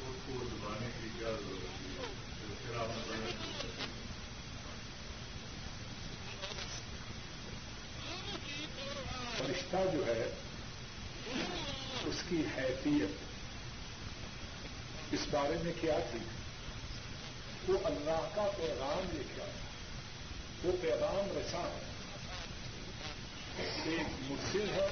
اس 0.10 0.18
کو 0.26 0.34
دبانے 0.44 0.90
کی 1.02 1.10
کیا 1.20 1.30
ضرورت 1.30 2.00
ہے 2.00 2.06
پھر 2.64 2.80
آپ 2.80 2.90
نے 2.90 3.02
بڑھنا 3.08 3.32
فرشتہ 9.38 9.78
جو 9.94 10.06
ہے 10.08 10.30
اس 12.06 12.24
کی 12.30 12.44
حیثیت 12.58 13.26
اس 15.12 15.27
بارے 15.38 15.58
میں 15.64 15.74
کیا 15.82 15.98
تھی؟ 16.12 16.20
وہ 17.68 17.78
اللہ 17.84 18.28
کا 18.36 18.46
پیغام 18.58 19.16
لے 19.16 19.24
کے 19.36 19.42
آیا 19.42 19.66
وہ 20.64 20.72
پیغام 20.82 21.38
رسا 21.38 21.60
ہے۔ 21.60 21.86
ایک 23.84 24.08
مرسل 24.22 24.70
ہے، 24.70 24.88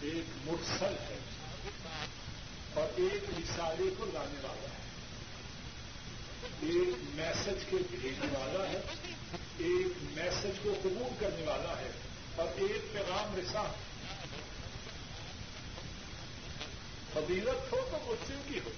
ایک 0.00 0.24
مرسل 0.44 0.94
ہے، 1.08 1.18
اور 2.74 3.00
ایک 3.00 3.30
رسالے 3.38 3.88
کو 3.98 4.04
لانے 4.04 4.40
والا 4.42 4.68
ہے۔ 4.68 4.84
ایک 6.62 7.04
میسج 7.14 7.64
کے 7.70 7.76
بھیجنے 7.90 8.28
والا 8.32 8.68
ہے، 8.68 8.80
ایک 9.58 10.02
میسج 10.02 10.58
کو 10.62 10.74
قبول 10.82 11.14
کرنے 11.20 11.42
والا 11.46 11.78
ہے، 11.78 11.90
اور 12.36 12.48
ایک 12.56 12.92
پیغام 12.92 13.34
رسا 13.36 13.62
فضیلت 17.12 17.72
ہو 17.72 17.78
تو 17.90 17.98
مسلم 18.02 18.40
کی 18.48 18.58
ہو۔ 18.64 18.70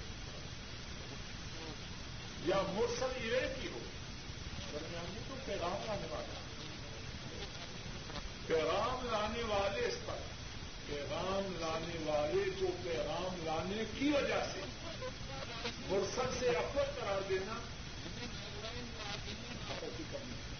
یا 2.49 2.61
مرسل 2.73 3.11
ایرے 3.15 3.53
کی 3.61 3.67
ہو 3.73 3.79
درمیانی 4.73 5.19
تو 5.27 5.35
پیغام 5.45 5.85
لانے 5.87 6.07
والا 6.09 6.39
پیغام 8.47 9.05
لانے 9.11 9.43
والے 9.43 9.85
اس 9.85 9.95
پر۔ 10.05 10.17
پیغام 10.85 11.55
لانے 11.59 11.97
والے 12.05 12.49
کو 12.59 12.67
پیغام 12.83 13.45
لانے 13.45 13.83
کی 13.99 14.09
وجہ 14.09 14.43
سے 14.53 14.59
مرسل 15.89 16.29
سے 16.39 16.49
افر 16.49 16.83
قرار 16.99 17.21
دینا 17.29 17.59
کی 19.97 20.03
کمی 20.11 20.31
ہے 20.31 20.57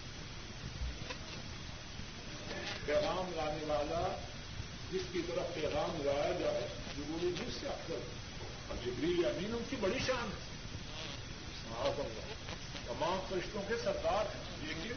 پیغام 2.86 3.32
لانے 3.36 3.64
والا 3.66 4.16
جس 4.92 5.02
کی 5.12 5.18
طرف 5.26 5.54
پیغام 5.54 6.02
لایا 6.04 6.30
جائے 6.40 6.68
ضروری 6.96 7.32
جس 7.32 7.54
سے 7.60 7.68
اکثر 7.68 7.98
اور 8.68 8.76
جبری 8.86 9.12
امین 9.24 9.52
ان 9.52 9.62
کی 9.70 9.76
بڑی 9.80 9.98
شان 10.06 10.30
ہے۔ 10.32 10.49
تمام 12.86 13.26
فرشتوں 13.28 13.62
کے 13.68 13.74
سردار 13.84 14.36
ہیں۔ 14.36 14.68
لیکن 14.68 14.92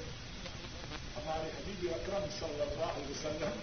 ہمارے 1.16 1.50
حبیب 1.50 1.92
اکرم 1.92 2.26
صلی 2.40 2.62
اللہ 2.62 2.84
علیہ 2.84 3.12
وسلم 3.12 3.60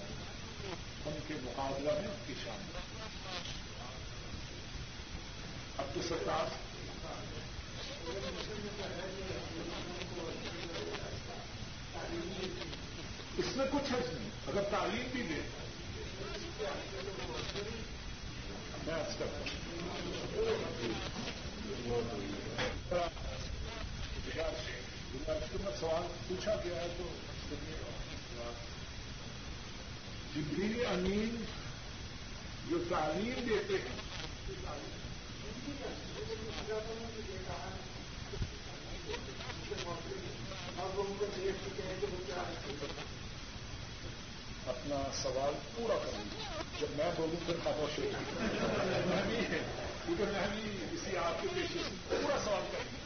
ان 1.06 1.18
کے 1.28 1.34
مقابلہ 1.42 1.92
میں 1.92 2.08
ان 2.08 2.24
کی 2.26 2.34
شان 2.44 2.78
اب 5.78 5.84
تو 5.94 6.00
سرکار 6.08 6.44
اس 13.36 13.56
میں 13.56 13.66
کچھ 13.72 13.92
حرض 13.92 14.14
نہیں۔ 14.14 14.30
اگر 14.46 14.62
تعلیم 14.70 15.08
بھی 15.12 15.22
دے۔ 15.22 15.40
میں 18.86 18.94
آج 18.94 19.16
کرتا 19.18 19.40
میں 20.34 21.49
سوال 25.80 26.06
پوچھا 26.28 26.54
گیا 26.64 26.80
ہے 26.80 26.88
تو 26.98 27.04
جبریل 30.34 30.86
امین 30.86 31.36
جو 32.70 32.78
تعلیم 32.88 33.48
دیتے 33.48 33.76
ہیں 33.76 33.98
کو 41.18 41.26
دیکھ 41.36 41.56
چکے 41.64 41.82
ہیں 41.86 41.94
کہ 42.00 42.06
وہ 42.12 42.18
کیا 42.26 42.42
اپنا 44.66 45.02
سوال 45.22 45.54
پورا 45.76 45.94
کروں 45.94 46.24
جب 46.80 46.96
میں 46.96 47.10
بولوں 47.16 47.40
پھر 47.46 47.54
خاموش 47.64 47.98
ہو 47.98 49.89
میں 50.08 50.48
بھی 50.52 50.86
اسی 50.92 51.16
آپ 51.16 51.42
کے 51.42 51.48
پیشے 51.54 51.78
سے 51.88 51.94
پورا 52.08 52.38
سوال 52.44 52.62
کریں 52.72 52.98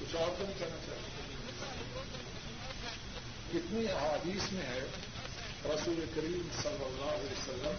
کچھ 0.00 0.16
اور 0.16 0.28
تو 0.38 0.44
نہیں 0.44 0.58
کہنا 0.58 0.76
چاہیے 0.86 1.16
کتنی 3.52 3.92
احادیث 3.92 4.52
میں 4.52 4.62
ہے 4.62 4.80
رسول 5.64 6.04
کریم 6.14 6.48
صلی 6.62 6.84
اللہ 6.84 7.10
علیہ 7.12 7.32
وسلم 7.32 7.76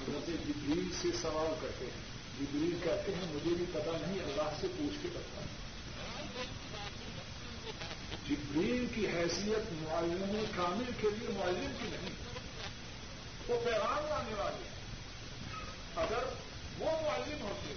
حضرت 0.00 0.26
جبریل 0.26 0.88
سے 1.02 1.08
سوال 1.22 1.54
کرتے 1.60 1.84
ہیں۔ 1.84 2.00
جبریل 2.38 2.78
کہتے 2.84 3.12
ہیں، 3.12 3.26
مجھے 3.32 3.50
بھی 3.50 3.64
پتا 3.72 3.90
نہیں، 4.00 4.20
اللہ 4.20 4.56
سے 4.60 4.66
پوچھ 4.78 5.02
کے 5.02 5.08
بتا 5.12 5.40
جبریل 8.28 8.86
کی 8.94 9.06
حیثیت 9.06 9.72
معلم 9.72 10.44
کامل 10.56 10.90
کے 11.00 11.08
لیے، 11.10 11.28
معلم 11.28 11.72
کی 11.80 11.88
نہیں، 11.90 12.14
وہ 13.48 13.60
پیغام 13.64 14.06
لانے 14.08 14.34
والے 14.34 14.71
اگر 15.96 16.22
وہ 16.78 16.90
معلم 17.02 17.42
ہوتے، 17.42 17.74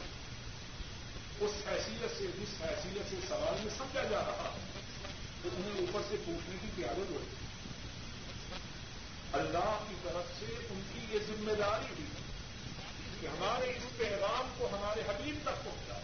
اس 1.39 1.51
حیثیت 1.68 2.18
سے، 2.18 2.26
جس 2.38 2.61
حیثیت 2.61 3.09
سے 3.09 3.16
سوال 3.28 3.55
میں 3.63 3.72
سمجھا 3.78 4.03
جا 4.03 4.20
رہا، 4.20 4.55
تو 5.41 5.49
انہیں 5.57 5.80
اوپر 5.80 6.01
سے 6.09 6.16
پوچھنے 6.26 6.55
کی 6.61 6.68
پیادت 6.76 7.11
ہوتی 7.11 7.43
اللہ 9.32 9.84
کی 9.88 9.95
طرف 10.03 10.39
سے 10.39 10.45
ان 10.45 10.82
کی 10.93 10.99
یہ 11.09 11.20
ذمہ 11.28 11.51
داری 11.51 11.86
ہوئی 11.89 12.05
کہ 13.20 13.28
ہمارے 13.28 13.72
اس 13.72 13.97
پیغام 13.97 14.53
کو 14.57 14.68
ہمارے 14.72 15.01
حبیب 15.07 15.36
تک 15.43 15.63
پہنچا 15.66 15.99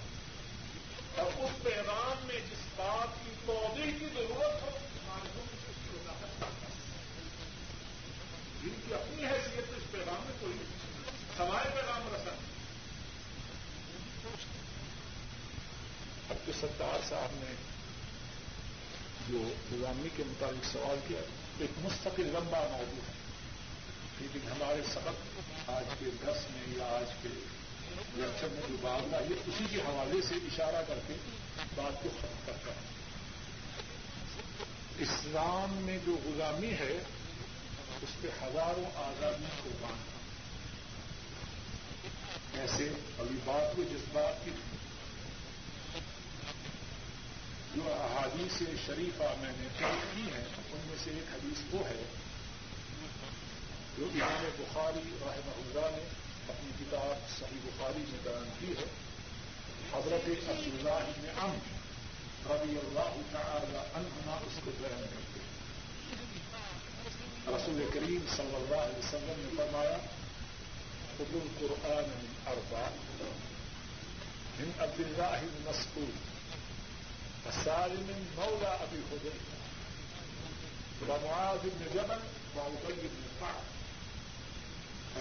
اور 1.21 1.43
اس 1.43 1.63
پیغام 1.63 2.27
میں 2.27 2.39
جس 2.39 2.65
بات 2.75 3.23
کی 3.23 3.31
توضیح 3.45 3.91
کی 3.99 4.05
ضرورت 4.13 4.61
ہو 4.61 4.69
ہمارے 4.69 5.29
ملک 5.35 5.65
سے 5.65 5.71
اس 5.71 5.75
کی 5.83 5.97
وضاحت 5.97 6.43
جن 8.63 8.81
کی 8.85 8.93
اپنی 8.93 9.25
حیثیت 9.25 9.73
اس 9.77 9.91
پیغام 9.91 10.21
میں 10.25 10.33
کوئی 10.39 10.57
ہمارے 11.39 11.69
پیغام 11.69 12.07
رسن 12.13 12.49
اب 16.29 16.47
جو 16.47 16.50
ستار 16.61 16.99
صاحب 17.09 17.29
نے 17.33 17.55
جو 19.29 19.37
غلامی 19.71 20.09
کے 20.15 20.23
مطابق 20.27 20.65
سوال 20.71 20.99
کیا، 21.07 21.19
ایک 21.59 21.85
مستقل 21.85 22.25
لمبا 22.25 22.59
موضوع 22.71 23.01
ہے۔ 23.07 23.21
لیکن 24.19 24.39
ہمارے 24.51 24.81
سبق 24.93 25.39
آج 25.69 25.83
کے 25.99 26.05
دس 26.05 26.37
میں 26.51 26.77
یا 26.77 26.83
آج 26.83 27.13
کے 27.21 27.29
لیکچر 28.15 28.47
میں 28.51 28.61
جو 28.69 28.75
بات 28.81 29.13
آئی 29.13 29.25
ہے، 29.25 29.35
اسی 29.47 29.63
کے 29.69 29.77
حوالے 29.77 30.21
سے 30.21 30.35
اشارہ 30.35 30.83
کر 30.87 30.99
کے 31.07 31.13
بات 31.75 32.03
کو 32.03 32.09
ختم 32.17 32.39
کرتا 32.45 32.71
ہوں۔ 32.71 32.91
اسلام 34.99 35.73
میں 35.73 35.97
جو 36.05 36.15
غلامی 36.23 36.71
ہے، 36.71 37.03
اس 38.01 38.21
پہ 38.21 38.27
ہزاروں 38.27 38.85
آزادیوں 38.95 39.63
کو 39.63 39.69
باندھنا 39.81 40.11
ایسے 42.61 42.83
ابھی 43.19 43.37
بات 43.45 43.75
کو 43.75 43.83
جس 43.83 44.01
بات 44.11 44.45
کی 44.45 44.51
جو 47.75 47.81
احادیث 47.85 48.61
شریفہ 48.85 49.23
میں 49.39 49.51
نے 49.57 49.67
طے 49.79 49.85
کی 50.15 50.21
ہے 50.21 50.43
ان 50.71 50.79
میں 50.85 50.97
سے 51.03 51.09
ایک 51.09 51.33
حدیث 51.33 51.73
وہ 51.73 51.87
ہے 51.87 52.03
جو 53.97 54.05
امام 54.13 54.49
بخاری 54.57 55.09
رحمہ 55.21 55.51
اللہ 55.57 55.97
نے 55.97 56.03
اپنی 56.49 56.71
کتاب 56.79 57.39
صحیح 57.39 57.57
بخاری 57.63 58.03
میں 58.09 58.19
بیان 58.23 58.49
کی 58.59 58.67
ہے۔ 58.67 58.85
حضرت 59.93 60.49
عبداللہ 60.49 61.11
نے 61.17 61.29
ام 61.29 61.57
ربی 62.49 62.77
اللہ 62.77 63.21
تعالی 63.31 63.77
عنہما 63.77 64.37
اس 64.45 64.59
کو 64.65 64.71
بیان 64.77 65.01
کرتے 65.01 65.39
ہیں۔ 65.39 65.51
رسول 67.47 67.89
کریم 67.93 68.25
صلی 68.35 68.55
اللہ 68.55 68.81
علیہ 68.81 68.99
وسلم 68.99 69.33
نے 69.37 69.53
فرمایا 69.57 69.97
خد 71.17 71.35
القرآن 71.35 72.09
من 72.09 72.47
اربع 72.47 72.87
من 74.59 74.71
عبد 74.79 74.99
الله 74.99 75.39
المسعود 77.51 77.63
فسالم 77.63 78.27
مولى 78.37 78.67
ابي 78.67 79.01
حذيفه 79.11 79.39
ومعاذ 81.09 81.59
بن 81.63 81.85
جبل 81.93 82.19
وابي 82.55 82.93
بن 82.93 83.23
كعب 83.39 83.71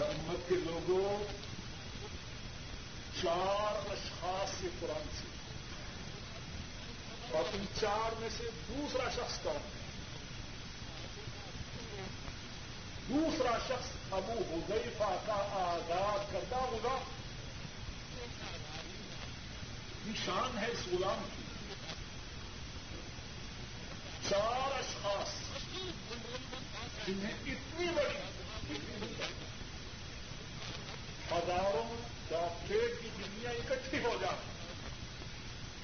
امت 0.03 0.49
کے 0.49 0.55
لوگوں 0.55 1.25
چار 3.23 3.91
اشخاص 3.91 4.61
سے 4.61 4.69
قرآن 4.81 5.09
سے. 5.21 5.27
اور 7.31 7.45
ان 7.55 7.65
چار 7.81 8.21
میں 8.21 8.29
سے 8.37 8.45
دوسرا 8.69 9.11
شخص 9.11 9.39
کون؟ 9.43 9.59
ہے 11.97 12.07
دوسرا 13.09 13.59
شخص 13.69 14.13
ابو 14.13 14.33
حذیفہ 14.33 15.17
کا 15.27 15.39
آزاد 15.53 16.33
کرتا 16.33 16.57
ہوگا. 16.57 16.99
نشان 20.07 20.59
ہے 20.59 20.67
اس 20.67 20.89
غلام 20.93 21.29
کی. 21.37 21.50
چار 24.31 24.79
اشخاص 24.79 25.29
جنہیں 27.07 27.35
اتنی 27.47 27.87
بڑی 27.95 28.17
ہزاروں 31.33 31.97
ڈاکٹریٹ 32.29 33.03
کی 33.03 33.09
ڈگریاں 33.17 33.53
اکٹھی 33.53 33.99
ہو 33.99 34.17
جائیں 34.21 34.37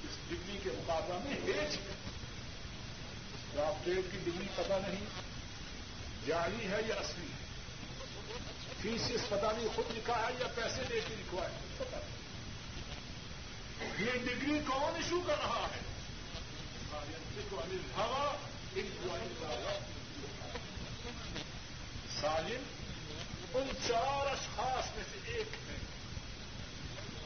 اس 0.03 0.29
ڈگری 0.29 0.59
کے 0.63 0.71
مقابلہ 0.71 1.19
میں 1.25 1.33
ہیچ 1.33 1.75
ڈاکٹریٹ 3.55 4.13
کی 4.13 4.19
ڈگری 4.25 4.47
پتہ 4.55 4.73
نہیں 4.89 5.05
جاری 6.27 6.67
ہے 6.71 6.79
یا 6.87 6.95
اصلی 6.95 7.27
ہے۔ 7.27 7.47
فیس 8.83 9.29
پتہ 9.29 9.47
نہیں 9.57 9.69
خود 9.75 9.97
لکھا 9.97 10.15
ہے 10.15 10.35
یا 10.41 10.47
پیسے 10.55 10.83
دے 10.89 11.01
کے 11.09 11.15
لکھوا 11.15 11.45
ہے۔ 11.45 11.57
پتا 11.79 11.99
نہیں 11.99 12.17
یہ 13.99 14.13
ڈگری 14.13 14.61
کون 14.67 14.97
ایشو 14.97 15.21
کر 15.27 15.39
رہا 15.39 15.69
ہے؟ 15.75 15.86
سالم 22.21 22.63
ان 23.55 23.69
چار 23.87 24.27
اشخاص 24.27 24.85
میں 24.97 25.05
سے 25.13 25.33
ایک 25.33 25.55
ہے۔ 25.69 25.77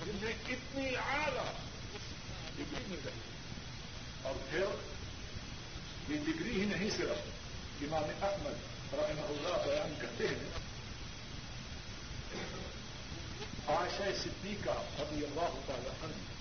جنہیں 0.06 0.32
کتنی 0.46 0.96
اعلی 0.96 1.48
ڈگری 2.56 2.84
مل 2.88 2.98
رہی 3.04 3.20
اور 4.22 4.34
پھر 4.50 4.64
یہ 6.08 6.16
ڈگری 6.26 6.60
ہی 6.60 6.64
نہیں 6.64 6.90
صرف 6.90 7.28
امام 7.82 8.04
احمد 8.22 8.94
رحمہ 8.94 9.26
اللہ 9.26 9.66
بیان 9.66 9.94
کرتے 10.00 10.26
ہیں 10.28 10.48
آشا 13.66 14.10
صدیقہ 14.22 14.76
رضی 14.98 15.24
اللہ 15.24 15.58
تعالی 15.66 15.88
عنہ 15.88 16.39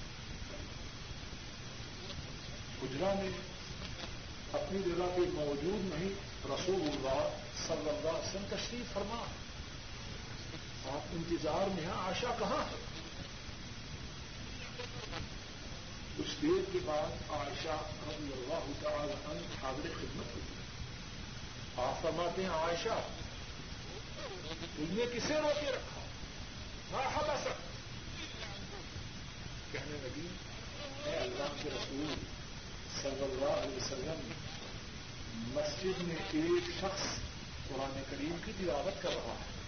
گجرا 2.83 3.13
میں 3.13 3.29
اپنی 4.53 4.79
جگہ 4.79 5.07
پہ 5.15 5.21
موجود 5.33 5.93
نہیں، 5.93 6.13
رسول 6.45 6.81
اللہ 6.81 7.37
صلی 7.67 7.89
اللہ 7.89 8.09
علیہ 8.09 8.29
وسلم 8.29 8.45
تشریف 8.49 8.93
فرما۔ 8.93 9.23
آپ 10.85 11.01
انتظار 11.11 11.67
میں 11.67 11.83
ہیں 11.83 11.93
آشا 11.95 12.35
کہاں 12.39 12.63
ہے؟ 12.71 12.77
کچھ 16.17 16.41
دیر 16.41 16.69
کے 16.73 16.79
بعد 16.85 17.31
عائشہ 17.31 17.75
رضی 18.07 18.31
اللہ 18.33 18.71
تعالی 18.81 19.13
عنہ 19.13 19.63
حاضر 19.63 19.89
خدمت 19.99 20.33
ہوئی 20.33 20.47
آپ 21.77 22.01
فرماتے 22.01 22.41
ہیں، 22.41 22.49
عائشہ، 22.49 22.99
تم 24.75 24.85
نے 24.89 25.05
کسے 25.13 25.35
روکے 25.35 25.71
رکھا؟ 25.71 26.01
نہ 26.91 26.97
ہم 26.97 27.53
کہنے 29.71 29.97
لگی، 30.01 30.27
اے 31.05 31.15
اللہ 31.17 31.63
کے 31.63 31.69
رسول 31.69 32.38
صلی 32.95 33.23
اللہ 33.23 33.45
علیہ 33.45 33.77
وسلم 33.77 34.31
مسجد 35.31 36.01
میں 36.01 36.15
ایک 36.15 36.69
شخص 36.79 37.01
قرآن 37.69 38.01
کریم 38.09 38.35
کی 38.45 38.51
تلاوت 38.57 39.01
کر 39.01 39.09
رہا 39.09 39.35
ہے۔ 39.39 39.59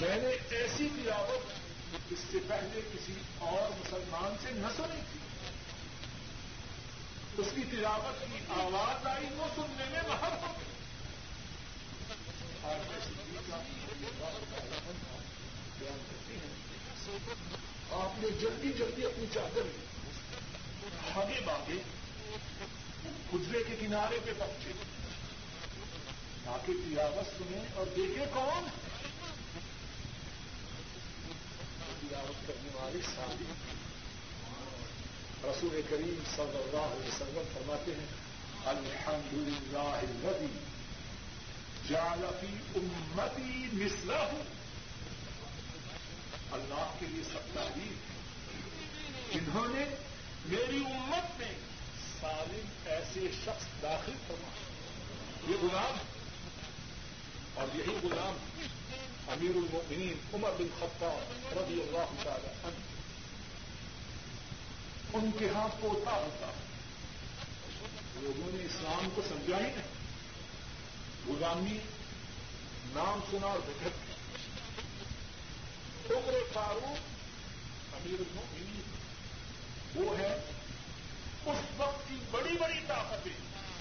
میں 0.00 0.16
نے 0.16 0.56
ایسی 0.56 0.88
تلاوت 0.96 1.52
اس 2.10 2.18
سے 2.32 2.38
پہلے 2.48 2.80
کسی 2.94 3.12
اور 3.38 3.70
مسلمان 3.80 4.36
سے 4.42 4.50
نہ 4.52 4.66
سنی 4.76 5.00
تھی۔ 5.12 5.20
اس 7.38 7.46
کی 7.54 7.62
تلاوت 7.70 8.20
کی 8.20 8.38
آواز 8.48 9.06
آئی، 9.06 9.26
وہ 9.36 9.46
سننے 9.56 9.84
میں 9.90 10.00
محب 10.08 10.46
ہو 10.46 10.52
گئی۔ 10.52 10.66
آپ 17.90 18.18
نے 18.18 18.30
جلدی 18.30 18.72
جلدی 18.78 19.04
اپنی 19.04 19.24
چادر 19.34 19.62
لی۔ 19.64 19.95
آگے 21.14 21.40
باغے 21.44 21.82
گزرے 23.34 23.62
کے 23.68 23.76
کنارے 23.80 24.18
پہ 24.24 24.32
پہنچے۔ 24.38 24.72
باقی 26.44 26.72
تلاوت 26.72 27.38
سنیں 27.38 27.64
اور 27.74 27.86
دیکھے 27.96 28.24
کون؟ 28.34 28.64
تلاوت 32.00 32.46
کرنے 32.46 32.68
والے 32.74 33.00
ساتھی 33.14 33.44
رسول 35.44 35.80
کریم 35.90 36.22
صلی 36.36 36.58
اللہ 36.58 36.86
علیہ 36.92 37.08
وسلم 37.08 37.42
فرماتے 37.54 37.92
ہیں 37.92 38.06
الحمد 38.64 39.32
للہ 39.32 39.78
الذي 39.78 40.46
جالفی 41.88 42.56
امتی 42.76 43.68
مسلا 43.72 44.26
اللہ 46.52 46.94
کے 47.00 47.06
لیے 47.06 47.22
سب 47.24 47.54
تعریف۔ 47.54 48.10
ہے 48.10 48.16
انہوں 49.30 49.68
نے 49.68 49.84
میری 50.48 50.76
امت 50.76 51.40
میں 51.40 51.54
سالم 52.20 52.66
ایسے 52.86 53.20
شخص 53.44 53.82
داخل 53.82 54.12
کرنا 54.28 54.48
یہ 55.50 55.56
غلام 55.62 55.98
اور 57.54 57.76
یہی 57.76 57.96
غلام 58.02 58.60
امیر 59.28 59.50
المؤمنین 59.50 60.14
عمر 60.34 60.50
بن 60.58 60.66
خطاب 60.78 61.48
رضی 61.52 61.80
اللہ 61.80 62.24
تعالی 62.24 62.46
عنہ۔ 62.46 62.96
ان 65.12 65.30
کے 65.38 65.48
ہاں 65.48 65.68
پوتا 65.80 66.10
ہوتا۔ 66.10 66.52
لوگوں 68.14 68.56
نے 68.56 68.64
اسلام 68.64 69.08
کو 69.14 69.22
سمجھا 69.28 69.56
ہی 69.56 69.62
نہیں۔ 69.62 69.96
غلامی، 71.26 71.78
نام 72.94 73.20
سنا 73.30 73.46
اور 73.46 73.58
بھٹک 73.66 74.16
عمر 76.12 76.34
فاروق 76.52 76.98
امیر 77.94 78.20
المؤمنین 78.20 78.95
وہ 79.96 80.18
ہے 80.18 80.36
اس 81.46 81.58
وقت 81.76 82.08
کی 82.08 82.16
بڑی 82.30 82.56
بڑی 82.58 82.80
طاقتیں 82.86 83.32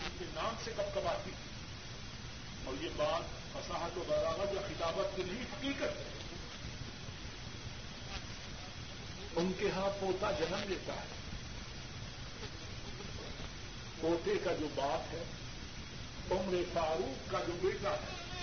ان 0.03 0.15
کے 0.19 0.25
نام 0.33 0.55
سے 0.63 0.71
کب 0.77 0.95
کب 0.95 1.07
آتی 1.07 1.31
تھی۔ 1.31 1.55
اور 2.65 2.83
یہ 2.83 2.89
بات 2.95 3.21
فصاحت 3.53 3.97
و 3.97 4.03
بغاوت 4.07 4.53
یا 4.53 4.61
خطابت 4.67 5.15
کی 5.15 5.23
نہیں، 5.23 5.43
حقیقت 5.43 5.97
ہے۔ 5.97 6.03
ان 9.35 9.51
کے 9.59 9.69
ہاں 9.69 9.89
پوتا 9.99 10.31
جنم 10.31 10.63
لیتا 10.67 10.93
ہے۔ 10.93 11.15
پوتے 14.01 14.31
کا 14.43 14.53
جو 14.53 14.67
باپ 14.75 15.13
ہے، 15.13 15.23
عمر 16.31 16.55
فاروق 16.73 17.31
کا 17.31 17.39
جو 17.47 17.53
بیٹا 17.61 17.89
ہے، 17.89 18.41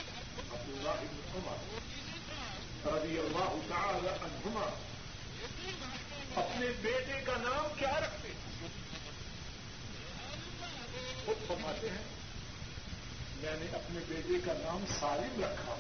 عبداللہ 0.52 0.90
بن 1.00 1.30
عمر 1.34 1.78
رضی 2.86 3.18
اللہ 3.18 3.56
تعالی 3.68 4.08
عنہما۔ 4.08 4.66
اپنے 6.36 6.66
بیٹے 6.82 7.20
کا 7.26 7.32
نام 7.36 7.72
کیا 7.78 8.00
رکھتے 8.00 8.28
ہیں؟ 8.28 8.68
خود 11.24 11.48
فرماتے 11.48 11.90
ہیں، 11.90 12.04
میں 13.36 13.56
نے 13.58 13.66
اپنے 13.72 14.00
بیٹے 14.08 14.34
کا 14.46 14.52
نام 14.52 14.84
سالم 15.00 15.44
رکھا 15.44 15.76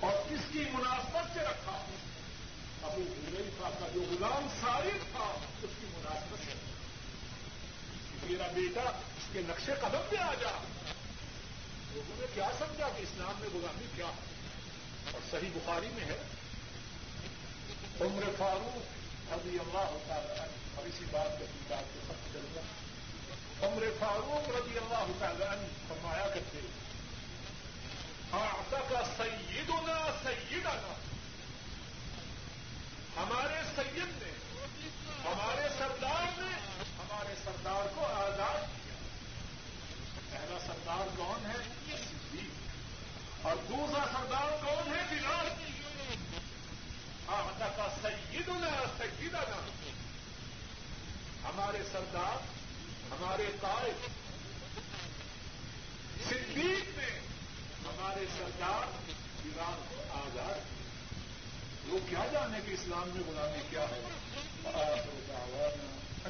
اور 0.00 0.12
کس 0.30 0.52
کی 0.52 0.58
مناسبت 0.58 1.34
سے 1.34 1.40
رکھا۔ 1.40 1.84
ابو 2.82 3.02
حلیفہ 3.02 3.68
کا 3.80 3.86
جو 3.94 4.00
غلام 4.10 4.48
سالم 4.60 4.98
تھا، 5.12 5.38
اس 5.62 5.70
کی 5.80 5.86
مناسبت 5.86 6.38
سے۔ 6.46 6.52
میرا 8.22 8.46
بیٹا 8.46 8.90
اس 8.90 9.28
کے 9.32 9.40
نقشے 9.48 9.72
قدم 9.80 10.00
پہ 10.10 10.16
آ 10.16 10.34
جا۔ 10.40 10.64
لوگوں 11.92 12.20
نے 12.20 12.26
کیا 12.34 12.50
سمجھا 12.58 12.88
کہ 12.96 13.02
اسلام 13.02 13.32
میں 13.40 13.48
غلامی 13.52 13.86
کیا؟ 13.96 14.06
ہے 14.06 14.38
اور 15.12 15.20
صحیح 15.30 15.50
بخاری 15.54 15.88
میں 15.92 16.04
ہے، 16.04 16.22
عمر 18.00 18.22
فاروق 18.38 18.97
ابھی 19.30 19.58
اللہ 19.58 19.78
ہوتا 19.78 20.14
ہے 20.14 20.46
اور 20.74 20.86
اسی 20.86 21.04
بات 21.10 21.38
کا 21.38 21.44
بات 21.68 21.94
کے 21.94 22.00
سب 22.06 22.32
چل 22.32 22.46
گا۔ 22.54 22.60
عمر 23.66 23.82
فاروق 24.00 24.48
رضی 24.48 24.78
اللہ 24.78 25.12
تعالی 25.18 25.44
عنہ 25.44 25.66
فرمایا 25.88 26.28
کرتے 26.28 26.58
آتا 28.30 28.78
کا 28.90 29.02
سیدنا 29.16 30.06
سیدنا، 30.22 30.94
ہمارے 33.16 33.62
سید 33.76 34.22
نے، 34.22 34.32
ہمارے 35.24 35.68
سردار 35.78 36.40
نے 36.40 36.56
ہمارے 36.98 37.34
سردار 37.44 37.86
کو 37.94 38.06
آزاد 38.06 38.60
کیا۔ 38.60 38.94
پہلا 40.30 40.58
سردار 40.66 41.08
کون 41.16 41.46
ہے؟ 41.46 41.56
صدیق 41.96 43.46
اور 43.46 43.56
دوسرا 43.68 44.04
سردار 44.12 44.64
کون 44.64 44.94
ہے؟ 44.94 45.02
بلال 45.10 45.47
آتا 47.28 47.68
کا 47.76 47.88
سیدنا 48.02 48.84
سیدنا۔ 48.98 49.70
ہمارے 51.44 51.78
سردار، 51.92 52.36
ہمارے 53.10 53.44
قائد۔ 53.60 54.08
صدیق 56.28 56.98
نے 56.98 57.20
ہمارے 57.84 58.24
سرکار 58.38 58.86
ایران 59.44 59.82
کو 59.88 60.02
آزاد 60.10 60.60
وہ 61.88 61.98
کیا 62.08 62.26
جانے 62.32 62.58
کہ 62.66 62.70
اسلام 62.70 63.10
میں 63.14 63.22
غلامی 63.26 63.62
کیا 63.70 63.80
ہے؟ 63.80 64.08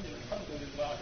الحمد 0.05 0.51
للہ 0.51 0.95